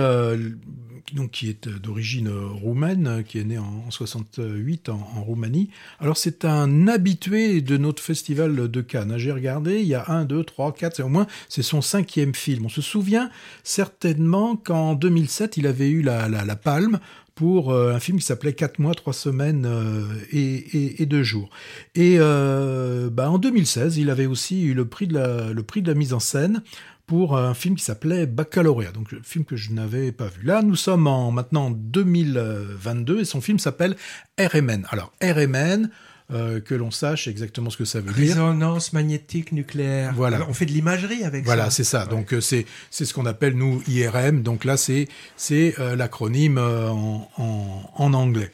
donc 1.13 1.31
qui 1.31 1.49
est 1.49 1.67
d'origine 1.67 2.29
roumaine, 2.29 3.23
qui 3.27 3.39
est 3.39 3.43
né 3.43 3.57
en, 3.57 3.83
en 3.87 3.91
68 3.91 4.89
en, 4.89 4.97
Roumanie. 5.23 5.69
Alors 5.99 6.17
c'est 6.17 6.45
un 6.45 6.87
habitué 6.87 7.61
de 7.61 7.77
notre 7.77 8.01
festival 8.01 8.69
de 8.69 8.81
Cannes. 8.81 9.15
J'ai 9.17 9.31
regardé, 9.31 9.79
il 9.81 9.87
y 9.87 9.95
a 9.95 10.05
un, 10.09 10.25
deux, 10.25 10.43
trois, 10.43 10.73
quatre, 10.73 11.01
au 11.01 11.09
moins 11.09 11.27
c'est 11.49 11.63
son 11.63 11.81
cinquième 11.81 12.33
film. 12.35 12.65
On 12.65 12.69
se 12.69 12.81
souvient 12.81 13.29
certainement 13.63 14.55
qu'en 14.55 14.95
2007 14.95 15.57
il 15.57 15.67
avait 15.67 15.89
eu 15.89 16.01
la, 16.01 16.29
la, 16.29 16.45
la 16.45 16.55
palme 16.55 16.99
pour 17.35 17.71
euh, 17.71 17.93
un 17.93 17.99
film 17.99 18.19
qui 18.19 18.25
s'appelait 18.25 18.53
4 18.53 18.79
mois, 18.79 18.93
3 18.93 19.13
semaines 19.13 19.65
euh, 19.65 20.03
et, 20.31 20.55
et, 20.77 21.01
et 21.01 21.05
2 21.05 21.23
jours. 21.23 21.49
Et 21.95 22.17
euh, 22.19 23.09
bah, 23.09 23.29
en 23.29 23.39
2016, 23.39 23.97
il 23.97 24.09
avait 24.09 24.27
aussi 24.27 24.63
eu 24.63 24.73
le 24.73 24.85
prix 24.85 25.07
de 25.07 25.15
la, 25.15 25.51
le 25.51 25.63
prix 25.63 25.81
de 25.81 25.91
la 25.91 25.97
mise 25.97 26.13
en 26.13 26.19
scène 26.19 26.61
pour 27.05 27.37
un 27.37 27.53
film 27.53 27.75
qui 27.75 27.83
s'appelait 27.83 28.25
Baccalauréat, 28.25 28.91
donc 28.91 29.13
un 29.13 29.23
film 29.23 29.45
que 29.45 29.55
je 29.55 29.71
n'avais 29.71 30.11
pas 30.11 30.27
vu. 30.27 30.43
Là, 30.43 30.61
nous 30.61 30.75
sommes 30.75 31.07
en 31.07 31.31
maintenant 31.31 31.69
2022 31.69 33.19
et 33.21 33.25
son 33.25 33.41
film 33.41 33.59
s'appelle 33.59 33.95
RMN. 34.39 34.85
Alors 34.89 35.11
RMN, 35.21 35.89
euh, 36.31 36.61
que 36.61 36.73
l'on 36.73 36.89
sache 36.89 37.27
exactement 37.27 37.69
ce 37.69 37.77
que 37.77 37.85
ça 37.85 37.99
veut 37.99 38.13
dire. 38.13 38.35
Résonance 38.35 38.93
magnétique 38.93 39.51
nucléaire. 39.51 40.13
Voilà. 40.15 40.47
On 40.47 40.53
fait 40.53 40.65
de 40.65 40.71
l'imagerie 40.71 41.23
avec 41.25 41.43
voilà, 41.43 41.63
ça. 41.63 41.67
Voilà, 41.67 41.69
c'est 41.71 41.83
ça. 41.83 42.03
Ouais. 42.05 42.09
Donc 42.09 42.33
euh, 42.33 42.41
c'est 42.41 42.65
c'est 42.89 43.03
ce 43.03 43.13
qu'on 43.13 43.25
appelle 43.25 43.55
nous 43.55 43.83
IRM. 43.87 44.41
Donc 44.41 44.63
là 44.63 44.77
c'est 44.77 45.09
c'est 45.35 45.75
euh, 45.79 45.97
l'acronyme 45.97 46.57
en, 46.57 47.29
en, 47.37 47.91
en 47.93 48.13
anglais. 48.13 48.51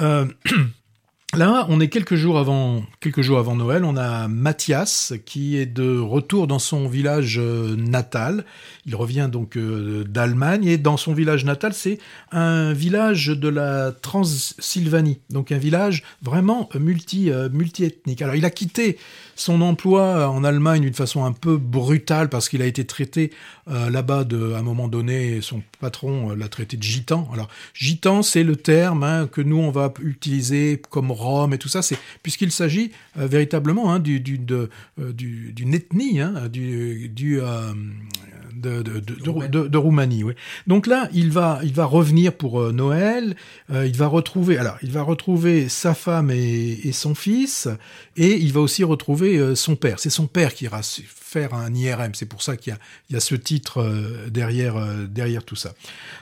Là, 1.36 1.64
on 1.68 1.78
est 1.78 1.86
quelques 1.86 2.16
jours 2.16 2.38
avant 2.38 2.82
Noël. 3.54 3.84
On 3.84 3.96
a 3.96 4.26
Mathias 4.26 5.12
qui 5.24 5.56
est 5.56 5.66
de 5.66 5.96
retour 5.96 6.48
dans 6.48 6.58
son 6.58 6.88
village 6.88 7.38
natal. 7.38 8.44
Il 8.84 8.96
revient 8.96 9.28
donc 9.30 9.56
d'Allemagne 9.56 10.64
et 10.64 10.76
dans 10.76 10.96
son 10.96 11.14
village 11.14 11.44
natal, 11.44 11.72
c'est 11.72 11.98
un 12.32 12.72
village 12.72 13.28
de 13.28 13.48
la 13.48 13.92
Transylvanie, 13.92 15.20
donc 15.30 15.52
un 15.52 15.58
village 15.58 16.02
vraiment 16.20 16.68
multi 16.74 17.30
multi-ethnique. 17.52 18.22
Alors, 18.22 18.34
il 18.34 18.44
a 18.44 18.50
quitté 18.50 18.98
son 19.40 19.62
emploi 19.62 20.28
en 20.28 20.44
Allemagne 20.44 20.82
d'une 20.82 20.94
façon 20.94 21.24
un 21.24 21.32
peu 21.32 21.56
brutale 21.56 22.28
parce 22.28 22.48
qu'il 22.50 22.60
a 22.60 22.66
été 22.66 22.84
traité 22.84 23.32
euh, 23.68 23.88
là-bas 23.88 24.24
de, 24.24 24.52
à 24.52 24.58
un 24.58 24.62
moment 24.62 24.86
donné, 24.86 25.40
son 25.40 25.62
patron 25.80 26.32
euh, 26.32 26.36
l'a 26.36 26.48
traité 26.48 26.76
de 26.76 26.82
gitan. 26.82 27.26
Alors, 27.32 27.48
gitan, 27.72 28.22
c'est 28.22 28.44
le 28.44 28.56
terme 28.56 29.02
hein, 29.02 29.28
que 29.32 29.40
nous 29.40 29.56
on 29.56 29.70
va 29.70 29.94
utiliser 30.02 30.82
comme 30.90 31.10
Rome 31.10 31.54
et 31.54 31.58
tout 31.58 31.68
ça, 31.68 31.80
c'est 31.80 31.96
puisqu'il 32.22 32.52
s'agit 32.52 32.92
euh, 33.18 33.26
véritablement 33.26 33.92
hein, 33.92 33.98
d'une 33.98 34.22
du, 34.22 34.38
du, 34.38 35.52
du, 35.52 35.74
ethnie, 35.74 36.20
hein, 36.20 36.48
du, 36.48 37.08
du 37.08 37.40
de, 38.60 38.82
de, 38.82 39.00
de, 39.00 39.48
de, 39.48 39.68
de, 39.68 39.78
Roumanie. 39.78 40.22
Oui. 40.22 40.34
Donc 40.66 40.86
là, 40.86 41.08
il 41.12 41.30
va, 41.30 41.60
il 41.62 41.72
va 41.72 41.84
revenir 41.84 42.32
pour 42.32 42.60
euh, 42.60 42.72
Noël. 42.72 43.34
Euh, 43.72 43.86
il 43.86 43.96
va 43.96 44.06
retrouver, 44.06 44.58
alors, 44.58 44.76
il 44.82 44.92
va 44.92 45.02
retrouver 45.02 45.68
sa 45.68 45.94
femme 45.94 46.30
et, 46.30 46.80
et 46.84 46.92
son 46.92 47.14
fils, 47.14 47.68
et 48.16 48.36
il 48.36 48.52
va 48.52 48.60
aussi 48.60 48.84
retrouver 48.84 49.38
euh, 49.38 49.54
son 49.54 49.76
père. 49.76 49.98
C'est 49.98 50.10
son 50.10 50.26
père 50.26 50.54
qui 50.54 50.64
ira 50.64 50.80
faire 50.82 51.54
un 51.54 51.74
IRM. 51.74 52.14
C'est 52.14 52.26
pour 52.26 52.42
ça 52.42 52.56
qu'il 52.56 52.72
y 52.72 52.74
a, 52.74 52.78
il 53.08 53.14
y 53.14 53.16
a 53.16 53.20
ce 53.20 53.34
titre 53.34 53.84
derrière, 54.28 54.74
derrière 55.08 55.44
tout 55.44 55.56
ça. 55.56 55.74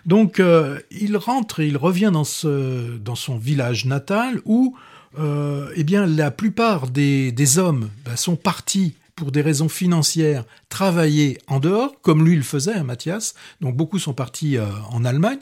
Donc, 0.05 0.43
il 0.91 1.17
rentre 1.17 1.61
et 1.61 1.67
il 1.67 1.79
revient 1.79 2.11
dans 2.13 2.25
ce, 2.25 2.99
dans 2.99 3.15
son 3.15 3.39
village 3.39 3.87
natal 3.87 4.43
où, 4.45 4.77
eh 5.19 5.85
bien, 5.85 6.07
la 6.07 6.31
plupart 6.31 6.89
des, 6.89 7.33
des 7.33 7.59
hommes 7.59 7.89
ben, 8.05 8.17
sont 8.17 8.37
partis 8.37 8.97
pour 9.19 9.33
des 9.33 9.43
raisons 9.43 9.69
financières, 9.69 10.45
travailler 10.69 11.39
en 11.49 11.59
dehors, 11.59 12.01
comme 12.03 12.25
lui 12.25 12.37
le 12.37 12.43
faisait, 12.43 12.75
hein, 12.75 12.85
Mathias. 12.85 13.35
Donc 13.61 13.77
beaucoup 13.77 13.99
sont 13.99 14.15
partis 14.15 14.57
euh, 14.57 14.67
en 14.93 15.05
Allemagne. 15.05 15.41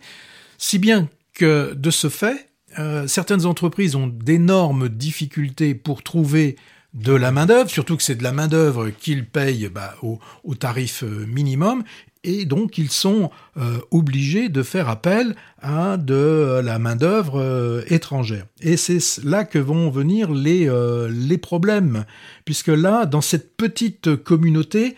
Si 0.56 0.78
bien 0.78 1.10
que 1.34 1.74
de 1.74 1.90
ce 1.90 2.08
fait, 2.08 2.48
euh, 2.78 3.06
certaines 3.06 3.44
entreprises 3.44 3.94
ont 3.94 4.06
d'énormes 4.06 4.88
difficultés 4.88 5.74
pour 5.74 6.02
trouver 6.02 6.56
de 6.94 7.12
la 7.12 7.32
main-d'œuvre, 7.32 7.68
surtout 7.68 7.98
que 7.98 8.02
c'est 8.02 8.14
de 8.14 8.22
la 8.22 8.32
main-d'œuvre 8.32 8.88
qu'ils 8.88 9.26
payent 9.26 9.68
bah, 9.68 9.94
au, 10.00 10.20
au, 10.44 10.54
tarif 10.54 11.02
minimum, 11.02 11.84
et 12.26 12.44
donc 12.44 12.76
ils 12.76 12.90
sont 12.90 13.30
euh, 13.56 13.78
obligés 13.90 14.48
de 14.48 14.62
faire 14.62 14.88
appel 14.88 15.34
à 15.62 15.96
de 15.96 16.60
la 16.62 16.78
main-d'œuvre 16.78 17.40
euh, 17.40 17.82
étrangère. 17.88 18.46
Et 18.60 18.76
c'est 18.76 18.98
là 19.24 19.44
que 19.44 19.58
vont 19.58 19.88
venir 19.90 20.32
les, 20.32 20.68
euh, 20.68 21.08
les 21.10 21.38
problèmes, 21.38 22.04
puisque 22.44 22.68
là, 22.68 23.06
dans 23.06 23.20
cette 23.20 23.56
petite 23.56 24.16
communauté, 24.16 24.96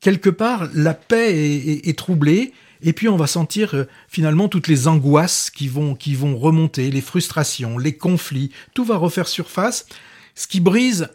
quelque 0.00 0.30
part, 0.30 0.68
la 0.74 0.94
paix 0.94 1.36
est, 1.36 1.88
est, 1.88 1.98
troublée. 1.98 2.52
Et 2.82 2.92
puis 2.92 3.08
on 3.08 3.16
va 3.16 3.28
sentir 3.28 3.86
finalement 4.08 4.48
toutes 4.48 4.66
les 4.66 4.88
angoisses 4.88 5.50
qui 5.50 5.68
vont, 5.68 5.94
qui 5.94 6.14
vont 6.14 6.36
remonter, 6.36 6.90
les 6.90 7.00
frustrations, 7.00 7.78
les 7.78 7.96
conflits, 7.96 8.50
tout 8.74 8.84
va 8.84 8.96
refaire 8.96 9.28
surface, 9.28 9.86
ce 10.34 10.48
qui 10.48 10.58
brise 10.58 11.08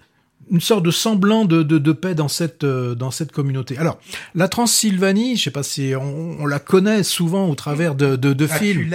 une 0.51 0.61
sorte 0.61 0.83
de 0.83 0.91
semblant 0.91 1.45
de, 1.45 1.63
de, 1.63 1.77
de 1.77 1.91
paix 1.91 2.15
dans 2.15 2.27
cette, 2.27 2.63
euh, 2.63 2.95
dans 2.95 3.11
cette 3.11 3.31
communauté. 3.31 3.77
Alors, 3.77 3.99
la 4.35 4.47
Transylvanie, 4.47 5.37
je 5.37 5.43
sais 5.43 5.51
pas 5.51 5.63
si 5.63 5.93
on, 5.99 6.37
on 6.39 6.45
la 6.45 6.59
connaît 6.59 7.03
souvent 7.03 7.49
au 7.49 7.55
travers 7.55 7.95
de, 7.95 8.15
de, 8.15 8.33
de 8.33 8.47
films. 8.47 8.89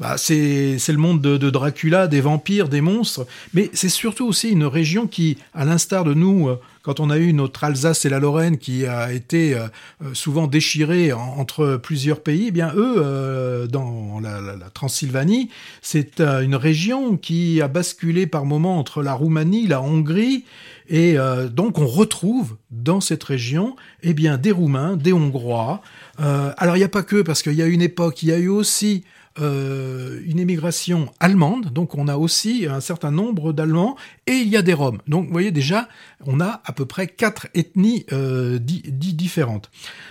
Bah, 0.00 0.16
c'est, 0.18 0.78
c'est 0.78 0.92
le 0.92 0.98
monde 0.98 1.20
de, 1.20 1.36
de 1.36 1.50
Dracula, 1.50 2.06
des 2.08 2.20
vampires, 2.20 2.68
des 2.68 2.80
monstres, 2.80 3.26
mais 3.54 3.70
c'est 3.72 3.88
surtout 3.88 4.26
aussi 4.26 4.50
une 4.50 4.64
région 4.64 5.06
qui, 5.06 5.38
à 5.54 5.64
l'instar 5.64 6.04
de 6.04 6.14
nous, 6.14 6.48
euh, 6.48 6.60
quand 6.86 7.00
on 7.00 7.10
a 7.10 7.18
eu 7.18 7.32
notre 7.32 7.64
Alsace 7.64 8.04
et 8.04 8.08
la 8.08 8.20
Lorraine 8.20 8.58
qui 8.58 8.86
a 8.86 9.12
été 9.12 9.56
euh, 9.56 9.66
souvent 10.12 10.46
déchirée 10.46 11.12
en, 11.12 11.18
entre 11.36 11.80
plusieurs 11.82 12.20
pays, 12.20 12.44
eh 12.46 12.50
bien 12.52 12.72
eux, 12.76 12.94
euh, 12.98 13.66
dans 13.66 14.20
la, 14.20 14.70
Transylvanie, 14.72 15.50
c'est 15.82 16.20
euh, 16.20 16.42
une 16.42 16.54
région 16.54 17.16
qui 17.16 17.60
a 17.60 17.66
basculé 17.66 18.28
par 18.28 18.44
moments 18.44 18.78
entre 18.78 19.02
la 19.02 19.14
Roumanie, 19.14 19.66
la 19.66 19.82
Hongrie, 19.82 20.44
et 20.88 21.18
euh, 21.18 21.48
donc 21.48 21.80
on 21.80 21.88
retrouve 21.88 22.56
dans 22.70 23.00
cette 23.00 23.24
région, 23.24 23.74
eh 24.04 24.14
bien 24.14 24.38
des 24.38 24.52
Roumains, 24.52 24.96
des 24.96 25.12
Hongrois. 25.12 25.82
alors 26.18 26.76
il 26.76 26.78
n'y 26.78 26.84
a 26.84 26.88
pas 26.88 27.02
que 27.02 27.20
parce 27.20 27.42
qu'il 27.42 27.54
y 27.54 27.62
a 27.62 27.66
une 27.66 27.82
époque, 27.82 28.22
il 28.22 28.28
y 28.28 28.32
a 28.32 28.38
eu 28.38 28.48
aussi 28.48 29.02
euh, 29.38 30.20
une 30.24 30.38
émigration 30.38 31.12
allemande, 31.20 31.72
donc 31.72 31.94
on 31.94 32.08
a 32.08 32.16
aussi 32.16 32.66
un 32.68 32.80
certain 32.80 33.10
nombre 33.10 33.52
d'Allemands, 33.52 33.96
et 34.26 34.32
il 34.32 34.48
y 34.48 34.56
a 34.56 34.62
des 34.62 34.72
Roms. 34.72 34.98
Donc 35.06 35.26
vous 35.26 35.32
voyez 35.32 35.50
déjà, 35.50 35.88
on 36.24 36.40
a 36.40 36.62
à 36.64 36.72
peu 36.72 36.86
près 36.86 37.06
quatre 37.06 37.48
ethnies 37.54 38.06
euh, 38.12 38.58
di 38.58 38.82
di 38.86 39.12
différentes. 39.14 39.70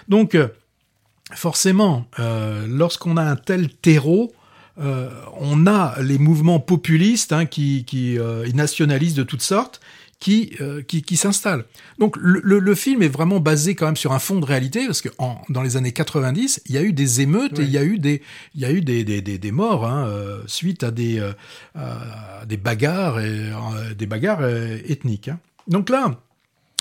Donc 0.10 0.36
euh, 0.36 0.50
forcément, 1.34 2.06
lorsqu'on 2.68 3.18
a 3.18 3.24
un 3.24 3.36
tel 3.36 3.70
terreau, 3.70 4.32
on 4.78 5.66
a 5.66 6.00
les 6.02 6.20
mouvements 6.20 6.60
populistes 6.60 7.34
hein, 7.34 7.46
qui, 7.46 7.84
qui 7.86 8.20
nationalisent 8.54 9.16
de 9.16 9.24
toutes 9.24 9.42
sortes, 9.42 9.82
qui, 10.20 10.56
euh, 10.62 10.82
qui, 10.82 11.02
qui 11.02 11.18
s'installe. 11.18 11.66
Donc 12.00 12.16
le, 12.18 12.40
le, 12.44 12.60
le, 12.60 12.76
film 12.76 13.04
est 13.04 13.10
vraiment 13.10 13.40
basé 13.40 13.76
quand 13.76 13.86
même 13.86 13.96
sur 13.96 14.14
un 14.14 14.20
fond 14.20 14.40
de 14.40 14.46
réalité 14.46 14.86
parce 14.86 15.02
que 15.02 15.10
en, 15.18 15.42
dans 15.50 15.62
les 15.62 15.78
années 15.78 15.92
90, 15.92 16.62
il 16.66 16.76
y 16.76 16.78
a 16.78 16.82
eu 16.82 16.94
des 16.94 17.22
émeutes 17.22 17.60
et 17.60 17.64
il 17.64 17.70
y 17.70 17.78
a 17.78 17.84
eu 17.84 18.00
des 18.00 18.22
il 18.54 18.62
y 18.62 18.66
a 18.66 18.72
eu 18.72 18.82
des 18.82 19.04
des, 19.04 19.22
des, 19.22 19.38
des 19.38 19.52
morts 19.52 19.86
hein, 19.86 20.08
euh, 20.08 20.42
suite 20.48 20.84
à 20.84 20.92
des 20.92 21.20
euh, 21.20 21.34
des 22.46 22.58
bagarres 22.58 23.20
et 23.20 23.52
des 23.98 24.06
bagarres 24.06 24.46
ethniques. 24.46 25.28
Hein. 25.28 25.40
Donc 25.68 25.90
là, 25.90 26.20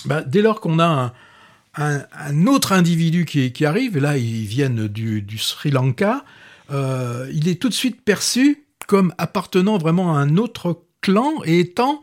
bah, 0.05 0.21
dès 0.21 0.41
lors 0.41 0.61
qu'on 0.61 0.79
a 0.79 0.85
un, 0.85 1.13
un, 1.75 2.05
un, 2.17 2.47
autre 2.47 2.71
individu 2.71 3.25
qui, 3.25 3.51
qui 3.51 3.65
arrive, 3.65 3.97
et 3.97 3.99
là 3.99 4.17
ils 4.17 4.45
viennent 4.45 4.87
du, 4.87 5.21
du 5.21 5.37
Sri 5.37 5.71
Lanka, 5.71 6.23
il 6.71 7.47
est 7.47 7.61
tout 7.61 7.69
de 7.69 7.73
suite 7.73 8.01
perçu 8.01 8.63
comme 8.87 9.13
appartenant 9.17 9.77
vraiment 9.77 10.15
à 10.15 10.19
un 10.19 10.37
autre 10.37 10.83
clan 11.01 11.33
et 11.43 11.59
étant 11.59 12.01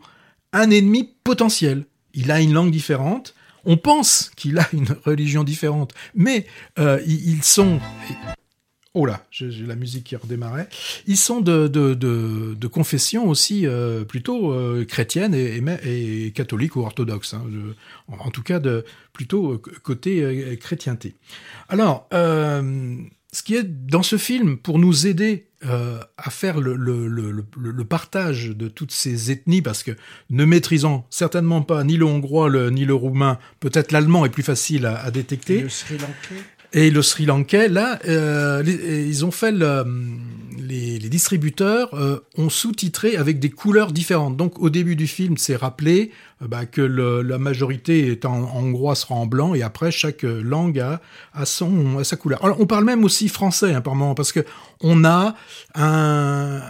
un 0.53 0.69
ennemi 0.69 1.09
potentiel. 1.23 1.85
Il 2.13 2.31
a 2.31 2.39
une 2.39 2.53
langue 2.53 2.71
différente. 2.71 3.33
On 3.65 3.77
pense 3.77 4.31
qu'il 4.35 4.59
a 4.59 4.67
une 4.73 4.95
religion 5.05 5.43
différente, 5.43 5.93
mais 6.15 6.45
euh, 6.79 7.01
ils 7.05 7.43
sont. 7.43 7.79
Oh 8.95 9.07
là, 9.07 9.25
j'ai 9.31 9.65
la 9.65 9.75
musique 9.75 10.03
qui 10.03 10.15
redémarrait. 10.15 10.67
Ils 11.07 11.17
sont 11.17 11.41
de, 11.41 12.67
confession 12.67 13.27
aussi 13.27 13.65
euh, 13.65 14.03
plutôt 14.03 14.51
euh, 14.51 14.85
chrétienne 14.85 15.33
et, 15.33 16.31
catholique 16.35 16.75
ou 16.75 16.81
orthodoxe. 16.81 17.33
Hein, 17.33 17.43
de, 17.49 17.75
en, 18.07 18.29
tout 18.29 18.43
cas, 18.43 18.59
de, 18.59 18.85
plutôt 19.11 19.59
côté 19.81 20.57
chrétienté. 20.61 21.15
Alors, 21.69 22.07
ce 23.33 23.41
qui 23.41 23.55
est 23.55 23.63
dans 23.63 24.03
ce 24.03 24.17
film 24.17 24.57
pour 24.57 24.79
nous 24.79 25.07
aider 25.07 25.47
euh, 25.65 25.99
à 26.17 26.29
faire 26.29 26.59
le, 26.59 27.83
partage 27.83 28.49
de 28.49 28.67
toutes 28.67 28.91
ces 28.91 29.31
ethnies, 29.31 29.61
parce 29.61 29.81
que 29.81 29.91
ne 30.29 30.45
maîtrisant 30.45 31.07
certainement 31.09 31.63
pas 31.63 31.83
ni 31.83 31.97
le 31.97 32.05
hongrois 32.05 32.69
ni 32.69 32.85
le 32.85 32.93
roumain, 32.93 33.39
peut-être 33.59 33.91
l'allemand 33.91 34.25
est 34.25 34.29
plus 34.29 34.43
facile 34.43 34.85
à, 34.85 34.99
à 35.01 35.09
détecter. 35.09 35.65
Et 36.75 36.89
le 36.89 37.01
Sri 37.03 37.25
Lankais, 37.25 37.69
là, 37.69 37.99
euh, 38.07 38.63
les- 38.63 39.07
ils 39.07 39.25
ont 39.25 39.31
fait 39.31 39.51
le- 39.51 39.85
les, 40.67 40.97
distributeurs 41.09 41.93
euh, 41.93 42.19
ont 42.37 42.49
sous-titré 42.49 43.15
avec 43.15 43.37
des 43.39 43.51
couleurs 43.51 43.91
différentes. 43.91 44.35
Donc 44.37 44.57
au 44.59 44.71
début 44.71 44.95
du 44.95 45.05
film, 45.05 45.37
c'est 45.37 45.55
rappelé 45.55 46.09
euh, 46.41 46.47
bah, 46.47 46.65
que 46.65 46.81
le- 46.81 47.21
la 47.21 47.37
majorité 47.37 48.07
est 48.07 48.25
en 48.25 48.49
hongrois 48.55 48.95
sera 48.95 49.13
en 49.13 49.27
blanc 49.27 49.53
et 49.53 49.61
après 49.61 49.91
chaque 49.91 50.23
langue 50.23 50.79
a, 50.79 50.99
a 51.35 51.45
son 51.45 51.99
a 51.99 52.03
sa 52.03 52.15
couleur. 52.15 52.43
Alors, 52.43 52.59
on 52.59 52.65
parle 52.65 52.85
même 52.85 53.03
aussi 53.03 53.27
français 53.29 53.73
hein, 53.73 53.81
par 53.81 53.93
moment 53.93 54.15
parce 54.15 54.31
que 54.31 54.39
on 54.81 55.05
a 55.05 55.35
un, 55.75 56.61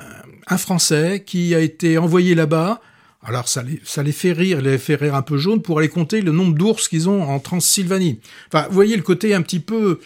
un 0.47 0.57
français 0.57 1.23
qui 1.25 1.55
a 1.55 1.59
été 1.59 1.97
envoyé 1.97 2.35
là-bas. 2.35 2.81
Alors 3.25 3.47
ça 3.47 3.63
les, 3.63 3.79
ça 3.85 4.03
les 4.03 4.11
fait 4.11 4.33
rire, 4.33 4.61
les 4.61 4.77
fait 4.77 4.95
rire 4.95 5.15
un 5.15 5.21
peu 5.21 5.37
jaune 5.37 5.61
pour 5.61 5.79
aller 5.79 5.87
compter 5.87 6.21
le 6.21 6.31
nombre 6.31 6.55
d'ours 6.55 6.89
qu'ils 6.89 7.07
ont 7.07 7.23
en 7.23 7.39
Transylvanie. 7.39 8.19
Enfin, 8.51 8.67
vous 8.67 8.73
voyez 8.73 8.97
le 8.97 9.01
côté 9.01 9.33
un 9.33 9.41
petit 9.41 9.61
peu 9.61 9.99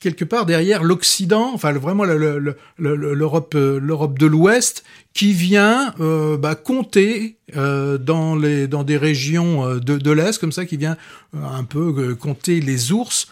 quelque 0.00 0.24
part 0.24 0.44
derrière 0.44 0.82
l'Occident, 0.82 1.52
enfin 1.54 1.72
vraiment 1.72 2.04
le- 2.04 2.18
le- 2.18 2.38
le- 2.40 2.56
le- 2.96 3.14
l'Europe, 3.14 3.54
euh, 3.54 3.78
l'Europe 3.78 4.18
de 4.18 4.26
l'Ouest, 4.26 4.82
qui 5.12 5.32
vient 5.32 5.94
euh, 6.00 6.36
bah, 6.36 6.56
compter 6.56 7.36
euh, 7.56 7.96
dans 7.96 8.34
les 8.34 8.66
dans 8.66 8.82
des 8.82 8.96
régions 8.96 9.64
euh, 9.64 9.78
de, 9.78 9.96
de 9.96 10.10
l'Est 10.10 10.38
comme 10.38 10.52
ça, 10.52 10.64
qui 10.66 10.76
vient 10.76 10.96
un 11.32 11.62
peu 11.64 12.14
compter 12.16 12.60
les 12.60 12.90
ours. 12.90 13.28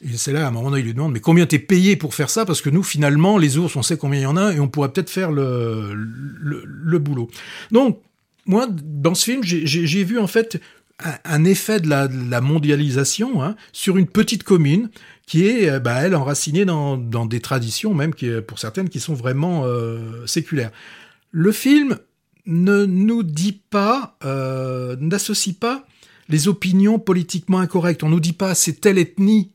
Et 0.00 0.16
c'est 0.16 0.32
là, 0.32 0.44
à 0.44 0.48
un 0.48 0.52
moment 0.52 0.70
donné, 0.70 0.80
il 0.80 0.86
lui 0.86 0.94
demande, 0.94 1.12
mais 1.12 1.20
combien 1.20 1.44
t'es 1.44 1.58
payé 1.58 1.96
pour 1.96 2.14
faire 2.14 2.30
ça? 2.30 2.46
Parce 2.46 2.62
que 2.62 2.70
nous, 2.70 2.84
finalement, 2.84 3.36
les 3.36 3.58
ours, 3.58 3.74
on 3.74 3.82
sait 3.82 3.96
combien 3.96 4.20
il 4.20 4.22
y 4.22 4.26
en 4.26 4.36
a 4.36 4.52
et 4.52 4.60
on 4.60 4.68
pourrait 4.68 4.90
peut-être 4.90 5.10
faire 5.10 5.32
le, 5.32 5.92
le, 5.92 6.62
le 6.64 6.98
boulot. 7.00 7.28
Donc, 7.72 7.98
moi, 8.48 8.66
dans 8.68 9.14
ce 9.14 9.24
film, 9.24 9.42
j'ai- 9.44 10.04
vu 10.04 10.18
en 10.18 10.26
fait 10.26 10.60
un, 11.24 11.44
effet 11.44 11.80
de 11.80 11.88
la, 11.88 12.40
mondialisation 12.40 13.42
hein, 13.42 13.54
sur 13.72 13.98
une 13.98 14.06
petite 14.06 14.42
commune 14.42 14.90
qui 15.26 15.46
est, 15.46 15.68
euh, 15.68 15.78
bah, 15.78 16.00
elle, 16.00 16.16
enracinée 16.16 16.64
dans, 16.64 16.96
des 16.96 17.40
traditions, 17.40 17.94
même 17.94 18.12
euh, 18.22 18.40
pour 18.40 18.58
certaines, 18.58 18.88
qui 18.88 18.98
sont 18.98 19.14
vraiment 19.14 19.64
euh, 19.64 20.26
séculaires. 20.26 20.70
Le 21.30 21.52
film 21.52 21.98
ne 22.46 22.86
nous 22.86 23.22
dit 23.22 23.60
pas, 23.68 24.16
n'associe 24.98 25.54
pas 25.54 25.86
les 26.30 26.48
opinions 26.48 26.98
politiquement 26.98 27.58
incorrectes. 27.58 28.02
On 28.02 28.08
nous 28.08 28.20
dit 28.20 28.32
pas 28.32 28.54
c'est 28.54 28.80
telle 28.80 28.96
ethnie 28.96 29.50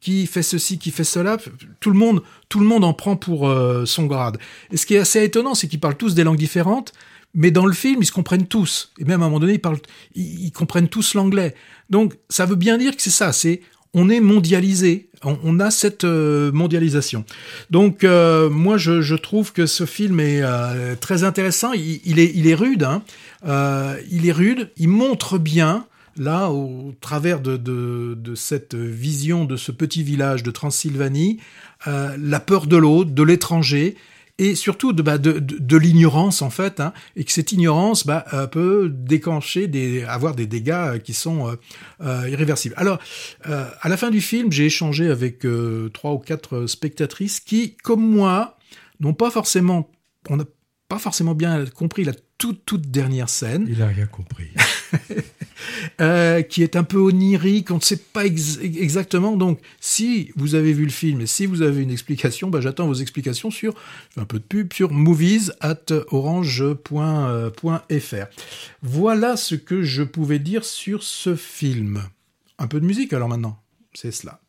qui 0.00 0.26
fait 0.26 0.42
ceci, 0.42 0.78
qui 0.78 0.90
fait 0.90 1.04
cela. 1.04 1.36
Tout 1.80 1.90
le 1.90 1.98
monde, 1.98 2.22
tout 2.48 2.58
le 2.58 2.64
monde 2.64 2.84
en 2.84 2.94
prend 2.94 3.16
pour 3.16 3.54
son 3.84 4.06
grade. 4.06 4.38
Et 4.72 4.78
ce 4.78 4.86
qui 4.86 4.94
est 4.94 5.00
assez 5.00 5.22
étonnant, 5.22 5.54
c'est 5.54 5.68
qu'ils 5.68 5.80
parlent 5.80 5.98
tous 5.98 6.14
des 6.14 6.24
langues 6.24 6.38
différentes, 6.38 6.94
mais 7.34 7.50
dans 7.50 7.66
le 7.66 7.72
film, 7.72 8.02
ils 8.02 8.06
se 8.06 8.12
comprennent 8.12 8.46
tous. 8.46 8.92
Et 8.98 9.04
même 9.04 9.22
à 9.22 9.26
un 9.26 9.28
moment 9.28 9.40
donné, 9.40 9.54
ils 9.54 9.60
parlent, 9.60 9.78
ils, 10.14 10.50
comprennent 10.52 10.88
tous 10.88 11.14
l'anglais. 11.14 11.54
Donc, 11.88 12.14
ça 12.28 12.46
veut 12.46 12.56
bien 12.56 12.78
dire 12.78 12.96
que 12.96 13.02
c'est 13.02 13.10
ça. 13.10 13.32
C'est 13.32 13.62
on 13.94 14.08
est 14.08 14.20
mondialisé. 14.20 15.08
On, 15.22 15.60
a 15.60 15.70
cette 15.70 16.04
euh, 16.04 16.50
mondialisation. 16.52 17.24
Donc, 17.70 18.04
euh, 18.04 18.48
moi, 18.48 18.78
je, 18.78 19.14
trouve 19.14 19.52
que 19.52 19.66
ce 19.66 19.84
film 19.84 20.18
est 20.18 20.40
euh, 20.42 20.94
très 20.96 21.24
intéressant. 21.24 21.72
Il, 21.72 22.18
est, 22.18 22.54
rude. 22.54 22.84
Hein. 22.84 23.02
Il 24.10 24.26
est 24.26 24.32
rude. 24.32 24.70
Il 24.76 24.88
montre 24.88 25.38
bien 25.38 25.86
là, 26.16 26.50
au 26.50 26.94
travers 27.00 27.40
de, 27.40 28.16
cette 28.34 28.74
vision 28.74 29.44
de 29.44 29.56
ce 29.56 29.72
petit 29.72 30.02
village 30.02 30.42
de 30.42 30.50
Transylvanie, 30.50 31.38
la 31.86 32.40
peur 32.40 32.66
de 32.66 32.76
l'autre, 32.76 33.10
de 33.10 33.22
l'étranger, 33.22 33.96
et 34.40 34.54
surtout 34.54 34.94
de, 34.94 35.02
bah, 35.02 35.18
de, 35.18 35.32
de, 35.32 35.58
de 35.58 35.76
l'ignorance 35.76 36.40
en 36.40 36.48
fait, 36.48 36.80
hein, 36.80 36.94
et 37.14 37.24
que 37.24 37.30
cette 37.30 37.52
ignorance 37.52 38.06
bah, 38.06 38.24
euh, 38.32 38.46
peut 38.46 38.90
déclencher, 38.90 39.68
des, 39.68 40.02
avoir 40.04 40.34
des 40.34 40.46
dégâts 40.46 40.70
euh, 40.70 40.98
qui 40.98 41.12
sont 41.12 41.54
euh, 42.00 42.28
irréversibles. 42.28 42.74
Alors, 42.78 42.98
à 43.44 43.88
la 43.88 43.96
fin 43.98 44.10
du 44.10 44.22
film, 44.22 44.50
j'ai 44.50 44.64
échangé 44.64 45.10
avec 45.10 45.44
trois 45.92 46.12
ou 46.12 46.18
quatre 46.18 46.66
spectatrices 46.66 47.40
qui, 47.40 47.76
comme 47.76 48.00
moi, 48.00 48.56
n'ont 49.00 49.12
pas 49.12 49.30
forcément, 49.30 49.90
on 50.30 50.36
n'a 50.38 50.44
pas 50.88 50.98
forcément 50.98 51.34
bien 51.34 51.66
compris 51.66 52.04
la 52.04 52.12
toute 52.38 52.64
toute 52.64 52.90
dernière 52.90 53.28
scène. 53.28 53.66
Il 53.68 53.82
a 53.82 53.88
rien 53.88 54.06
compris. 54.06 54.48
Euh, 56.00 56.42
qui 56.42 56.62
est 56.62 56.76
un 56.76 56.84
peu 56.84 56.98
onirique, 56.98 57.70
on 57.70 57.76
ne 57.76 57.80
sait 57.80 57.96
pas 57.96 58.24
ex 58.26 58.58
exactement. 58.62 59.36
Donc, 59.36 59.60
si 59.80 60.32
vous 60.36 60.54
avez 60.54 60.72
vu 60.72 60.84
le 60.84 60.90
film 60.90 61.20
et 61.20 61.26
si 61.26 61.46
vous 61.46 61.62
avez 61.62 61.82
une 61.82 61.90
explication, 61.90 62.48
bah, 62.48 62.60
j'attends 62.60 62.86
vos 62.86 62.94
explications 62.94 63.50
sur 63.50 63.74
un 64.16 64.24
peu 64.24 64.38
de 64.38 64.44
pub 64.44 64.72
sur 64.72 64.90
movies 64.92 65.52
at 65.60 65.92
orange.fr. 66.10 66.84
Voilà 68.82 69.36
ce 69.36 69.54
que 69.54 69.82
je 69.82 70.02
pouvais 70.02 70.38
dire 70.38 70.64
sur 70.64 71.02
ce 71.02 71.36
film. 71.36 72.02
Un 72.58 72.66
peu 72.66 72.80
de 72.80 72.86
musique 72.86 73.12
alors 73.12 73.28
maintenant, 73.28 73.60
c'est 73.94 74.12
cela. 74.12 74.40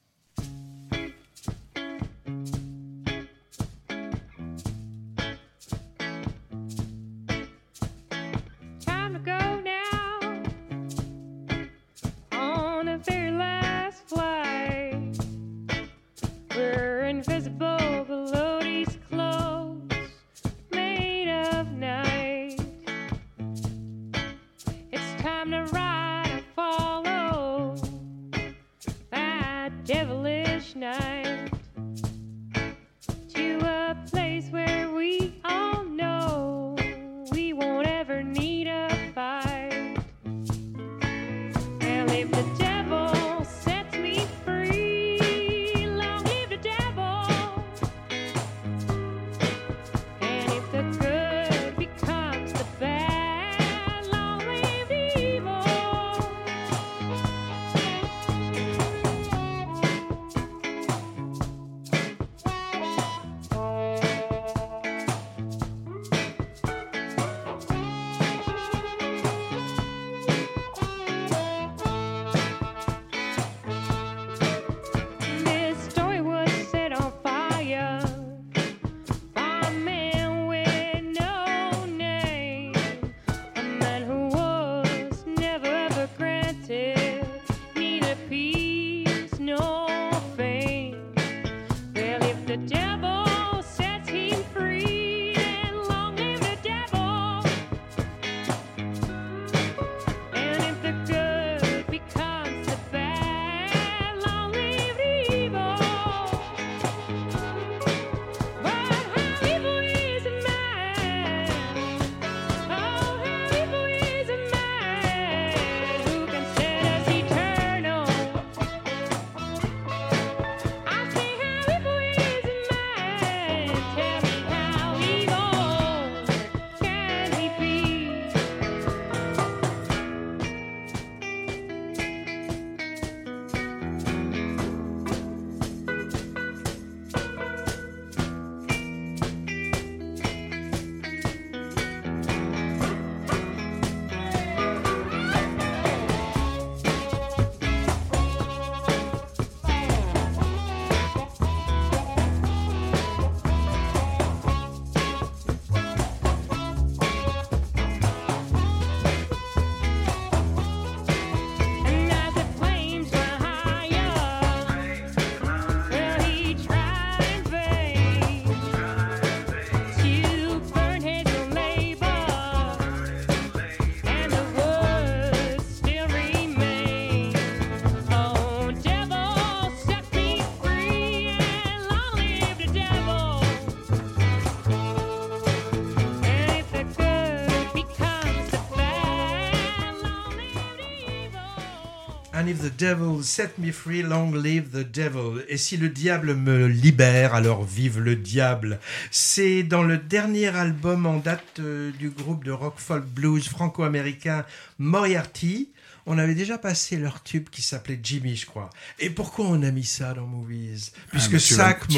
If 192.51 192.63
the 192.63 192.69
devil 192.69 193.23
set 193.23 193.57
me 193.59 193.71
free, 193.71 194.01
long 194.01 194.33
live 194.35 194.71
the 194.71 194.83
devil. 194.83 195.41
Et 195.47 195.55
si 195.55 195.77
le 195.77 195.87
diable 195.87 196.35
me 196.35 196.67
libère, 196.67 197.33
alors 197.33 197.63
vive 197.63 197.97
le 198.01 198.17
diable. 198.17 198.81
C'est 199.09 199.63
dans 199.63 199.83
le 199.83 199.97
dernier 199.97 200.49
album 200.49 201.05
en 201.05 201.19
date 201.19 201.59
euh, 201.59 201.91
du 201.97 202.09
groupe 202.09 202.43
de 202.43 202.51
rock 202.51 202.73
folk 202.75 203.05
blues 203.05 203.47
franco-américain 203.47 204.43
Moriarty. 204.79 205.69
On 206.05 206.17
avait 206.17 206.35
déjà 206.35 206.57
passé 206.57 206.97
leur 206.97 207.21
tube 207.23 207.49
qui 207.49 207.61
s'appelait 207.61 207.99
Jimmy, 208.01 208.35
je 208.35 208.45
crois. 208.45 208.69
Et 208.99 209.09
pourquoi 209.09 209.45
on 209.45 209.61
a 209.63 209.71
mis 209.71 209.83
ça 209.83 210.13
dans 210.13 210.25
Movies? 210.25 210.91
Puisque 211.11 211.33
mais 211.33 211.39
tu 211.39 211.53
vas- 211.53 211.65
cinq 211.65 211.87
tu- 211.87 211.97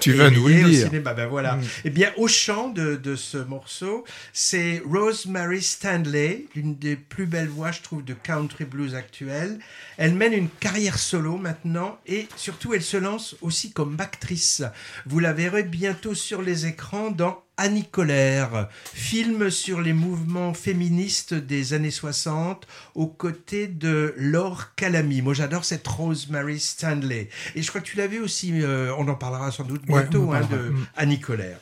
tu 0.00 0.12
vas 0.12 0.26
est 0.28 0.30
nous 0.30 0.44
au 0.44 0.72
cinéma. 0.72 1.12
Ben 1.14 1.26
voilà. 1.26 1.56
Mm. 1.56 1.62
Eh 1.84 1.90
bien, 1.90 2.12
au 2.16 2.26
chant 2.28 2.68
de, 2.70 2.96
de 2.96 3.16
ce 3.16 3.36
morceau, 3.38 4.04
c'est 4.32 4.82
Rosemary 4.86 5.62
Stanley, 5.62 6.46
l'une 6.54 6.76
des 6.76 6.96
plus 6.96 7.26
belles 7.26 7.48
voix, 7.48 7.70
je 7.72 7.82
trouve, 7.82 8.04
de 8.04 8.14
country 8.14 8.64
blues 8.64 8.94
actuelle. 8.94 9.58
Elle 9.96 10.14
mène 10.14 10.32
une 10.32 10.48
carrière 10.48 10.98
solo 10.98 11.36
maintenant 11.36 11.98
et 12.06 12.28
surtout, 12.36 12.74
elle 12.74 12.82
se 12.82 12.96
lance 12.96 13.36
aussi 13.42 13.72
comme 13.72 13.96
actrice. 14.00 14.62
Vous 15.06 15.18
la 15.18 15.32
verrez 15.32 15.64
bientôt 15.64 16.14
sur 16.14 16.40
les 16.42 16.66
écrans 16.66 17.10
dans 17.10 17.42
Annie 17.60 17.84
Colère, 17.90 18.68
film 18.94 19.50
sur 19.50 19.80
les 19.80 19.92
mouvements 19.92 20.54
féministes 20.54 21.34
des 21.34 21.74
années 21.74 21.90
60 21.90 22.66
aux 22.94 23.08
côtés 23.08 23.66
de 23.66 24.14
Laure 24.16 24.74
Calamy. 24.76 25.22
Moi, 25.22 25.34
j'adore 25.34 25.64
cette 25.64 25.86
Rosemary 25.86 26.60
Stanley. 26.60 27.28
Et 27.56 27.62
je 27.62 27.68
crois 27.68 27.80
que 27.80 27.86
tu 27.86 27.96
l'as 27.96 28.06
vu 28.06 28.20
aussi, 28.20 28.52
euh, 28.62 28.94
on 28.96 29.08
en 29.08 29.16
parlera 29.16 29.50
sans 29.50 29.64
doute 29.64 29.82
Ouais, 29.88 30.02
bientôt, 30.02 30.30
en 30.30 30.34
hein, 30.34 30.48
de 30.50 30.56
Mm. 30.70 30.86
Annie 30.96 31.20
Colère. 31.20 31.58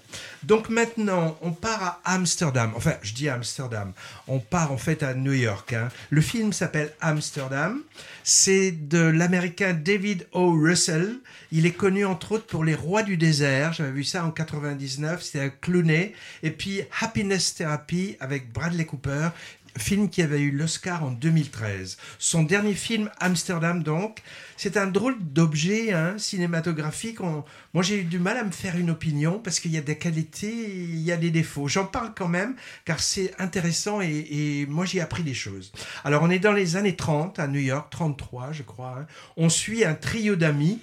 Donc 0.47 0.69
maintenant, 0.69 1.37
on 1.43 1.51
part 1.51 2.01
à 2.05 2.15
Amsterdam. 2.15 2.73
Enfin, 2.77 2.95
je 3.03 3.13
dis 3.15 3.29
Amsterdam. 3.29 3.93
On 4.29 4.39
part 4.39 4.71
en 4.71 4.77
fait 4.79 5.03
à 5.03 5.13
New 5.13 5.33
York. 5.33 5.73
hein. 5.73 5.89
Le 6.11 6.21
film 6.21 6.53
s'appelle 6.53 6.93
Amsterdam. 7.01 7.83
C'est 8.23 8.71
de 8.71 8.99
l'américain 9.01 9.73
David 9.75 10.29
O. 10.31 10.53
Russell. 10.53 11.17
Il 11.51 11.67
est 11.67 11.73
connu 11.73 12.05
entre 12.05 12.33
autres 12.33 12.47
pour 12.47 12.63
Les 12.65 12.77
Rois 12.77 13.03
du 13.03 13.17
désert. 13.17 13.73
J'avais 13.73 13.91
vu 13.91 14.05
ça 14.05 14.25
en 14.25 14.31
99. 14.31 15.21
C'était 15.21 15.41
avec 15.41 15.61
Clooney. 15.61 16.13
Et 16.45 16.53
puis 16.53 16.83
Happiness 17.01 17.55
Therapy 17.55 18.17
avec 18.21 18.53
Bradley 18.53 18.85
Cooper. 18.85 19.31
Film 19.79 20.09
qui 20.09 20.23
avait 20.23 20.41
eu 20.41 20.51
l'Oscar 20.51 21.05
en 21.05 21.11
2013. 21.11 21.99
Son 22.19 22.43
dernier 22.43 22.75
film, 22.75 23.11
Amsterdam, 23.21 23.83
donc, 23.83 24.23
c'est 24.57 24.77
un 24.77 24.87
drôle 24.87 25.17
d'objet 25.21 25.93
hein, 25.93 26.15
cinématographique. 26.19 27.21
On- 27.21 27.45
Moi, 27.75 27.83
j'ai 27.83 28.01
eu 28.01 28.05
du 28.05 28.19
mal 28.19 28.37
à 28.39 28.45
me 28.45 28.51
faire 28.53 28.77
une 28.77 28.91
opinion 28.91 29.39
parce 29.39 29.61
qu'il 29.61 29.73
y 29.73 29.77
a 29.77 29.83
des 29.83 29.99
qualités, 29.99 30.53
il 30.53 31.01
y 31.01 31.13
a 31.13 31.17
des 31.17 31.31
défauts. 31.31 31.69
J'en 31.69 31.85
parle 31.85 32.13
quand 32.17 32.29
même 32.29 32.57
car 32.85 33.01
c'est 33.01 33.33
intéressant 33.39 34.01
et, 34.01 34.27
et 34.31 34.67
moi, 34.67 34.87
j'ai 34.87 35.01
appris 35.01 35.23
des 35.23 35.35
choses. 35.35 35.73
Alors, 36.05 36.23
on 36.23 36.31
est 36.31 36.39
dans 36.39 36.53
les 36.53 36.77
années 36.77 36.97
30 36.97 37.39
à 37.39 37.47
New 37.47 37.61
York, 37.61 37.89
33, 37.91 38.53
je 38.53 38.63
crois. 38.63 38.97
hein. 39.01 39.07
On 39.37 39.49
suit 39.49 39.85
un 39.85 39.95
trio 39.95 40.37
d'amis 40.37 40.81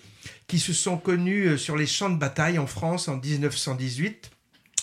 qui 0.48 0.60
se 0.60 0.72
sont 0.74 0.98
connus 0.98 1.48
euh, 1.48 1.58
sur 1.58 1.76
les 1.78 1.88
champs 1.88 2.10
de 2.12 2.18
bataille 2.18 2.60
en 2.60 2.68
France 2.68 3.08
en 3.08 3.18
1918 3.18 4.30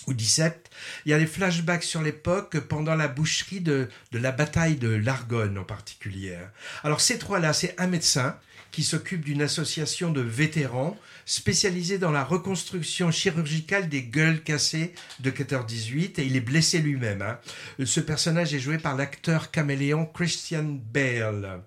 ou 0.07 0.15
17. 0.15 0.71
Il 1.05 1.11
y 1.11 1.15
a 1.15 1.19
des 1.19 1.27
flashbacks 1.27 1.83
sur 1.85 2.03
l'époque 2.03 2.59
pendant 2.61 2.95
la 2.95 3.09
boucherie 3.09 3.61
de, 3.61 3.89
de 4.13 4.19
la 4.19 4.33
bataille 4.33 4.77
de 4.77 4.89
l'Argonne 4.89 5.59
en 5.59 5.65
particulier. 5.65 6.37
Alors 6.85 7.01
ces 7.01 7.19
trois-là, 7.19 7.53
c'est 7.53 7.75
un 7.79 7.87
médecin 7.87 8.37
qui 8.71 8.83
s'occupe 8.85 9.25
d'une 9.25 9.43
association 9.43 10.11
de 10.13 10.21
vétérans 10.21 10.97
spécialisée 11.27 11.99
dans 11.99 12.13
la 12.13 12.25
reconstruction 12.25 13.11
chirurgicale 13.11 13.89
des 13.89 14.03
gueules 14.03 14.43
cassées 14.43 14.95
de 15.21 15.31
14-18 15.31 16.21
et 16.21 16.25
il 16.25 16.37
est 16.37 16.41
blessé 16.41 16.79
lui-même. 16.79 17.23
hein. 17.23 17.39
Ce 17.85 18.01
personnage 18.01 18.55
est 18.55 18.59
joué 18.61 18.79
par 18.79 18.97
l'acteur 18.97 19.51
caméléon 19.51 20.07
Christian 20.07 20.79
Bale. 20.93 21.63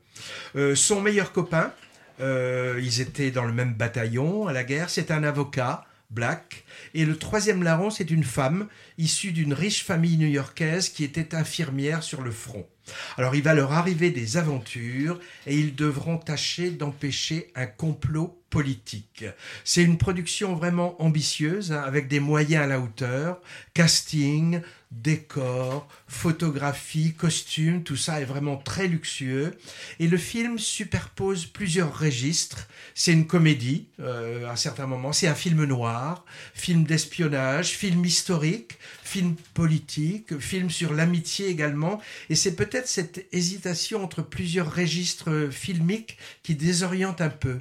Euh, 0.55 0.75
son 0.75 1.01
meilleur 1.01 1.31
copain, 1.31 1.73
euh, 2.21 2.79
ils 2.81 3.01
étaient 3.01 3.31
dans 3.31 3.45
le 3.45 3.53
même 3.53 3.73
bataillon 3.73 4.47
à 4.47 4.53
la 4.53 4.63
guerre, 4.63 4.89
c'est 4.89 5.11
un 5.11 5.23
avocat, 5.23 5.85
Black. 6.09 6.63
Et 6.93 7.05
le 7.05 7.17
troisième 7.17 7.63
larron, 7.63 7.89
c'est 7.89 8.11
une 8.11 8.23
femme 8.23 8.67
issue 8.97 9.31
d'une 9.31 9.53
riche 9.53 9.83
famille 9.83 10.17
new-yorkaise 10.17 10.89
qui 10.89 11.03
était 11.03 11.35
infirmière 11.35 12.03
sur 12.03 12.21
le 12.21 12.31
front. 12.31 12.67
Alors 13.17 13.35
il 13.35 13.43
va 13.43 13.53
leur 13.53 13.71
arriver 13.71 14.11
des 14.11 14.37
aventures 14.37 15.19
et 15.47 15.57
ils 15.57 15.75
devront 15.75 16.17
tâcher 16.17 16.69
d'empêcher 16.69 17.51
un 17.55 17.65
complot 17.65 18.37
politique. 18.49 19.25
C'est 19.63 19.83
une 19.83 19.97
production 19.97 20.53
vraiment 20.53 21.01
ambitieuse, 21.01 21.71
hein, 21.71 21.81
avec 21.83 22.07
des 22.07 22.19
moyens 22.19 22.63
à 22.63 22.67
la 22.67 22.79
hauteur, 22.79 23.41
casting, 23.73 24.61
décor, 25.01 25.87
photographie, 26.07 27.13
costume, 27.13 27.83
tout 27.83 27.95
ça 27.95 28.21
est 28.21 28.25
vraiment 28.25 28.57
très 28.57 28.87
luxueux. 28.87 29.57
Et 29.99 30.07
le 30.07 30.17
film 30.17 30.59
superpose 30.59 31.45
plusieurs 31.45 31.97
registres. 31.97 32.67
C'est 32.95 33.13
une 33.13 33.27
comédie 33.27 33.87
euh, 33.99 34.49
à 34.49 34.55
certains 34.55 34.87
moments, 34.87 35.13
c'est 35.13 35.27
un 35.27 35.35
film 35.35 35.63
noir, 35.65 36.25
film 36.53 36.83
d'espionnage, 36.83 37.69
film 37.69 38.05
historique, 38.05 38.77
film 39.03 39.35
politique, 39.53 40.37
film 40.39 40.69
sur 40.69 40.93
l'amitié 40.93 41.47
également. 41.47 42.01
Et 42.29 42.35
c'est 42.35 42.55
peut-être 42.55 42.87
cette 42.87 43.25
hésitation 43.31 44.03
entre 44.03 44.21
plusieurs 44.21 44.73
registres 44.73 45.31
euh, 45.31 45.51
filmiques 45.51 46.17
qui 46.43 46.55
désoriente 46.55 47.21
un 47.21 47.29
peu. 47.29 47.59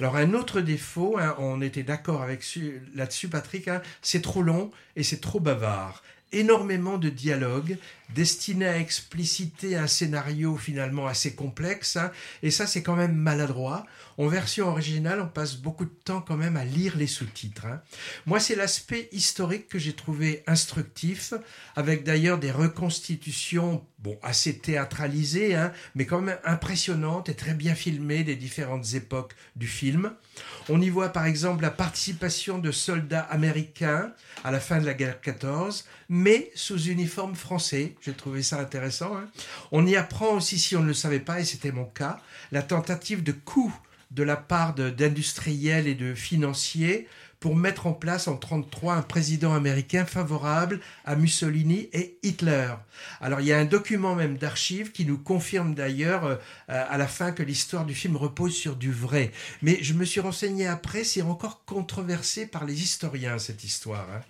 Alors 0.00 0.16
un 0.16 0.34
autre 0.34 0.60
défaut, 0.60 1.16
hein, 1.18 1.34
on 1.38 1.62
était 1.62 1.82
d'accord 1.82 2.22
avec 2.22 2.42
su- 2.42 2.82
là-dessus 2.94 3.28
Patrick, 3.28 3.68
hein, 3.68 3.80
c'est 4.02 4.20
trop 4.20 4.42
long 4.42 4.70
et 4.96 5.02
c'est 5.02 5.20
trop 5.20 5.40
bavard. 5.40 6.02
Énormément 6.32 6.98
de 6.98 7.08
dialogues 7.08 7.78
destinés 8.14 8.68
à 8.68 8.78
expliciter 8.78 9.76
un 9.76 9.86
scénario 9.86 10.56
finalement 10.56 11.06
assez 11.06 11.34
complexe, 11.34 11.96
hein, 11.96 12.10
et 12.42 12.50
ça 12.50 12.66
c'est 12.66 12.82
quand 12.82 12.96
même 12.96 13.14
maladroit. 13.14 13.86
En 14.18 14.26
version 14.26 14.68
originale, 14.68 15.20
on 15.20 15.26
passe 15.26 15.56
beaucoup 15.56 15.86
de 15.86 15.94
temps 16.04 16.20
quand 16.20 16.36
même 16.36 16.56
à 16.56 16.64
lire 16.64 16.96
les 16.96 17.06
sous-titres. 17.06 17.64
hein. 17.66 17.80
Moi, 18.26 18.40
c'est 18.40 18.54
l'aspect 18.54 19.08
historique 19.10 19.68
que 19.68 19.78
j'ai 19.78 19.94
trouvé 19.94 20.42
instructif, 20.46 21.32
avec 21.76 22.04
d'ailleurs 22.04 22.38
des 22.38 22.50
reconstitutions, 22.50 23.84
bon, 24.00 24.18
assez 24.22 24.58
théâtralisées, 24.58 25.54
hein, 25.54 25.72
mais 25.94 26.04
quand 26.04 26.20
même 26.20 26.38
impressionnantes 26.44 27.30
et 27.30 27.34
très 27.34 27.54
bien 27.54 27.74
filmées 27.74 28.22
des 28.22 28.36
différentes 28.36 28.92
époques 28.94 29.34
du 29.56 29.66
film. 29.66 30.12
On 30.68 30.80
y 30.80 30.90
voit 30.90 31.08
par 31.08 31.24
exemple 31.26 31.62
la 31.62 31.70
participation 31.70 32.58
de 32.58 32.70
soldats 32.70 33.20
américains 33.20 34.12
à 34.44 34.50
la 34.50 34.60
fin 34.60 34.78
de 34.78 34.86
la 34.86 34.94
guerre 34.94 35.20
14, 35.20 35.86
mais 36.08 36.50
sous 36.54 36.88
uniforme 36.88 37.34
français. 37.34 37.94
J'ai 38.04 38.12
trouvé 38.12 38.42
ça 38.42 38.58
intéressant. 38.60 39.16
hein. 39.16 39.28
On 39.70 39.86
y 39.86 39.96
apprend 39.96 40.34
aussi, 40.34 40.58
si 40.58 40.76
on 40.76 40.82
ne 40.82 40.88
le 40.88 40.94
savait 40.94 41.20
pas, 41.20 41.40
et 41.40 41.44
c'était 41.44 41.72
mon 41.72 41.84
cas, 41.84 42.20
la 42.50 42.62
tentative 42.62 43.22
de 43.22 43.32
coup 43.32 43.74
de 44.10 44.22
la 44.22 44.36
part 44.36 44.74
d'industriels 44.74 45.86
et 45.86 45.94
de 45.94 46.14
financiers 46.14 47.08
pour 47.40 47.56
mettre 47.56 47.86
en 47.88 47.92
place 47.92 48.28
en 48.28 48.32
1933 48.32 48.94
un 48.94 49.02
président 49.02 49.52
américain 49.54 50.04
favorable 50.04 50.80
à 51.04 51.16
Mussolini 51.16 51.88
et 51.92 52.16
Hitler. 52.22 52.68
Alors 53.20 53.40
il 53.40 53.46
y 53.46 53.52
a 53.52 53.58
un 53.58 53.64
document 53.64 54.14
même 54.14 54.36
d'archives 54.36 54.92
qui 54.92 55.04
nous 55.06 55.18
confirme 55.18 55.74
d'ailleurs 55.74 56.24
euh, 56.24 56.36
à 56.68 56.96
la 56.98 57.08
fin 57.08 57.32
que 57.32 57.42
l'histoire 57.42 57.84
du 57.84 57.94
film 57.94 58.16
repose 58.16 58.54
sur 58.54 58.76
du 58.76 58.92
vrai. 58.92 59.32
Mais 59.60 59.78
je 59.82 59.94
me 59.94 60.04
suis 60.04 60.20
renseigné 60.20 60.68
après, 60.68 61.02
c'est 61.02 61.22
encore 61.22 61.64
controversé 61.64 62.46
par 62.46 62.64
les 62.64 62.80
historiens 62.80 63.38
cette 63.38 63.64
histoire. 63.64 64.06
hein. 64.14 64.20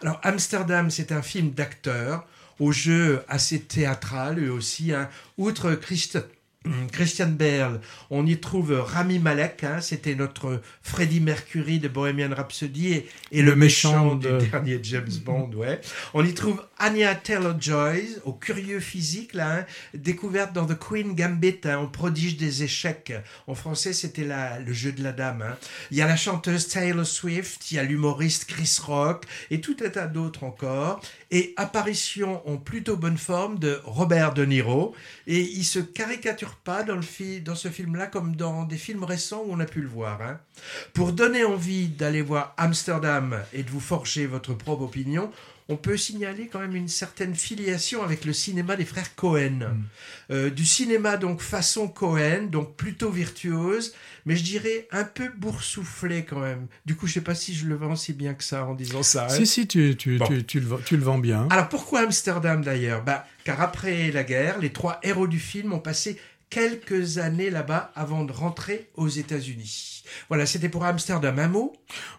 Alors 0.00 0.18
Amsterdam, 0.22 0.90
c'est 0.90 1.12
un 1.12 1.22
film 1.22 1.50
d'acteurs 1.50 2.26
au 2.62 2.70
jeu 2.72 3.22
assez 3.28 3.60
théâtral 3.60 4.38
eux 4.38 4.52
aussi. 4.52 4.92
hein. 4.92 5.08
Outre 5.38 5.72
Christ- 5.72 6.18
Hum, 6.64 6.86
Christian 6.92 7.26
Bale, 7.30 7.80
on 8.08 8.24
y 8.24 8.38
trouve 8.38 8.70
Rami 8.72 9.18
Malek, 9.18 9.64
hein, 9.64 9.80
c'était 9.80 10.14
notre 10.14 10.60
Freddie 10.80 11.18
Mercury 11.18 11.80
de 11.80 11.88
Bohemian 11.88 12.32
Rhapsody 12.32 12.92
et, 12.92 13.08
et 13.32 13.42
le, 13.42 13.50
Le 13.50 13.56
méchant, 13.56 14.04
méchant 14.04 14.14
de- 14.14 14.38
du 14.38 14.46
dernier 14.48 14.78
James 14.84 15.10
Bond, 15.24 15.50
ouais. 15.56 15.80
On 16.14 16.24
y 16.24 16.32
trouve 16.34 16.62
Anya 16.84 17.14
Taylor-Joy, 17.14 18.16
au 18.24 18.32
curieux 18.32 18.80
physique, 18.80 19.34
là, 19.34 19.58
hein, 19.58 19.66
découverte 19.94 20.52
dans 20.52 20.66
The 20.66 20.76
Queen 20.76 21.14
Gambit, 21.14 21.60
hein, 21.62 21.88
prodige 21.92 22.36
des 22.36 22.64
échecs. 22.64 23.12
En 23.46 23.54
français, 23.54 23.92
c'était 23.92 24.26
le 24.66 24.72
jeu 24.72 24.90
de 24.90 25.00
la 25.00 25.12
dame. 25.12 25.42
hein. 25.42 25.56
Il 25.92 25.96
y 25.96 26.02
a 26.02 26.08
la 26.08 26.16
chanteuse 26.16 26.66
Taylor 26.66 27.06
Swift, 27.06 27.70
il 27.70 27.76
y 27.76 27.78
a 27.78 27.84
l'humoriste 27.84 28.46
Chris 28.46 28.78
Rock, 28.84 29.26
et 29.52 29.60
tout 29.60 29.76
un 29.84 29.90
tas 29.90 30.08
d'autres 30.08 30.42
encore. 30.42 31.00
Et 31.30 31.54
apparition 31.56 32.42
en 32.48 32.56
plutôt 32.56 32.96
bonne 32.96 33.16
forme 33.16 33.60
de 33.60 33.80
Robert 33.84 34.34
De 34.34 34.44
Niro. 34.44 34.92
Et 35.28 35.40
il 35.40 35.64
se 35.64 35.78
caricature 35.78 36.56
pas 36.56 36.82
dans 36.82 37.00
ce 37.00 37.68
film-là 37.68 38.08
comme 38.08 38.34
dans 38.34 38.64
des 38.64 38.76
films 38.76 39.04
récents 39.04 39.44
où 39.46 39.52
on 39.52 39.60
a 39.60 39.66
pu 39.66 39.82
le 39.82 39.88
voir. 39.88 40.20
hein. 40.20 40.40
Pour 40.92 41.12
donner 41.12 41.44
envie 41.44 41.88
d'aller 41.88 42.22
voir 42.22 42.54
Amsterdam 42.56 43.42
et 43.52 43.62
de 43.62 43.70
vous 43.70 43.80
forger 43.80 44.26
votre 44.26 44.54
propre 44.54 44.82
opinion, 44.82 45.30
on 45.68 45.76
peut 45.76 45.96
signaler 45.96 46.48
quand 46.48 46.58
même 46.58 46.74
une 46.76 46.88
certaine 46.88 47.34
filiation 47.34 48.02
avec 48.02 48.24
le 48.24 48.32
cinéma 48.32 48.76
des 48.76 48.84
frères 48.84 49.14
Cohen. 49.14 49.60
Euh, 50.30 50.50
du 50.50 50.66
cinéma 50.66 51.16
donc 51.16 51.40
façon 51.40 51.88
Cohen, 51.88 52.48
donc 52.50 52.76
plutôt 52.76 53.10
virtuose, 53.10 53.94
mais 54.26 54.36
je 54.36 54.42
dirais 54.42 54.88
un 54.90 55.04
peu 55.04 55.30
boursouflé 55.38 56.24
quand 56.24 56.40
même. 56.40 56.66
Du 56.84 56.94
coup, 56.96 57.06
je 57.06 57.14
sais 57.14 57.20
pas 57.22 57.34
si 57.34 57.54
je 57.54 57.66
le 57.66 57.76
vends 57.76 57.96
si 57.96 58.12
bien 58.12 58.34
que 58.34 58.44
ça 58.44 58.64
en 58.66 58.74
disant 58.74 59.02
ça. 59.02 59.26
hein. 59.26 59.28
Si, 59.30 59.46
si, 59.46 59.66
tu, 59.66 59.96
tu, 59.96 60.18
Bon. 60.18 60.26
tu, 60.26 60.44
tu 60.44 60.60
le, 60.60 60.66
vends- 60.66 60.80
tu 60.84 60.96
le 60.96 61.02
vends 61.04 61.18
bien. 61.18 61.46
Alors 61.50 61.68
pourquoi 61.68 62.00
Amsterdam 62.00 62.62
d'ailleurs? 62.62 63.02
Bah, 63.04 63.24
Car 63.44 63.60
après 63.60 64.10
la 64.10 64.24
guerre, 64.24 64.58
les 64.58 64.72
trois 64.72 64.98
héros 65.02 65.28
du 65.28 65.38
film 65.38 65.72
ont 65.72 65.78
passé 65.80 66.20
quelques 66.50 67.18
années 67.18 67.50
là-bas 67.50 67.92
avant 67.94 68.24
de 68.24 68.32
rentrer 68.32 68.90
aux 68.96 69.08
États-Unis. 69.08 69.91
Voilà, 70.28 70.46
c'était 70.46 70.68
pour 70.68 70.84
Amsterdam. 70.84 71.38
Un 71.38 71.48
mot? 71.48 71.72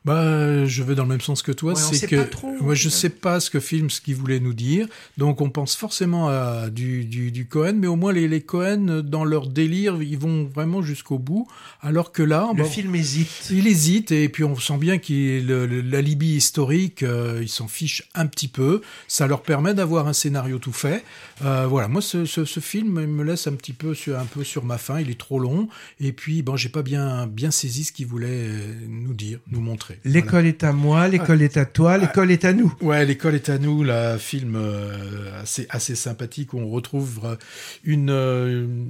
Bah, 0.05 0.65
je 0.65 0.83
vais 0.83 0.95
dans 0.95 1.03
le 1.03 1.09
même 1.09 1.21
sens 1.21 1.41
que 1.41 1.51
toi. 1.51 1.73
Ouais, 1.73 1.79
c'est 1.79 2.07
que 2.07 2.15
pas 2.17 2.23
trop, 2.25 2.51
moi, 2.61 2.75
je 2.75 2.89
sais 2.89 3.09
pas 3.09 3.39
ce 3.39 3.49
que 3.49 3.59
film, 3.59 3.89
ce 3.89 4.01
qu'il 4.01 4.15
voulait 4.15 4.39
nous 4.39 4.53
dire. 4.53 4.87
Donc, 5.17 5.41
on 5.41 5.49
pense 5.49 5.75
forcément 5.75 6.29
à 6.29 6.69
du, 6.69 7.05
du, 7.05 7.31
du 7.31 7.47
Cohen, 7.47 7.73
mais 7.77 7.87
au 7.87 7.95
moins 7.95 8.11
les, 8.13 8.27
les 8.27 8.41
Cohen, 8.41 9.01
dans 9.03 9.23
leur 9.25 9.47
délire, 9.47 10.01
ils 10.01 10.17
vont 10.17 10.45
vraiment 10.45 10.81
jusqu'au 10.81 11.19
bout. 11.19 11.47
Alors 11.81 12.11
que 12.11 12.23
là, 12.23 12.49
Le 12.55 12.63
bah, 12.63 12.69
film 12.69 12.95
hésite. 12.95 13.47
il 13.51 13.67
hésite 13.67 14.11
et 14.11 14.29
puis 14.29 14.43
on 14.43 14.55
sent 14.55 14.77
bien 14.77 14.97
qu'il 14.97 15.47
le- 15.47 15.65
l'alibi 15.81 16.35
historique, 16.35 17.03
euh, 17.03 17.39
ils 17.41 17.49
s'en 17.49 17.67
fichent 17.67 18.03
un 18.15 18.25
petit 18.27 18.47
peu. 18.47 18.81
Ça 19.07 19.27
leur 19.27 19.41
permet 19.43 19.73
d'avoir 19.73 20.07
un 20.07 20.13
scénario 20.13 20.59
tout 20.59 20.73
fait. 20.73 21.03
Euh, 21.43 21.65
voilà, 21.67 21.87
moi 21.87 22.01
ce, 22.01 22.25
ce, 22.25 22.45
ce 22.45 22.59
film 22.59 23.05
me 23.05 23.23
laisse 23.23 23.47
un 23.47 23.53
petit 23.55 23.73
peu 23.73 23.93
sur 23.93 24.17
un 24.19 24.25
peu 24.25 24.43
sur 24.43 24.63
ma 24.65 24.77
faim. 24.77 24.99
Il 24.99 25.09
est 25.09 25.19
trop 25.19 25.39
long 25.39 25.67
et 25.99 26.11
puis 26.11 26.41
bon, 26.41 26.55
j'ai 26.55 26.69
pas 26.69 26.83
bien 26.83 27.27
bien 27.27 27.51
saisi 27.51 27.82
ce 27.84 27.91
qu'il 27.91 28.07
voulait 28.07 28.27
euh, 28.47 28.73
nous 28.88 29.13
dire, 29.13 29.39
nous 29.51 29.61
montrer. 29.61 29.99
L'école 30.05 30.45
est 30.45 30.63
à 30.63 30.71
moi, 30.73 31.07
l'école 31.07 31.41
est 31.41 31.57
à 31.57 31.65
toi, 31.65 31.97
l'école 31.97 32.31
est 32.31 32.45
à 32.45 32.53
nous. 32.53 32.73
Ouais, 32.81 33.05
l'école 33.05 33.36
est 33.36 33.49
à 33.49 33.57
nous, 33.57 33.84
là, 33.84 34.17
film 34.17 34.55
euh, 34.55 35.41
assez 35.41 35.67
assez 35.69 35.95
sympathique 35.95 36.53
où 36.53 36.59
on 36.59 36.69
retrouve 36.69 37.19
euh, 37.23 37.36
une 37.84 38.09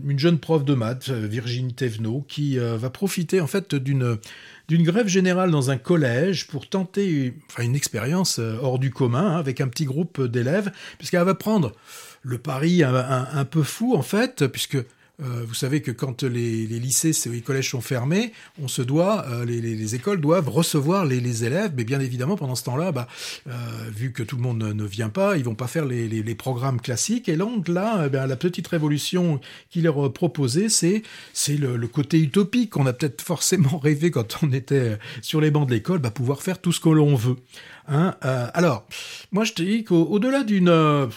une 0.08 0.20
jeune 0.20 0.40
prof 0.40 0.64
de 0.66 0.74
maths, 0.74 1.10
Virginie 1.10 1.74
Thévenot, 1.74 2.26
qui 2.28 2.58
va 2.58 2.90
profiter 2.90 3.42
en 3.42 3.48
fait 3.48 3.76
d'une 3.76 4.18
d'une 4.70 4.84
grève 4.84 5.08
générale 5.08 5.52
dans 5.52 5.72
un 5.72 5.78
collège 5.78 6.48
pour 6.48 6.70
tenter 6.70 7.06
une, 7.10 7.34
enfin, 7.52 7.64
une 7.64 7.76
expérience 7.76 8.40
hors 8.40 8.80
du 8.80 8.92
commun 8.92 9.34
hein, 9.34 9.38
avec 9.38 9.60
un 9.60 9.68
petit 9.68 9.84
groupe 9.86 10.22
d'élèves, 10.26 10.72
puisqu'elle 10.98 11.24
va 11.26 11.36
prendre 11.36 11.74
le 12.22 12.38
pari 12.38 12.82
un, 12.84 12.96
un- 12.96 13.28
un 13.34 13.46
peu 13.46 13.64
fou 13.64 13.94
en 13.96 14.02
fait, 14.02 14.48
puisque 14.48 14.78
euh, 15.22 15.44
vous 15.48 15.54
savez 15.54 15.84
que 15.84 15.92
quand 15.92 16.24
les, 16.24 16.66
lycées, 16.66 17.12
les 17.30 17.42
collèges 17.42 17.70
sont 17.70 17.82
fermés, 17.82 18.34
on 18.60 18.68
se 18.68 18.82
doit, 18.82 19.26
euh, 19.28 19.46
les, 19.46 19.62
les- 19.62 19.76
les 19.76 19.96
écoles 19.96 20.20
doivent 20.20 20.50
recevoir 20.50 21.06
les, 21.06 21.44
élèves, 21.44 21.74
mais 21.78 21.84
bien 21.84 22.00
évidemment 22.00 22.36
pendant 22.36 22.56
ce 22.56 22.64
temps-là, 22.64 22.92
bah, 22.92 23.08
euh, 23.48 23.52
vu 23.92 24.12
que 24.12 24.24
tout 24.24 24.38
le 24.38 24.42
monde 24.42 24.64
ne, 24.64 24.84
vient 24.84 25.10
pas, 25.10 25.38
ils 25.38 25.44
vont 25.44 25.54
pas 25.54 25.68
faire 25.68 25.86
les, 25.86 26.36
programmes 26.36 26.82
classiques. 26.82 27.30
Et 27.30 27.38
donc 27.38 27.68
là, 27.68 28.08
eh 28.08 28.10
la 28.12 28.36
petite 28.36 28.68
révolution 28.68 29.40
qu'il 29.70 29.84
leur 29.84 30.12
proposait, 30.12 30.68
c'est 30.68 31.04
le, 31.58 31.88
côté 31.88 32.20
utopique 32.20 32.72
qu'on 32.72 32.88
a 32.88 32.94
peut-être 32.94 33.22
forcément 33.22 33.78
rêvé 33.84 34.10
quand 34.10 34.40
on 34.42 34.52
était 34.52 34.98
sur 35.22 35.42
les 35.42 35.52
bancs 35.52 35.68
de 35.68 35.74
l'école, 35.76 36.00
bah, 36.00 36.10
pouvoir 36.10 36.42
faire 36.42 36.60
tout 36.60 36.72
ce 36.72 36.80
que 36.80 36.90
l'on 36.90 37.16
veut. 37.16 37.36
Hein 37.88 38.16
alors, 38.22 38.88
moi 39.32 39.44
je 39.44 39.54
te 39.54 39.62
dis 39.62 39.84
qu'au-delà 39.84 40.44
d'une 40.44 41.10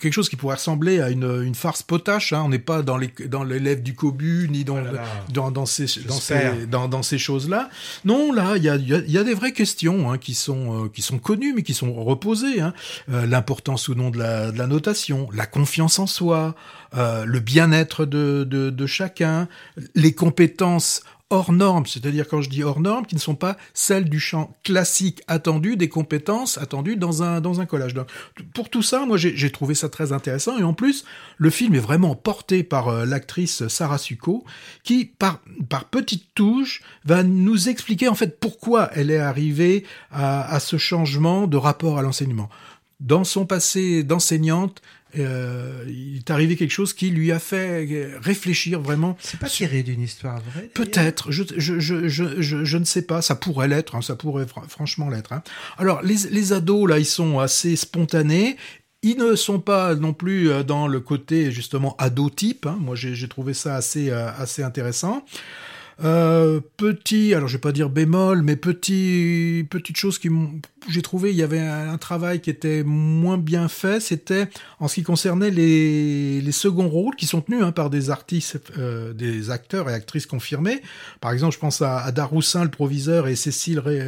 quelque 0.00 0.12
chose 0.12 0.28
qui 0.28 0.36
pourrait 0.36 0.56
ressembler 0.56 1.00
à 1.00 1.10
une, 1.10 1.42
une 1.44 1.54
farce 1.54 1.82
potache. 1.82 2.32
Hein. 2.32 2.42
On 2.44 2.48
n'est 2.48 2.58
pas 2.58 2.82
dans 2.82 2.96
les 2.96 3.12
dans 3.26 3.44
l'élève 3.44 3.82
du 3.82 3.94
cobu 3.94 4.48
ni 4.50 4.64
dans 4.64 4.76
là 4.80 4.92
là. 4.92 5.02
dans, 5.32 5.50
dans 5.50 5.66
ces 5.66 5.86
dans 6.06 6.14
ces 6.14 6.66
dans, 6.66 6.88
dans 6.88 7.02
ces 7.02 7.18
choses-là. 7.18 7.70
Non, 8.04 8.32
là, 8.32 8.56
il 8.56 8.62
y 8.64 8.68
a, 8.68 8.76
il 8.76 8.88
y 8.88 8.94
a- 8.94 9.02
y 9.06 9.18
a 9.18 9.24
des 9.24 9.34
vraies 9.34 9.52
questions 9.52 10.10
hein, 10.10 10.18
qui 10.18 10.34
sont 10.34 10.84
euh, 10.84 10.88
qui 10.88 11.02
sont 11.02 11.18
connues 11.18 11.52
mais 11.54 11.62
qui 11.62 11.74
sont 11.74 11.92
reposées. 12.04 12.60
Hein. 12.60 12.72
Euh, 13.10 13.26
L'importance 13.26 13.88
ou 13.88 13.94
non 13.94 14.10
de 14.10 14.18
la, 14.18 14.50
de 14.52 14.58
la 14.58 14.66
notation, 14.66 15.28
la 15.32 15.46
confiance 15.46 15.98
en 15.98 16.06
soi, 16.06 16.54
euh, 16.96 17.24
le 17.24 17.40
bien-être 17.40 18.04
de, 18.04 18.44
de 18.44 18.70
de 18.70 18.86
chacun, 18.86 19.48
les 19.94 20.12
compétences 20.12 21.02
hors 21.30 21.52
normes, 21.52 21.86
c'est-à-dire 21.86 22.26
quand 22.26 22.40
je 22.40 22.48
dis 22.48 22.62
hors 22.62 22.80
normes, 22.80 23.04
qui 23.04 23.14
ne 23.14 23.20
sont 23.20 23.34
pas 23.34 23.56
celles 23.74 24.08
du 24.08 24.18
champ 24.18 24.56
classique 24.64 25.20
attendu, 25.28 25.76
des 25.76 25.88
compétences 25.88 26.56
attendues 26.56 26.96
dans 26.96 27.22
un, 27.22 27.40
dans 27.40 27.60
un 27.60 27.66
collage. 27.66 27.92
Donc, 27.92 28.08
pour 28.54 28.70
tout 28.70 28.82
ça, 28.82 29.04
moi 29.04 29.18
j'ai 29.18 29.50
trouvé 29.50 29.74
ça 29.74 29.88
très 29.88 30.12
intéressant, 30.12 30.58
et 30.58 30.62
en 30.62 30.72
plus, 30.72 31.04
le 31.36 31.50
film 31.50 31.74
est 31.74 31.80
vraiment 31.80 32.14
porté 32.14 32.62
par 32.62 32.88
euh, 32.88 33.04
l'actrice 33.04 33.68
Sarah 33.68 33.98
Succo, 33.98 34.44
qui, 34.84 35.04
par, 35.04 35.40
par 35.68 35.84
petites 35.84 36.34
touches, 36.34 36.82
va 37.04 37.22
nous 37.22 37.68
expliquer 37.68 38.08
en 38.08 38.14
fait 38.14 38.40
pourquoi 38.40 38.90
elle 38.94 39.10
est 39.10 39.18
arrivée 39.18 39.84
à, 40.10 40.50
à 40.50 40.60
ce 40.60 40.78
changement 40.78 41.46
de 41.46 41.56
rapport 41.56 41.98
à 41.98 42.02
l'enseignement. 42.02 42.48
Dans 43.00 43.22
son 43.24 43.46
passé 43.46 44.02
d'enseignante, 44.02 44.82
euh, 45.16 45.84
il 45.86 46.16
est 46.18 46.30
arrivé 46.30 46.56
quelque 46.56 46.70
chose 46.72 46.92
qui 46.92 47.10
lui 47.10 47.32
a 47.32 47.38
fait 47.38 47.86
réfléchir 48.20 48.80
vraiment. 48.80 49.16
C'est 49.20 49.40
pas 49.40 49.48
tiré 49.48 49.82
d'une 49.82 50.02
histoire 50.02 50.40
vraie 50.40 50.70
Peut-être, 50.74 51.30
je, 51.32 51.42
je, 51.56 51.78
je, 51.80 52.08
je, 52.42 52.76
ne 52.76 52.84
sais 52.84 53.02
pas, 53.02 53.22
ça 53.22 53.34
pourrait 53.34 53.68
l'être, 53.68 53.94
hein, 53.94 54.02
ça 54.02 54.16
pourrait 54.16 54.44
fr- 54.44 54.68
franchement 54.68 55.08
l'être. 55.08 55.32
hein. 55.32 55.42
Alors, 55.78 56.02
les, 56.02 56.16
les 56.30 56.52
ados, 56.52 56.88
là, 56.88 56.98
ils 56.98 57.06
sont 57.06 57.38
assez 57.38 57.76
spontanés. 57.76 58.56
Ils 59.02 59.16
ne 59.16 59.36
sont 59.36 59.60
pas 59.60 59.94
non 59.94 60.12
plus 60.12 60.50
euh, 60.50 60.64
dans 60.64 60.88
le 60.88 60.98
côté, 61.00 61.52
justement, 61.52 61.94
ado-type. 61.98 62.66
hein. 62.66 62.76
Moi, 62.80 62.96
j'ai 62.96 63.14
j'ai 63.14 63.28
trouvé 63.28 63.54
ça 63.54 63.76
assez, 63.76 64.10
euh, 64.10 64.28
assez 64.36 64.62
intéressant. 64.62 65.24
Euh, 66.04 66.60
petit, 66.76 67.34
alors 67.34 67.48
je 67.48 67.54
vais 67.54 67.60
pas 67.60 67.72
dire 67.72 67.90
bémol, 67.90 68.42
mais 68.42 68.54
petit, 68.54 69.66
petite 69.68 69.96
chose 69.96 70.18
qui 70.18 70.30
j'ai 70.88 71.02
trouvé, 71.02 71.30
il 71.30 71.36
y 71.36 71.42
avait 71.42 71.58
un, 71.58 71.98
travail 71.98 72.40
qui 72.40 72.50
était 72.50 72.84
moins 72.84 73.36
bien 73.36 73.66
fait, 73.66 74.00
c'était 74.00 74.48
en 74.78 74.86
ce 74.86 74.94
qui 74.94 75.02
concernait 75.02 75.50
les, 75.50 76.40
les 76.40 76.52
seconds 76.52 76.88
rôles 76.88 77.16
qui 77.16 77.26
sont 77.26 77.40
tenus 77.40 77.64
hein, 77.64 77.72
par 77.72 77.90
des 77.90 78.10
artistes, 78.10 78.60
euh, 78.78 79.12
des 79.12 79.50
acteurs 79.50 79.90
et 79.90 79.94
actrices 79.94 80.26
confirmés. 80.26 80.82
Par 81.20 81.32
exemple, 81.32 81.54
je 81.54 81.58
pense 81.58 81.82
à, 81.82 81.98
à 81.98 82.12
Daroussin, 82.12 82.62
le 82.62 82.70
proviseur, 82.70 83.26
et 83.26 83.34
Cécile 83.34 83.80
Ré, 83.80 84.00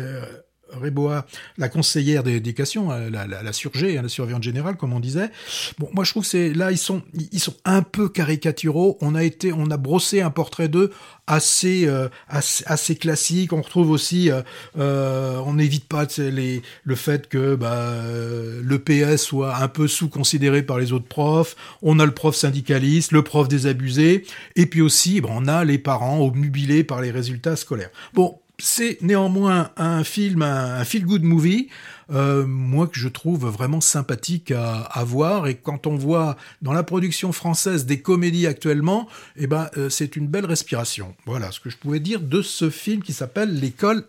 Rébois, 0.72 1.26
la 1.58 1.68
conseillère 1.68 2.22
d'éducation, 2.22 2.90
euh, 2.90 3.10
la, 3.10 3.26
la, 3.26 3.42
la 3.42 3.52
surgée, 3.52 3.98
hein, 3.98 4.02
la 4.02 4.08
surveillante 4.08 4.42
générale, 4.42 4.76
comme 4.76 4.92
on 4.92 5.00
disait. 5.00 5.30
Bon, 5.78 5.88
moi 5.92 6.04
je 6.04 6.10
trouve 6.10 6.22
que 6.22 6.28
c'est 6.28 6.52
là 6.52 6.70
ils 6.70 6.78
sont 6.78 7.02
ils 7.32 7.40
sont 7.40 7.54
un 7.64 7.82
peu 7.82 8.08
caricaturaux. 8.08 8.98
On 9.00 9.14
a 9.14 9.22
été, 9.22 9.52
on 9.52 9.70
a 9.70 9.76
brossé 9.76 10.20
un 10.20 10.30
portrait 10.30 10.68
d'eux 10.68 10.90
assez, 11.30 11.86
euh, 11.86 12.08
assez 12.28 12.64
assez 12.66 12.96
classique. 12.96 13.52
On 13.52 13.62
retrouve 13.62 13.90
aussi, 13.90 14.30
euh, 14.30 14.42
euh, 14.78 15.38
on 15.46 15.54
n'évite 15.54 15.86
pas 15.86 16.06
les 16.18 16.62
le 16.84 16.94
fait 16.96 17.28
que 17.28 17.54
bah, 17.54 17.94
le 18.62 18.78
PS 18.78 19.22
soit 19.22 19.56
un 19.56 19.68
peu 19.68 19.86
sous-considéré 19.86 20.62
par 20.62 20.78
les 20.78 20.92
autres 20.92 21.06
profs. 21.06 21.56
On 21.82 21.98
a 22.00 22.06
le 22.06 22.12
prof 22.12 22.34
syndicaliste, 22.34 23.12
le 23.12 23.22
prof 23.22 23.48
désabusé, 23.48 24.24
et 24.56 24.66
puis 24.66 24.80
aussi, 24.80 25.22
on 25.26 25.46
a 25.46 25.64
les 25.64 25.78
parents 25.78 26.20
obnubilés 26.20 26.84
par 26.84 27.00
les 27.00 27.10
résultats 27.10 27.56
scolaires. 27.56 27.90
Bon, 28.14 28.38
c'est 28.60 28.98
néanmoins 29.02 29.70
un 29.76 30.04
film, 30.04 30.42
un, 30.42 30.84
feel-good 30.84 31.22
movie, 31.22 31.68
euh, 32.10 32.46
moi 32.46 32.86
que 32.86 32.98
je 32.98 33.08
trouve 33.08 33.46
vraiment 33.46 33.80
sympathique 33.80 34.50
à, 34.50 34.80
à 34.82 35.04
voir. 35.04 35.46
Et 35.46 35.56
quand 35.56 35.86
on 35.86 35.96
voit 35.96 36.36
dans 36.62 36.72
la 36.72 36.82
production 36.82 37.32
française 37.32 37.86
des 37.86 38.00
comédies 38.00 38.46
actuellement, 38.46 39.08
eh 39.36 39.46
ben 39.46 39.68
euh, 39.76 39.88
c'est 39.88 40.16
une 40.16 40.26
belle 40.26 40.46
respiration. 40.46 41.14
Voilà 41.26 41.52
ce 41.52 41.60
que 41.60 41.70
je 41.70 41.76
pouvais 41.76 42.00
dire 42.00 42.20
de 42.20 42.42
ce 42.42 42.70
film 42.70 43.02
qui 43.02 43.12
s'appelle 43.12 43.58
L'école 43.58 44.04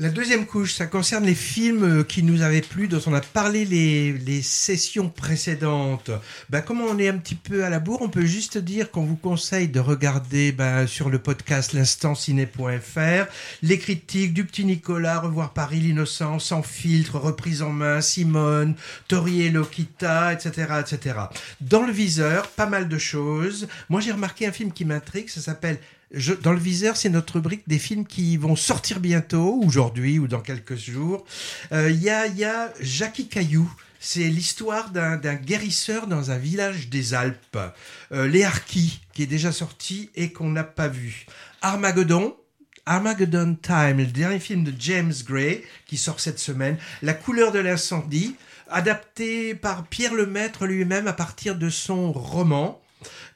La 0.00 0.08
deuxième 0.08 0.44
couche, 0.44 0.74
ça 0.74 0.86
concerne 0.86 1.24
les 1.24 1.36
films 1.36 2.00
euh, 2.00 2.02
qui 2.02 2.24
nous 2.24 2.42
avaient 2.42 2.62
plu, 2.62 2.88
dont 2.88 3.00
on 3.06 3.14
a 3.14 3.20
parlé 3.20 3.64
les, 3.64 4.12
les 4.12 4.42
sessions 4.42 5.08
précédentes. 5.08 6.10
Ben, 6.50 6.62
comme 6.62 6.80
on 6.80 6.98
est 6.98 7.06
un 7.06 7.16
petit 7.16 7.36
peu 7.36 7.64
à 7.64 7.70
la 7.70 7.78
bourre, 7.78 8.02
on 8.02 8.08
peut 8.08 8.26
juste 8.26 8.58
dire 8.58 8.90
qu'on 8.90 9.04
vous 9.04 9.14
conseille 9.14 9.68
de 9.68 9.78
regarder 9.78 10.50
ben, 10.50 10.88
sur 10.88 11.10
le 11.10 11.20
podcast 11.20 11.74
l'instantciné.fr 11.74 13.30
les 13.62 13.78
critiques 13.78 14.34
du 14.34 14.44
petit 14.44 14.64
Nicolas, 14.64 15.20
Revoir 15.20 15.52
Paris, 15.52 15.78
l'innocent, 15.78 16.40
Sans 16.40 16.64
filtre, 16.64 17.16
Reprise 17.16 17.62
en 17.62 17.70
main, 17.70 18.00
Simone, 18.00 18.74
Tori 19.06 19.42
et 19.42 19.50
Lokita, 19.50 20.32
etc., 20.32 20.72
etc. 20.80 21.18
Dans 21.60 21.86
le 21.86 21.92
viseur, 21.92 22.48
pas 22.48 22.66
mal 22.66 22.88
de 22.88 22.98
choses. 22.98 23.68
Moi, 23.90 24.00
j'ai 24.00 24.10
remarqué 24.10 24.44
un 24.44 24.52
film 24.52 24.72
qui 24.72 24.84
m'intrigue, 24.84 25.28
ça 25.28 25.40
s'appelle 25.40 25.78
dans 26.42 26.52
le 26.52 26.58
viseur, 26.58 26.96
c'est 26.96 27.08
notre 27.08 27.34
rubrique 27.34 27.64
des 27.66 27.78
films 27.78 28.06
qui 28.06 28.36
vont 28.36 28.56
sortir 28.56 29.00
bientôt, 29.00 29.60
aujourd'hui 29.64 30.18
ou 30.18 30.28
dans 30.28 30.40
quelques 30.40 30.76
jours. 30.76 31.24
Euh, 31.72 31.90
Il 31.90 32.02
y, 32.02 32.10
a, 32.10 32.26
il 32.26 32.38
y 32.38 32.44
a 32.44 32.72
Jackie 32.80 33.28
Caillou. 33.28 33.70
C'est 33.98 34.28
l'histoire 34.28 34.90
d'un 34.90 35.34
guérisseur 35.34 36.06
dans 36.06 36.30
un 36.30 36.38
village 36.38 36.88
des 36.90 37.14
Alpes. 37.14 37.58
Euh, 38.12 38.28
Les 38.28 38.46
qui 38.66 39.00
est 39.18 39.26
déjà 39.26 39.50
sorti 39.50 40.10
et 40.14 40.32
qu'on 40.32 40.50
n'a 40.50 40.64
pas 40.64 40.86
vu. 40.86 41.26
Armageddon, 41.60 42.36
Armageddon 42.84 43.56
Time, 43.60 43.98
le 43.98 44.06
dernier 44.06 44.38
film 44.38 44.62
de 44.62 44.72
James 44.78 45.14
Gray, 45.26 45.64
qui 45.86 45.96
sort 45.96 46.20
cette 46.20 46.38
semaine. 46.38 46.76
La 47.02 47.14
couleur 47.14 47.50
de 47.50 47.58
l'incendie, 47.58 48.36
adapté 48.68 49.54
par 49.54 49.86
Pierre 49.86 50.14
Lemaître 50.14 50.66
lui-même 50.66 51.08
à 51.08 51.12
partir 51.12 51.56
de 51.56 51.68
son 51.68 52.12
roman 52.12 52.80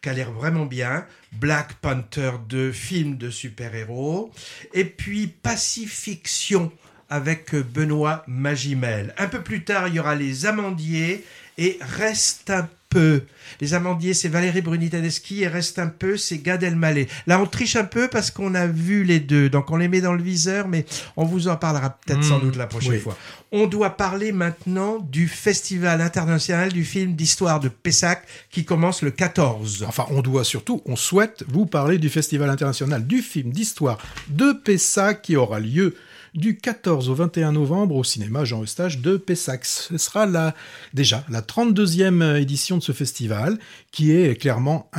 qui 0.03 0.09
a 0.09 0.13
l'air 0.13 0.33
vraiment 0.33 0.67
bien. 0.67 1.07
Black 1.33 1.75
Panther 1.75 2.33
2, 2.49 2.73
film 2.73 3.17
de 3.17 3.31
super-héros. 3.31 4.33
Et 4.75 4.85
puis 4.85 5.27
Pacifiction 5.27 6.73
avec 7.09 7.55
Benoît 7.55 8.23
Magimel. 8.27 9.15
Un 9.19 9.27
peu 9.27 9.43
plus 9.43 9.65
tard, 9.65 9.89
il 9.89 9.95
y 9.95 10.01
aura 10.01 10.15
Les 10.15 10.47
Amandiers 10.47 11.25
Et 11.61 11.79
Reste 11.81 12.51
un 12.51 12.69
peu. 12.89 13.23
Les 13.61 13.75
Amandiers, 13.75 14.15
c'est 14.15 14.29
Valérie 14.29 14.63
Bruni 14.63 14.91
Tedeschi 14.91 15.43
et 15.43 15.49
Reste 15.49 15.79
un 15.79 15.87
peu, 15.87 16.17
c'est 16.17 16.39
Gad 16.39 16.63
Elmaleh. 16.65 17.07
Là, 17.29 17.41
on 17.41 17.47
triche 17.47 17.77
un 17.77 17.85
peu 17.85 18.09
parce 18.09 18.31
qu'on 18.33 18.55
a 18.57 18.67
vu 18.67 19.05
les 19.05 19.21
deux, 19.21 19.49
donc 19.49 19.71
on 19.71 19.77
les 19.77 19.87
met 19.87 20.01
dans 20.01 20.13
le 20.15 20.23
viseur, 20.23 20.67
mais 20.67 20.85
on 21.17 21.25
vous 21.25 21.47
en 21.47 21.55
parlera 21.57 21.91
peut-être 21.91 22.25
sans 22.25 22.39
Mmh, 22.39 22.43
doute 22.43 22.57
la 22.57 22.67
prochaine 22.67 22.93
oui. 22.93 22.99
fois. 22.99 23.17
On 23.53 23.67
doit 23.69 23.91
parler 23.91 24.33
maintenant 24.33 24.99
du 24.99 25.29
Festival 25.29 26.01
international 26.01 26.73
du 26.73 26.85
film 26.85 27.15
d'histoire 27.15 27.61
de 27.61 27.69
Pessac 27.69 28.23
qui 28.51 28.65
commence 28.65 29.03
le 29.03 29.11
14. 29.13 29.85
Enfin, 29.87 30.07
on 30.11 30.23
doit 30.23 30.45
surtout, 30.45 30.83
on 30.87 30.97
souhaite 30.97 31.45
vous 31.49 31.67
parler 31.67 31.99
du 31.99 32.09
Festival 32.09 32.49
international 32.51 33.07
du 33.07 33.23
film 33.23 33.53
d'histoire 33.53 33.99
de 34.29 34.53
Pessac 34.53 35.23
qui 35.23 35.37
aura 35.37 35.61
lieu 35.61 35.95
du 36.35 36.57
14 36.57 37.09
au 37.09 37.15
21 37.15 37.53
novembre 37.53 37.97
au 37.97 38.05
cinéma 38.05 38.45
Jean 38.45 38.63
Eustache 38.63 38.99
de 38.99 39.17
Pessac. 39.17 39.65
Ce 39.65 39.99
sera 39.99 40.27
la, 40.27 40.55
déjà 40.95 41.25
la 41.29 41.43
32e 41.43 42.37
édition 42.37 42.79
de 42.79 42.83
ce 42.83 42.93
festival 42.93 43.59
qui 43.93 44.13
est 44.13 44.41
clairement, 44.41 44.91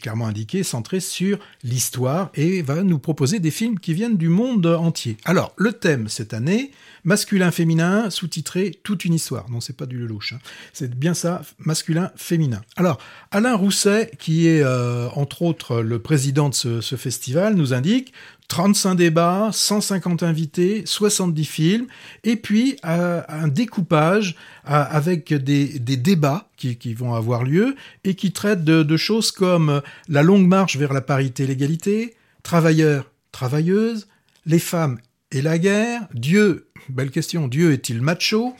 clairement 0.00 0.26
indiqué, 0.26 0.62
centré 0.62 1.00
sur 1.00 1.38
l'histoire 1.62 2.30
et 2.34 2.62
va 2.62 2.82
nous 2.82 2.98
proposer 2.98 3.40
des 3.40 3.50
films 3.50 3.78
qui 3.78 3.94
viennent 3.94 4.16
du 4.16 4.28
monde 4.28 4.66
entier. 4.66 5.16
Alors, 5.24 5.52
le 5.56 5.72
thème 5.72 6.08
cette 6.08 6.32
année, 6.34 6.72
masculin-féminin, 7.04 8.10
sous-titré 8.10 8.78
Toute 8.82 9.04
une 9.04 9.14
histoire. 9.14 9.50
Non, 9.50 9.60
c'est 9.60 9.76
pas 9.76 9.86
du 9.86 9.98
Lelouch. 9.98 10.32
hein. 10.32 10.38
C'est 10.72 10.94
bien 10.94 11.14
ça, 11.14 11.42
masculin-féminin. 11.58 12.62
Alors, 12.76 12.98
Alain 13.30 13.54
Rousset, 13.56 14.10
qui 14.18 14.46
est 14.46 14.62
euh, 14.62 15.08
entre 15.10 15.42
autres 15.42 15.80
le 15.80 15.98
président 15.98 16.48
de 16.48 16.54
ce 16.54 16.96
festival, 16.96 17.54
nous 17.54 17.74
indique 17.74 18.12
35 18.48 18.94
débats, 18.94 19.50
150 19.52 20.22
invités, 20.22 20.82
70 20.86 21.44
films, 21.44 21.86
et 22.24 22.36
puis 22.36 22.76
euh, 22.86 23.22
un 23.28 23.48
découpage 23.48 24.36
euh, 24.68 24.84
avec 24.90 25.32
des, 25.34 25.78
débats 25.78 26.48
qui, 26.56 26.94
vont 26.94 27.14
avoir 27.14 27.44
lieu 27.44 27.76
et 28.04 28.14
qui 28.14 28.32
traitent 28.32 28.64
de, 28.64 28.82
de 28.82 28.96
choses 28.96 29.30
comme 29.30 29.82
la 30.08 30.22
longue 30.22 30.46
marche 30.46 30.76
vers 30.76 30.92
la 30.92 31.02
parité 31.02 31.44
et 31.44 31.46
l'égalité, 31.46 32.14
travailleurs, 32.42 33.10
travailleuses, 33.32 34.08
les 34.46 34.58
femmes 34.58 34.98
et 35.30 35.42
la 35.42 35.58
guerre, 35.58 36.08
Dieu, 36.14 36.67
belle 36.88 37.10
question, 37.10 37.48
Dieu 37.48 37.72
est-il 37.72 38.00
macho? 38.00 38.54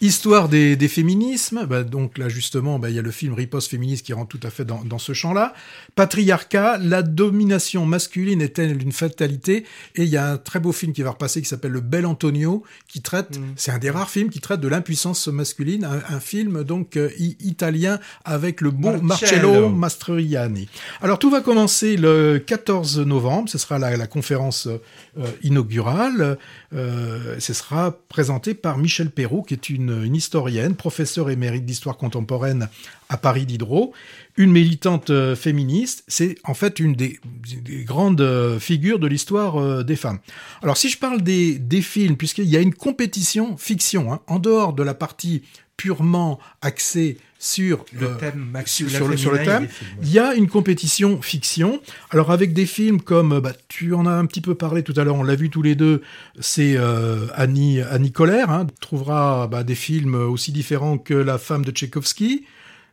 Histoire 0.00 0.48
des, 0.48 0.76
des 0.76 0.88
féminismes, 0.88 1.66
bah, 1.66 1.82
donc 1.82 2.18
là 2.18 2.28
justement, 2.28 2.78
bah, 2.78 2.90
il 2.90 2.96
y 2.96 2.98
a 2.98 3.02
le 3.02 3.10
film 3.10 3.34
Riposte 3.34 3.70
féministe 3.70 4.04
qui 4.06 4.12
rentre 4.12 4.36
tout 4.36 4.46
à 4.46 4.50
fait 4.50 4.64
dans, 4.64 4.82
dans 4.84 4.98
ce 4.98 5.12
champ-là. 5.12 5.54
Patriarcat, 5.94 6.78
la 6.78 7.02
domination 7.02 7.86
masculine 7.86 8.40
est-elle 8.42 8.82
une 8.82 8.92
fatalité? 8.92 9.64
Et 9.96 10.04
il 10.04 10.08
y 10.08 10.16
a 10.16 10.32
un 10.32 10.36
très 10.38 10.60
beau 10.60 10.72
film 10.72 10.92
qui 10.92 11.02
va 11.02 11.10
repasser 11.10 11.42
qui 11.42 11.48
s'appelle 11.48 11.72
Le 11.72 11.80
Bel 11.80 12.06
Antonio, 12.06 12.62
qui 12.88 13.00
traite, 13.02 13.38
c'est 13.56 13.70
un 13.70 13.78
des 13.78 13.90
rares 13.90 14.10
films 14.10 14.30
qui 14.30 14.40
traite 14.40 14.60
de 14.60 14.68
l'impuissance 14.68 15.28
masculine, 15.28 15.84
un, 15.84 16.00
un 16.14 16.20
film 16.20 16.64
donc 16.64 16.96
euh, 16.96 17.10
italien 17.40 17.98
avec 18.24 18.60
le 18.60 18.70
bon 18.70 19.00
Marcello. 19.02 19.48
Marcello 19.52 19.68
Mastroianni. 19.70 20.68
Alors 21.00 21.18
tout 21.18 21.30
va 21.30 21.40
commencer 21.40 21.96
le 21.96 22.42
14 22.44 23.00
novembre, 23.00 23.48
ce 23.48 23.58
sera 23.58 23.78
la, 23.78 23.96
la 23.96 24.06
conférence 24.06 24.66
euh, 24.66 25.26
inaugurale. 25.42 26.38
Euh, 26.74 27.36
ce 27.38 27.52
sera 27.52 27.92
présenté 28.08 28.54
par 28.54 28.78
Michel 28.78 29.10
Perrault, 29.10 29.42
qui 29.42 29.54
est 29.54 29.68
une, 29.68 30.14
historienne, 30.14 30.74
professeure 30.74 31.30
émérite 31.30 31.66
d'histoire 31.66 31.96
contemporaine 31.96 32.68
à 33.08 33.16
Paris 33.16 33.44
Diderot, 33.44 33.92
une 34.36 34.50
militante 34.50 35.10
euh, 35.10 35.36
féministe. 35.36 36.04
C'est 36.08 36.36
en 36.44 36.54
fait 36.54 36.80
une 36.80 36.94
des, 36.94 37.20
des 37.62 37.84
grandes 37.84 38.22
euh, 38.22 38.58
figures 38.58 38.98
de 38.98 39.06
l'histoire 39.06 39.84
des 39.84 39.96
femmes. 39.96 40.18
Alors 40.62 40.76
si 40.76 40.88
je 40.88 40.98
parle 40.98 41.22
des, 41.22 41.58
des 41.58 41.82
films, 41.82 42.16
puisqu'il 42.16 42.48
y 42.48 42.56
a 42.56 42.60
une 42.60 42.74
compétition 42.74 43.56
fiction, 43.56 44.12
hein, 44.12 44.20
en 44.26 44.38
dehors 44.38 44.72
de 44.72 44.82
la 44.82 44.94
partie 44.94 45.42
purement 45.76 46.38
axée 46.60 47.18
sur 47.42 47.84
Le 47.98 48.06
euh, 48.06 48.14
thème 48.14 48.56
sur, 48.66 49.08
le, 49.08 49.16
sur 49.16 49.32
thème. 49.32 49.62
des 49.62 49.68
films, 49.68 49.90
ouais. 49.98 50.04
Il 50.04 50.12
y 50.12 50.20
a 50.20 50.34
une 50.34 50.48
compétition 50.48 51.20
fiction. 51.20 51.82
Alors 52.10 52.30
avec 52.30 52.52
des 52.52 52.66
films 52.66 53.00
comme, 53.00 53.40
bah, 53.40 53.52
tu 53.66 53.94
en 53.94 54.06
as 54.06 54.12
un 54.12 54.26
petit 54.26 54.40
peu 54.40 54.54
parlé 54.54 54.84
tout 54.84 54.94
à 54.96 55.02
l'heure, 55.02 55.16
on 55.16 55.24
l'a 55.24 55.34
vu 55.34 55.50
tous 55.50 55.60
les 55.60 55.74
deux, 55.74 56.02
c'est 56.38 56.76
euh, 56.76 57.26
Annie, 57.34 57.80
Annie 57.80 58.12
Colère. 58.12 58.50
Hein, 58.50 58.66
tu 58.66 58.74
trouveras 58.80 59.48
bah, 59.48 59.64
des 59.64 59.74
films 59.74 60.14
aussi 60.14 60.52
différents 60.52 60.98
que 60.98 61.14
La 61.14 61.36
femme 61.36 61.64
de 61.64 61.72
Tchaïkovski. 61.72 62.44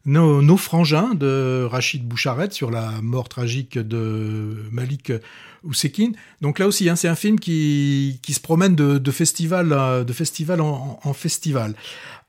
Nos, 0.05 0.41
Nos 0.41 0.57
frangins 0.57 1.13
de 1.13 1.67
Rachid 1.69 2.03
Boucharette 2.07 2.53
sur 2.53 2.71
la 2.71 2.89
mort 3.03 3.29
tragique 3.29 3.77
de 3.77 4.65
Malik 4.71 5.11
Donc 6.41 6.59
là 6.59 6.67
aussi, 6.67 6.89
hein, 6.89 6.95
c'est 6.95 7.07
un 7.07 7.15
film 7.15 7.39
qui, 7.39 8.19
se 8.27 8.39
promène 8.39 8.75
de, 8.75 9.11
festival, 9.11 10.05
de 10.05 10.13
festival 10.13 10.61
en, 10.61 10.99
en 11.03 11.13
festival. 11.13 11.75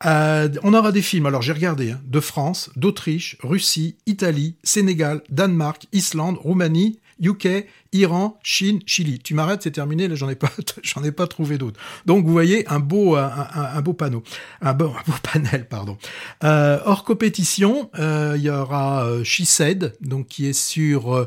Euh, 0.06 0.48
on 0.62 0.72
aura 0.72 0.92
des 0.92 1.02
films, 1.02 1.26
alors 1.26 1.42
j'ai 1.42 1.52
regardé, 1.52 1.90
hein, 1.90 2.00
de 2.04 2.20
France, 2.20 2.70
d'Autriche, 2.76 3.36
Russie, 3.42 3.96
Italie, 4.06 4.54
Sénégal, 4.62 5.22
Danemark, 5.28 5.86
Islande, 5.92 6.38
Roumanie, 6.38 6.98
UK, 7.22 7.66
Iran, 7.92 8.38
Chine, 8.42 8.80
Chili. 8.86 9.18
Tu 9.18 9.34
m'arrêtes, 9.34 9.62
c'est 9.62 9.70
terminé, 9.72 10.06
là 10.08 10.14
j'en 10.14 10.28
ai 10.28 10.34
pas, 10.36 10.50
j'en 10.82 11.02
ai 11.04 11.12
pas 11.12 11.26
trouvé 11.26 11.58
d'autres. 11.58 11.78
Donc 12.06 12.24
vous 12.24 12.32
voyez 12.32 12.66
un 12.68 12.78
beau, 12.80 13.16
un, 13.16 13.24
un- 13.24 13.76
un 13.76 13.80
beau 13.82 13.92
panneau, 13.92 14.22
un 14.60 14.72
beau, 14.74 14.86
un 14.86 15.10
beau 15.10 15.16
panel, 15.32 15.66
pardon. 15.68 15.98
Euh, 16.44 16.78
hors 16.84 17.04
compétition, 17.04 17.90
euh, 17.98 18.34
il 18.36 18.42
y 18.42 18.50
aura 18.50 19.04
euh, 19.06 19.24
She 19.24 19.42
Said, 19.44 19.94
donc 20.00 20.28
qui 20.28 20.46
est 20.46 20.52
sur 20.52 21.14
euh, 21.14 21.26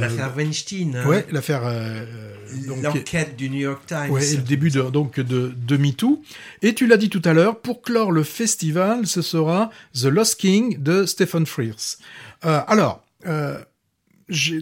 L'affaire 0.00 0.32
Weinstein. 0.36 0.96
hein. 0.96 1.06
Ouais, 1.06 1.26
l'affaire. 1.30 1.62
L'enquête 2.66 3.36
du 3.36 3.48
New 3.50 3.60
York 3.60 3.82
Times. 3.86 4.10
Ouais, 4.10 4.32
et 4.32 4.36
le 4.36 4.42
début 4.42 4.70
de, 4.70 4.82
donc 4.82 5.20
de, 5.20 5.52
de 5.56 5.76
MeToo. 5.76 6.22
Et 6.62 6.74
tu 6.74 6.86
l'as 6.86 6.96
dit 6.96 7.08
tout 7.10 7.22
à 7.24 7.32
l'heure, 7.32 7.60
pour 7.60 7.82
clore 7.82 8.12
le 8.12 8.22
festival, 8.24 9.06
ce 9.06 9.22
sera 9.22 9.70
The 9.94 10.04
Lost 10.06 10.36
King 10.36 10.82
de 10.82 11.06
Stephen 11.06 11.46
Frears. 11.46 11.98
Alors, 12.42 13.02
euh, 13.26 13.58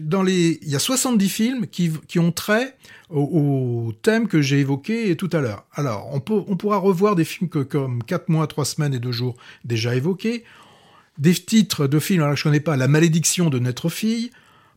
dans 0.01 0.23
les, 0.23 0.59
il 0.61 0.69
y 0.69 0.75
a 0.75 0.79
70 0.79 1.29
films 1.29 1.67
qui, 1.67 2.19
ont 2.19 2.31
trait 2.31 2.75
au, 3.09 3.93
thème 4.01 4.27
que 4.27 4.41
j'ai 4.41 4.59
évoqué 4.59 5.15
tout 5.15 5.29
à 5.31 5.39
l'heure. 5.39 5.65
Alors, 5.73 6.09
on, 6.13 6.19
pourra 6.19 6.77
revoir 6.77 7.15
des 7.15 7.25
films 7.25 7.49
comme 7.49 8.03
4 8.03 8.29
mois, 8.29 8.47
3 8.47 8.65
semaines 8.65 8.93
et 8.93 8.99
2 8.99 9.11
jours 9.11 9.35
déjà 9.65 9.95
évoqués. 9.95 10.43
Des 11.17 11.33
titres 11.33 11.87
de 11.87 11.99
films, 11.99 12.23
alors 12.23 12.35
je 12.35 12.43
connais 12.43 12.59
pas, 12.59 12.77
La 12.77 12.87
malédiction 12.87 13.49
de 13.49 13.59
notre 13.59 13.89
fille, 13.89 14.31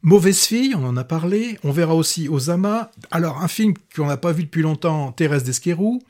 Mauvaise 0.05 0.41
fille, 0.41 0.75
on 0.75 0.85
en 0.85 0.97
a 0.97 1.05
parlé. 1.05 1.59
On 1.63 1.71
verra 1.71 1.95
aussi 1.95 2.29
Osama. 2.29 2.91
Alors, 3.13 3.41
un 3.41 3.49
film 3.49 3.75
qu'on 3.95 4.07
n'a 4.07 4.17
pas 4.17 4.33
vu 4.33 4.43
depuis 4.43 4.63
longtemps, 4.63 5.13
Thérèse 5.13 5.45
d'Esquerou. 5.45 6.03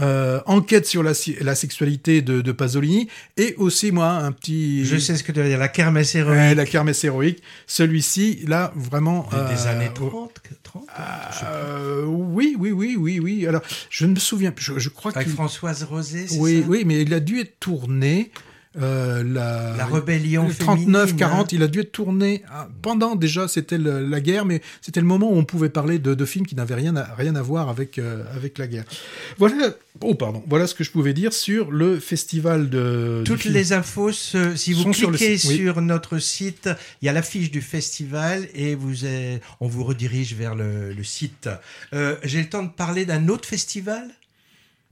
Euh, 0.00 0.40
enquête 0.46 0.86
sur 0.86 1.02
la, 1.02 1.14
sexualité 1.54 2.22
de, 2.22 2.40
de 2.40 2.52
Pasolini. 2.52 3.08
Et 3.36 3.54
aussi, 3.58 3.92
moi, 3.92 4.08
un 4.10 4.32
petit... 4.32 4.84
Je 4.84 4.96
sais 4.96 5.16
ce 5.16 5.22
que 5.22 5.32
tu 5.32 5.40
veux 5.40 5.48
dire, 5.48 5.58
la 5.58 5.68
kermesse 5.68 6.14
héroïque. 6.14 6.38
Ouais, 6.38 6.54
la 6.54 6.64
kermesse 6.66 7.04
héroïque. 7.04 7.42
Celui-ci, 7.66 8.44
là, 8.46 8.72
vraiment... 8.76 9.28
Des, 9.30 9.54
des 9.54 9.66
euh, 9.66 9.70
années 9.70 9.90
30, 9.94 10.32
30 10.62 10.84
euh, 11.44 12.04
oui, 12.06 12.56
oui, 12.58 12.72
oui, 12.72 12.96
oui, 12.98 13.20
oui. 13.20 13.46
Alors, 13.46 13.62
je 13.90 14.06
ne 14.06 14.12
me 14.12 14.18
souviens 14.18 14.52
plus. 14.52 14.64
Je, 14.64 14.78
je 14.78 14.88
crois 14.88 15.12
Avec 15.14 15.26
qu'il- 15.26 15.34
Françoise 15.34 15.82
Rosé, 15.84 16.26
c'est 16.28 16.38
Oui, 16.38 16.60
ça? 16.62 16.66
oui, 16.68 16.84
mais 16.86 17.02
il 17.02 17.12
a 17.14 17.20
dû 17.20 17.40
être 17.40 17.58
tourné. 17.60 18.30
Euh, 18.80 19.24
la, 19.24 19.74
La 19.76 19.86
rébellion 19.86 20.46
le 20.46 20.52
féminine, 20.52 20.92
39, 20.92 21.16
40, 21.16 21.40
hein. 21.40 21.46
il 21.50 21.62
a 21.62 21.66
dû 21.66 21.80
être 21.80 21.90
tourné 21.90 22.42
ah, 22.48 22.68
pendant 22.82 23.16
déjà, 23.16 23.48
c'était 23.48 23.78
la 23.78 24.20
guerre, 24.20 24.44
mais 24.44 24.62
c'était 24.80 25.00
le 25.00 25.06
moment 25.06 25.32
où 25.32 25.36
on 25.36 25.44
pouvait 25.44 25.70
parler 25.70 25.98
de, 25.98 26.14
de 26.14 26.24
films 26.24 26.46
qui 26.46 26.54
n'avaient 26.54 26.76
rien 26.76 26.94
à, 26.94 27.14
rien 27.14 27.34
à 27.34 27.42
voir 27.42 27.68
avec, 27.68 27.98
euh, 27.98 28.22
avec 28.34 28.58
la 28.58 28.68
guerre. 28.68 28.84
Voilà, 29.38 29.74
oh 30.02 30.14
pardon, 30.14 30.42
voilà 30.48 30.68
ce 30.68 30.74
que 30.74 30.84
je 30.84 30.92
pouvais 30.92 31.14
dire 31.14 31.32
sur 31.32 31.72
le 31.72 31.98
festival 31.98 32.70
de. 32.70 33.22
Toutes 33.26 33.44
les 33.44 33.72
infos, 33.72 34.12
si 34.12 34.72
vous 34.72 34.92
sur 34.92 35.10
cliquez 35.10 35.32
oui. 35.32 35.38
sur 35.38 35.80
notre 35.80 36.18
site, 36.18 36.70
il 37.02 37.06
y 37.06 37.08
a 37.08 37.12
l'affiche 37.12 37.50
du 37.50 37.62
festival 37.62 38.48
et 38.54 38.76
vous 38.76 39.04
on 39.60 39.68
vous 39.68 39.84
redirige 39.84 40.34
vers 40.34 40.54
le, 40.54 40.92
le 40.92 41.04
site. 41.04 41.48
Euh, 41.92 42.16
J'ai 42.22 42.40
le 42.40 42.48
temps 42.48 42.62
de 42.62 42.70
parler 42.70 43.04
d'un 43.04 43.28
autre 43.28 43.48
festival? 43.48 44.08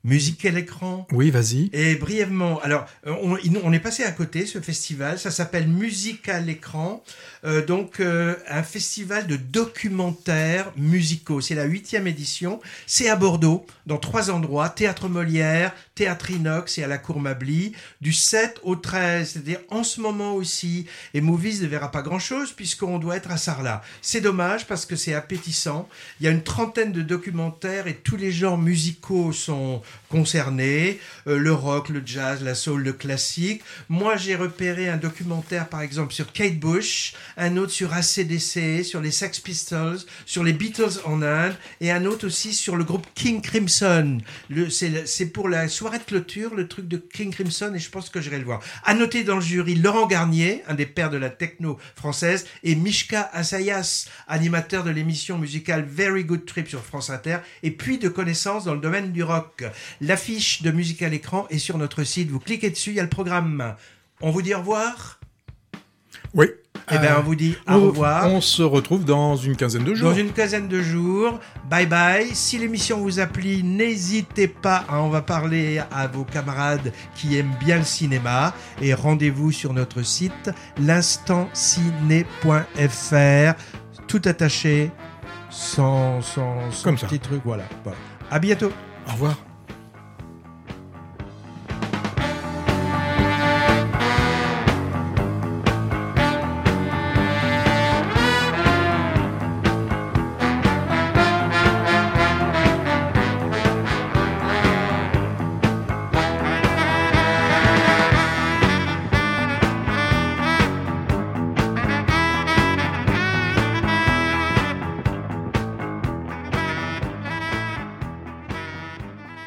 Musique 0.04 0.44
à 0.44 0.50
l'écran. 0.50 1.06
Oui, 1.12 1.30
vas-y. 1.30 1.70
Et 1.72 1.96
brièvement, 1.96 2.60
alors 2.60 2.86
euh, 3.06 3.14
on, 3.20 3.72
est 3.72 3.80
passé 3.80 4.04
à 4.04 4.12
côté 4.12 4.46
ce 4.46 4.60
festival, 4.60 5.18
ça 5.18 5.32
s'appelle 5.32 5.66
Musique 5.66 6.28
à 6.28 6.40
l'écran, 6.40 7.02
Euh, 7.44 7.64
donc 7.64 8.00
euh, 8.00 8.36
un 8.48 8.62
festival 8.62 9.26
de 9.26 9.36
documentaires 9.36 10.72
musicaux. 10.76 11.40
C'est 11.40 11.54
la 11.54 11.64
huitième 11.64 12.06
édition. 12.06 12.60
C'est 12.86 13.08
à 13.08 13.16
Bordeaux, 13.16 13.66
dans 13.86 13.98
trois 13.98 14.30
endroits 14.30 14.68
Théâtre 14.68 15.08
Molière, 15.08 15.72
Théâtre 15.94 16.30
Inox 16.30 16.78
et 16.78 16.84
à 16.84 16.86
la 16.86 16.98
Cour 16.98 17.20
Mably, 17.20 17.72
du 18.00 18.12
7 18.12 18.60
au 18.62 18.76
13. 18.76 19.30
C'est-à-dire 19.30 19.60
en 19.70 19.84
ce 19.84 20.00
moment 20.00 20.34
aussi. 20.34 20.86
Et 21.14 21.20
Movies 21.20 21.62
ne 21.62 21.66
verra 21.66 21.90
pas 21.90 22.02
grand-chose 22.02 22.52
puisqu'on 22.52 22.98
doit 22.98 23.16
être 23.16 23.30
à 23.30 23.36
Sarlat. 23.36 23.82
C'est 24.02 24.20
dommage 24.20 24.66
parce 24.66 24.86
que 24.86 24.96
c'est 24.96 25.14
appétissant. 25.14 25.88
Il 26.20 26.24
y 26.24 26.28
a 26.28 26.32
une 26.32 26.42
trentaine 26.42 26.92
de 26.92 27.02
documentaires 27.02 27.86
et 27.86 27.94
tous 27.94 28.16
les 28.16 28.32
genres 28.32 28.58
musicaux 28.58 29.32
sont 29.32 29.82
concernés. 30.08 30.98
Euh, 31.26 31.38
le 31.38 31.52
rock, 31.52 31.88
le 31.88 32.02
jazz, 32.04 32.42
la 32.42 32.54
soul, 32.54 32.82
le 32.82 32.92
classique. 32.92 33.62
Moi, 33.88 34.16
j'ai 34.16 34.34
repéré 34.34 34.88
un 34.88 34.96
documentaire, 34.96 35.68
par 35.68 35.82
exemple, 35.82 36.12
sur 36.12 36.32
Kate 36.32 36.58
Bush, 36.58 37.14
un 37.36 37.56
autre 37.56 37.72
sur 37.72 37.92
ACDC, 37.92 38.84
sur 38.84 39.00
les 39.00 39.10
Sex 39.10 39.40
Pistols, 39.40 39.98
sur 40.26 40.42
les 40.44 40.52
Beatles 40.52 41.00
en 41.04 41.22
Inde, 41.22 41.54
et 41.80 41.90
un 41.90 42.04
autre 42.04 42.26
aussi 42.26 42.54
sur 42.54 42.76
le 42.76 42.84
groupe 42.84 43.06
King 43.14 43.40
Crimson. 43.40 44.18
C'est 44.70 45.32
pour 45.32 45.48
la 45.48 45.68
soirée 45.68 45.98
de 45.98 46.04
clôture, 46.04 46.54
le 46.54 46.68
truc 46.68 46.88
de 46.88 46.96
King 46.96 47.30
Crimson, 47.30 47.72
et 47.74 47.78
je 47.78 47.90
pense 47.90 48.10
que 48.10 48.20
j'irai 48.20 48.38
le 48.38 48.44
voir. 48.44 48.60
À 48.84 48.94
noter 48.94 49.24
dans 49.24 49.36
le 49.36 49.40
jury 49.42 49.74
Laurent 49.74 50.06
Garnier, 50.06 50.62
un 50.68 50.74
des 50.74 50.86
pères 50.86 51.10
de 51.10 51.16
la 51.16 51.30
techno 51.30 51.78
française, 51.94 52.46
et 52.64 52.74
Mishka 52.74 53.28
Assayas, 53.32 54.06
animateur 54.26 54.84
de 54.84 54.90
l'émission 54.90 55.38
musicale 55.38 55.84
Very 55.88 56.24
Good 56.24 56.46
Trip 56.46 56.68
sur 56.68 56.82
France 56.82 57.10
Inter, 57.10 57.38
et 57.62 57.70
puis 57.70 57.98
de 57.98 58.08
connaissances 58.08 58.64
dans 58.64 58.74
le 58.74 58.80
domaine 58.80 59.12
du 59.12 59.22
rock. 59.22 59.64
L'affiche 60.00 60.62
de 60.62 60.70
musique 60.70 61.02
à 61.02 61.08
l'écran 61.08 61.46
est 61.50 61.58
sur 61.58 61.78
notre 61.78 62.04
site. 62.04 62.30
Vous 62.30 62.40
cliquez 62.40 62.70
dessus, 62.70 62.90
il 62.90 62.96
y 62.96 63.00
a 63.00 63.04
le 63.04 63.08
programme. 63.08 63.74
On 64.20 64.30
vous 64.30 64.42
dit 64.42 64.54
au 64.54 64.58
revoir? 64.58 65.18
Oui. 66.34 66.46
Eh 66.90 66.98
bien, 66.98 67.16
Euh, 67.16 67.18
on 67.18 67.22
vous 67.22 67.34
dit 67.34 67.54
au 67.68 67.72
on- 67.72 67.86
revoir. 67.88 68.26
On 68.32 68.40
se 68.40 68.62
retrouve 68.62 69.04
dans 69.04 69.36
une 69.36 69.56
quinzaine 69.56 69.84
de 69.84 69.94
jours. 69.94 70.10
Dans 70.10 70.16
une 70.16 70.32
quinzaine 70.32 70.68
de 70.68 70.80
jours. 70.80 71.38
Bye 71.68 71.86
bye. 71.86 72.34
Si 72.34 72.56
l'émission 72.56 72.98
vous 72.98 73.20
a 73.20 73.26
plu, 73.26 73.62
n'hésitez 73.62 74.48
pas 74.48 74.84
à 74.88 74.98
en 75.00 75.10
va 75.10 75.20
parler 75.20 75.82
à 75.92 76.06
vos 76.06 76.24
camarades 76.24 76.92
qui 77.14 77.36
aiment 77.36 77.54
bien 77.60 77.76
le 77.78 77.84
cinéma. 77.84 78.54
Et 78.80 78.94
rendez-vous 78.94 79.52
sur 79.52 79.74
notre 79.74 80.02
site 80.02 80.50
l'instantciné.fr. 80.80 83.54
Tout 84.06 84.22
attaché, 84.24 84.90
sans, 85.50 86.22
sans, 86.22 86.70
sans 86.70 86.84
Comme 86.84 86.96
ça. 86.98 87.06
petit 87.06 87.20
truc. 87.20 87.42
Voilà. 87.44 87.64
voilà. 87.84 87.98
À 88.30 88.38
bientôt. 88.38 88.72
Au 89.06 89.12
revoir. 89.12 89.36